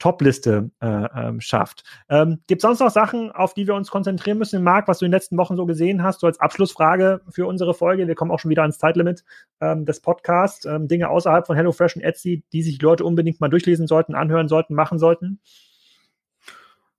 Top-Liste 0.00 0.70
äh, 0.80 0.86
ähm, 0.86 1.40
schafft. 1.40 1.84
Ähm, 2.08 2.40
Gibt 2.48 2.60
es 2.60 2.62
sonst 2.62 2.80
noch 2.80 2.90
Sachen, 2.90 3.30
auf 3.30 3.54
die 3.54 3.68
wir 3.68 3.74
uns 3.74 3.88
konzentrieren 3.90 4.38
müssen, 4.38 4.64
Marc, 4.64 4.88
was 4.88 4.98
du 4.98 5.04
in 5.04 5.12
den 5.12 5.16
letzten 5.16 5.36
Wochen 5.36 5.56
so 5.56 5.64
gesehen 5.64 6.02
hast, 6.02 6.20
so 6.20 6.26
als 6.26 6.40
Abschlussfrage 6.40 7.20
für 7.28 7.46
unsere 7.46 7.72
Folge? 7.72 8.08
Wir 8.08 8.16
kommen 8.16 8.32
auch 8.32 8.40
schon 8.40 8.50
wieder 8.50 8.62
ans 8.62 8.78
Zeitlimit 8.78 9.24
ähm, 9.60 9.84
des 9.84 10.00
Podcasts. 10.00 10.64
Ähm, 10.64 10.88
Dinge 10.88 11.08
außerhalb 11.08 11.46
von 11.46 11.54
HelloFresh 11.54 11.96
und 11.96 12.02
Etsy, 12.02 12.42
die 12.52 12.62
sich 12.62 12.82
Leute 12.82 13.04
unbedingt 13.04 13.40
mal 13.40 13.48
durchlesen 13.48 13.86
sollten, 13.86 14.16
anhören 14.16 14.48
sollten, 14.48 14.74
machen 14.74 14.98
sollten? 14.98 15.40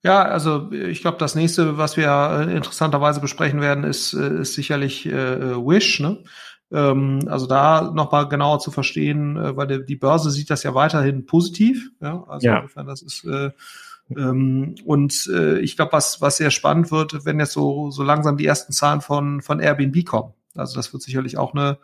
Ja, 0.01 0.23
also 0.23 0.71
ich 0.71 1.01
glaube, 1.01 1.17
das 1.17 1.35
nächste, 1.35 1.77
was 1.77 1.97
wir 1.97 2.07
äh, 2.07 2.55
interessanterweise 2.55 3.19
besprechen 3.19 3.59
werden, 3.59 3.83
ist, 3.83 4.13
äh, 4.13 4.41
ist 4.41 4.53
sicherlich 4.53 5.05
äh, 5.05 5.57
Wish. 5.57 5.99
Ne? 5.99 6.23
Ähm, 6.71 7.21
also 7.27 7.47
da 7.47 7.91
nochmal 7.93 8.27
genauer 8.27 8.59
zu 8.59 8.71
verstehen, 8.71 9.37
äh, 9.37 9.55
weil 9.55 9.67
die, 9.67 9.85
die 9.85 9.95
Börse 9.95 10.31
sieht 10.31 10.49
das 10.49 10.63
ja 10.63 10.75
weiterhin 10.75 11.25
positiv. 11.25 11.91
Ja, 12.01 12.23
also 12.27 12.47
ja. 12.47 12.57
insofern 12.57 12.87
das 12.87 13.01
ist 13.01 13.25
äh, 13.25 13.51
ähm, 14.15 14.75
und 14.85 15.29
äh, 15.33 15.59
ich 15.59 15.75
glaube, 15.75 15.93
was 15.93 16.21
was 16.21 16.37
sehr 16.37 16.51
spannend 16.51 16.91
wird, 16.91 17.25
wenn 17.25 17.39
jetzt 17.39 17.53
so 17.53 17.91
so 17.91 18.03
langsam 18.03 18.37
die 18.37 18.45
ersten 18.45 18.73
Zahlen 18.73 19.01
von 19.01 19.41
von 19.41 19.59
Airbnb 19.59 20.05
kommen. 20.05 20.33
Also 20.55 20.75
das 20.75 20.93
wird 20.93 21.03
sicherlich 21.03 21.37
auch 21.37 21.53
eine, 21.53 21.77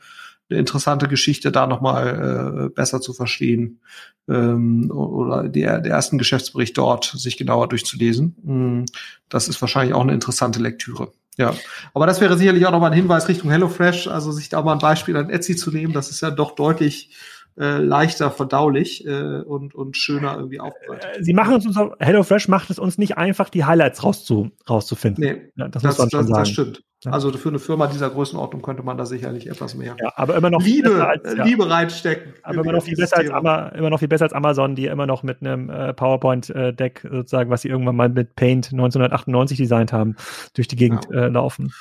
eine 0.49 0.59
interessante 0.59 1.07
Geschichte, 1.07 1.51
da 1.51 1.67
nochmal 1.67 2.67
äh, 2.67 2.69
besser 2.69 3.01
zu 3.01 3.13
verstehen 3.13 3.79
ähm, 4.27 4.91
oder 4.91 5.47
der, 5.49 5.79
der 5.81 5.93
ersten 5.93 6.17
Geschäftsbericht 6.17 6.77
dort 6.77 7.05
sich 7.05 7.38
genauer 7.38 7.69
durchzulesen. 7.69 8.36
Mm, 8.43 8.86
das 9.29 9.47
ist 9.47 9.61
wahrscheinlich 9.61 9.93
auch 9.93 10.01
eine 10.01 10.13
interessante 10.13 10.59
Lektüre. 10.59 11.11
Ja, 11.38 11.53
aber 11.93 12.07
das 12.07 12.21
wäre 12.21 12.38
sicherlich 12.38 12.65
auch 12.65 12.71
nochmal 12.71 12.91
ein 12.91 12.97
Hinweis 12.97 13.27
Richtung 13.27 13.49
HelloFresh, 13.49 14.07
also 14.07 14.31
sich 14.31 14.49
da 14.49 14.61
mal 14.61 14.73
ein 14.73 14.79
Beispiel 14.79 15.17
an 15.17 15.29
Etsy 15.29 15.55
zu 15.55 15.71
nehmen, 15.71 15.93
das 15.93 16.09
ist 16.09 16.21
ja 16.21 16.31
doch 16.31 16.55
deutlich 16.55 17.11
äh, 17.57 17.77
leichter 17.77 18.31
verdaulich 18.31 19.05
äh, 19.05 19.41
und, 19.41 19.75
und 19.75 19.95
schöner 19.97 20.36
irgendwie 20.36 20.59
aufbereitet. 20.59 21.19
Äh, 21.19 21.23
Sie 21.23 21.33
machen 21.33 21.55
es 21.55 21.65
uns, 21.65 21.77
HelloFresh 21.99 22.47
macht 22.47 22.69
es 22.69 22.79
uns 22.79 22.97
nicht 22.97 23.17
einfach, 23.17 23.49
die 23.49 23.65
Highlights 23.65 24.03
rauszu, 24.03 24.51
rauszufinden. 24.69 25.23
Nee, 25.23 25.51
ja, 25.55 25.67
das, 25.69 25.83
das, 25.83 25.97
muss 25.97 25.97
man 25.99 26.09
schon 26.09 26.19
das, 26.19 26.27
sagen. 26.27 26.39
das 26.39 26.49
stimmt. 26.49 26.83
Also 27.14 27.32
für 27.32 27.49
eine 27.49 27.60
Firma 27.60 27.88
dieser 27.88 28.10
Größenordnung 28.10 28.62
könnte 28.62 28.84
man 28.84 28.97
da 28.97 29.06
sicherlich 29.06 29.47
etwas 29.47 29.76
mehr 29.76 29.95
ja, 29.99 30.12
aber 30.16 30.36
immer 30.36 30.49
noch 30.49 30.62
Liebe, 30.62 31.06
als, 31.06 31.36
ja. 31.36 31.43
Liebe 31.43 31.70
reinstecken. 31.70 32.34
Aber 32.43 32.62
immer 32.62 32.72
noch, 32.74 32.84
viel 32.84 32.95
besser 32.95 33.18
als, 33.18 33.30
immer 33.30 33.89
noch 33.89 33.99
viel 33.99 34.08
besser 34.08 34.26
als 34.26 34.34
Amazon, 34.34 34.76
die 34.76 34.88
immer 34.88 35.06
noch 35.06 35.24
mit 35.24 35.41
einem 35.41 35.70
äh, 35.70 35.93
PowerPoint-Deck 35.93 37.08
sozusagen, 37.12 37.49
was 37.49 37.62
sie 37.62 37.70
irgendwann 37.70 37.95
mal 37.95 38.10
mit 38.10 38.36
Paint 38.36 38.72
1998 38.72 39.58
designt 39.58 39.93
haben, 39.93 40.16
durch 40.53 40.68
die 40.68 40.76
Gegend 40.76 41.08
ja. 41.12 41.26
äh, 41.26 41.28
laufen. 41.28 41.74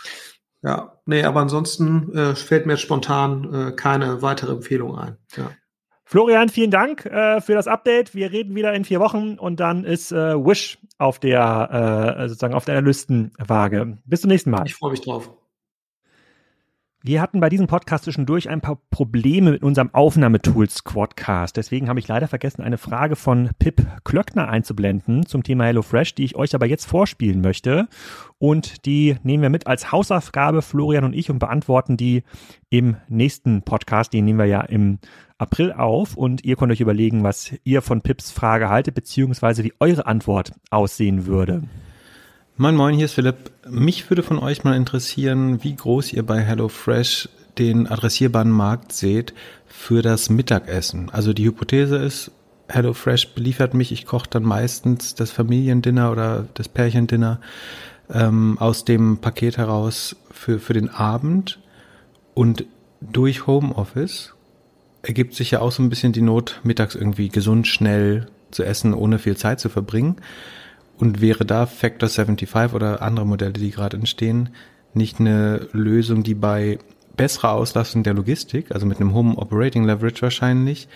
Ja, 0.62 0.98
nee, 1.04 1.22
aber 1.24 1.40
ansonsten 1.40 2.16
äh, 2.16 2.34
fällt 2.34 2.64
mir 2.64 2.72
jetzt 2.72 2.80
spontan 2.80 3.52
äh, 3.52 3.72
keine 3.72 4.22
weitere 4.22 4.52
Empfehlung 4.52 4.98
ein. 4.98 5.18
Ja. 5.36 5.50
Florian, 6.04 6.50
vielen 6.50 6.70
Dank 6.70 7.06
äh, 7.06 7.40
für 7.40 7.54
das 7.54 7.66
Update. 7.66 8.14
Wir 8.14 8.30
reden 8.30 8.54
wieder 8.54 8.74
in 8.74 8.84
vier 8.84 9.00
Wochen 9.00 9.38
und 9.38 9.58
dann 9.58 9.84
ist 9.84 10.12
äh, 10.12 10.34
Wish 10.36 10.78
auf 10.98 11.18
der 11.18 12.16
äh, 12.18 12.28
sozusagen 12.28 12.54
auf 12.54 12.66
der 12.66 12.76
Analystenwaage. 12.76 13.98
Bis 14.04 14.20
zum 14.20 14.28
nächsten 14.28 14.50
Mal. 14.50 14.66
Ich 14.66 14.74
freue 14.74 14.90
mich 14.90 15.00
drauf. 15.00 15.30
Wir 17.06 17.20
hatten 17.20 17.38
bei 17.38 17.50
diesem 17.50 17.66
Podcast 17.66 18.04
zwischendurch 18.04 18.48
ein 18.48 18.62
paar 18.62 18.78
Probleme 18.88 19.50
mit 19.50 19.62
unserem 19.62 19.92
Aufnahmetool 19.92 20.70
Squadcast. 20.70 21.54
Deswegen 21.54 21.90
habe 21.90 22.00
ich 22.00 22.08
leider 22.08 22.28
vergessen, 22.28 22.62
eine 22.62 22.78
Frage 22.78 23.14
von 23.14 23.50
Pip 23.58 23.86
Klöckner 24.04 24.48
einzublenden 24.48 25.26
zum 25.26 25.42
Thema 25.42 25.64
HelloFresh, 25.64 26.14
die 26.14 26.24
ich 26.24 26.34
euch 26.34 26.54
aber 26.54 26.64
jetzt 26.64 26.86
vorspielen 26.86 27.42
möchte. 27.42 27.88
Und 28.38 28.86
die 28.86 29.16
nehmen 29.22 29.42
wir 29.42 29.50
mit 29.50 29.66
als 29.66 29.92
Hausaufgabe, 29.92 30.62
Florian 30.62 31.04
und 31.04 31.12
ich, 31.12 31.30
und 31.30 31.40
beantworten 31.40 31.98
die 31.98 32.22
im 32.70 32.96
nächsten 33.08 33.60
Podcast. 33.60 34.14
Den 34.14 34.24
nehmen 34.24 34.38
wir 34.38 34.46
ja 34.46 34.62
im 34.62 34.98
April 35.38 35.72
auf 35.72 36.16
und 36.16 36.44
ihr 36.44 36.56
könnt 36.56 36.70
euch 36.70 36.80
überlegen, 36.80 37.24
was 37.24 37.52
ihr 37.64 37.82
von 37.82 38.02
Pips 38.02 38.30
Frage 38.30 38.68
haltet, 38.68 38.94
beziehungsweise 38.94 39.64
wie 39.64 39.72
eure 39.80 40.06
Antwort 40.06 40.52
aussehen 40.70 41.26
würde. 41.26 41.64
Moin 42.56 42.76
Moin, 42.76 42.94
hier 42.94 43.06
ist 43.06 43.14
Philipp. 43.14 43.50
Mich 43.68 44.08
würde 44.08 44.22
von 44.22 44.38
euch 44.38 44.62
mal 44.62 44.76
interessieren, 44.76 45.64
wie 45.64 45.74
groß 45.74 46.12
ihr 46.12 46.24
bei 46.24 46.40
HelloFresh 46.40 47.28
den 47.58 47.88
adressierbaren 47.88 48.50
Markt 48.50 48.92
seht 48.92 49.34
für 49.66 50.02
das 50.02 50.30
Mittagessen. 50.30 51.10
Also 51.10 51.32
die 51.32 51.46
Hypothese 51.46 51.96
ist, 51.96 52.30
HelloFresh 52.68 53.34
beliefert 53.34 53.74
mich, 53.74 53.90
ich 53.90 54.06
koche 54.06 54.30
dann 54.30 54.44
meistens 54.44 55.16
das 55.16 55.32
Familiendinner 55.32 56.12
oder 56.12 56.46
das 56.54 56.68
Pärchendinner 56.68 57.40
ähm, 58.08 58.56
aus 58.58 58.84
dem 58.84 59.18
Paket 59.18 59.58
heraus 59.58 60.16
für, 60.30 60.60
für 60.60 60.74
den 60.74 60.90
Abend 60.90 61.58
und 62.34 62.66
durch 63.00 63.46
Homeoffice 63.46 64.33
ergibt 65.04 65.34
sich 65.34 65.50
ja 65.52 65.60
auch 65.60 65.72
so 65.72 65.82
ein 65.82 65.88
bisschen 65.88 66.12
die 66.12 66.22
Not, 66.22 66.60
mittags 66.64 66.94
irgendwie 66.94 67.28
gesund, 67.28 67.66
schnell 67.66 68.26
zu 68.50 68.64
essen, 68.64 68.94
ohne 68.94 69.18
viel 69.18 69.36
Zeit 69.36 69.60
zu 69.60 69.68
verbringen. 69.68 70.16
Und 70.96 71.20
wäre 71.20 71.44
da 71.44 71.66
Factor 71.66 72.08
75 72.08 72.72
oder 72.72 73.02
andere 73.02 73.26
Modelle, 73.26 73.52
die 73.52 73.70
gerade 73.70 73.96
entstehen, 73.96 74.50
nicht 74.92 75.18
eine 75.18 75.68
Lösung, 75.72 76.22
die 76.22 76.34
bei 76.34 76.78
besserer 77.16 77.52
Auslastung 77.52 78.02
der 78.04 78.14
Logistik, 78.14 78.72
also 78.72 78.86
mit 78.86 79.00
einem 79.00 79.12
Home 79.12 79.36
Operating 79.36 79.84
Leverage 79.84 80.22
wahrscheinlich, 80.22 80.88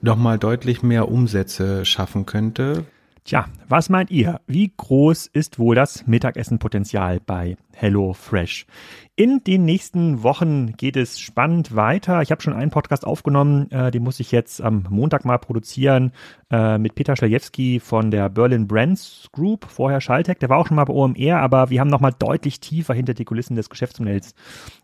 nochmal 0.00 0.38
deutlich 0.38 0.82
mehr 0.82 1.08
Umsätze 1.08 1.84
schaffen 1.84 2.26
könnte? 2.26 2.84
Tja, 3.24 3.46
was 3.68 3.88
meint 3.88 4.10
ihr? 4.10 4.40
Wie 4.48 4.72
groß 4.76 5.28
ist 5.28 5.60
wohl 5.60 5.76
das 5.76 6.06
Mittagessenpotenzial 6.08 7.20
bei 7.24 7.56
HelloFresh? 7.74 8.66
In 9.14 9.44
den 9.44 9.66
nächsten 9.66 10.22
Wochen 10.22 10.72
geht 10.72 10.96
es 10.96 11.20
spannend 11.20 11.76
weiter. 11.76 12.22
Ich 12.22 12.30
habe 12.30 12.40
schon 12.40 12.54
einen 12.54 12.70
Podcast 12.70 13.06
aufgenommen, 13.06 13.70
äh, 13.70 13.90
den 13.90 14.02
muss 14.02 14.20
ich 14.20 14.32
jetzt 14.32 14.62
am 14.62 14.86
Montag 14.88 15.26
mal 15.26 15.36
produzieren 15.36 16.12
äh, 16.50 16.78
mit 16.78 16.94
Peter 16.94 17.14
Schlajewski 17.14 17.78
von 17.78 18.10
der 18.10 18.30
Berlin 18.30 18.66
Brands 18.66 19.28
Group, 19.30 19.66
vorher 19.68 20.00
Schalltech. 20.00 20.38
Der 20.38 20.48
war 20.48 20.56
auch 20.56 20.66
schon 20.66 20.76
mal 20.76 20.86
bei 20.86 20.94
OMR, 20.94 21.40
aber 21.40 21.68
wir 21.68 21.80
haben 21.80 21.90
nochmal 21.90 22.14
deutlich 22.18 22.60
tiefer 22.60 22.94
hinter 22.94 23.12
die 23.12 23.26
Kulissen 23.26 23.54
des 23.54 23.68
Geschäftsmodells 23.68 24.34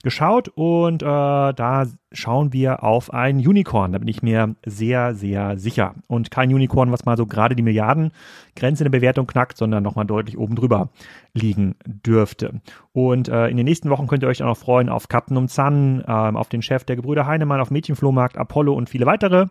geschaut 0.03 0.49
und 0.55 1.03
äh, 1.03 1.07
da 1.07 1.87
schauen 2.13 2.53
wir 2.53 2.83
auf 2.85 3.13
ein 3.13 3.39
Unicorn. 3.39 3.93
Da 3.93 3.99
bin 3.99 4.09
ich 4.09 4.23
mir 4.23 4.57
sehr, 4.65 5.15
sehr 5.15 5.59
sicher. 5.59 5.95
Und 6.07 6.31
kein 6.31 6.53
Unicorn, 6.53 6.93
was 6.93 7.05
mal 7.05 7.17
so 7.17 7.27
gerade 7.27 7.55
die 7.55 7.63
Milliardengrenze 7.63 8.85
in 8.85 8.91
der 8.91 8.99
Bewertung 8.99 9.27
knackt, 9.27 9.57
sondern 9.57 9.83
nochmal 9.83 10.07
deutlich 10.07 10.39
oben 10.39 10.55
drüber 10.55 10.91
liegen 11.35 11.77
dürfte. 11.87 12.61
Und 12.93 13.29
äh, 13.29 13.49
in 13.49 13.57
den 13.57 13.65
nächsten 13.65 13.91
Wochen 13.91 14.07
könnt 14.07 14.23
ihr 14.23 14.29
euch 14.29 14.43
auch 14.43 14.49
noch 14.49 14.57
freuen 14.57 14.89
auf 14.89 15.09
Captain 15.09 15.37
um 15.37 15.49
Zahn, 15.49 16.03
äh, 16.07 16.11
auf 16.11 16.49
den 16.49 16.63
Chef 16.63 16.85
der 16.85 16.97
Gebrüder 16.97 17.27
Heinemann, 17.27 17.61
auf 17.61 17.71
Mädchenflohmarkt, 17.71 18.37
Apollo 18.37 18.75
und 18.75 18.89
viele 18.89 19.07
weitere. 19.07 19.47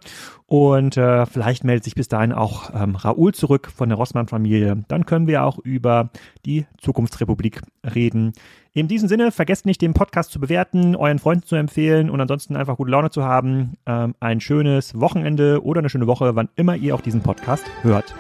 Und 0.47 0.97
äh, 0.97 1.25
vielleicht 1.25 1.63
meldet 1.63 1.84
sich 1.84 1.95
bis 1.95 2.07
dahin 2.07 2.34
auch 2.34 2.71
ähm, 2.73 2.95
Raoul 2.95 3.34
zurück 3.34 3.69
von 3.73 3.89
der 3.89 3.97
Rossmann-Familie. 3.97 4.84
Dann 4.88 5.05
können 5.05 5.28
wir 5.28 5.43
auch 5.43 5.59
über 5.59 6.09
die 6.45 6.65
Zukunftsrepublik 6.78 7.61
reden. 7.95 8.34
In 8.73 8.88
diesem 8.88 9.09
Sinne, 9.09 9.32
vergesst 9.32 9.65
nicht, 9.65 9.82
den 9.82 9.93
Podcast 9.93 10.32
zu 10.32 10.39
bewerten, 10.39 10.95
euren 10.95 11.19
Freunden 11.19 11.45
zu 11.45 11.55
empfehlen 11.55 12.09
und 12.09 12.21
ansonsten 12.21 12.55
einfach 12.55 12.78
gute 12.78 12.91
Laune 12.91 13.09
zu 13.09 13.23
haben. 13.23 13.78
Ähm, 13.86 14.13
ein 14.19 14.39
schönes 14.39 14.99
Wochenende 14.99 15.63
oder 15.63 15.80
eine 15.80 15.89
schöne 15.89 16.07
Woche, 16.07 16.36
wann 16.36 16.49
immer 16.55 16.75
ihr 16.75 16.95
auch 16.95 17.01
diesen 17.01 17.21
Podcast 17.21 17.65
hört. 17.82 18.13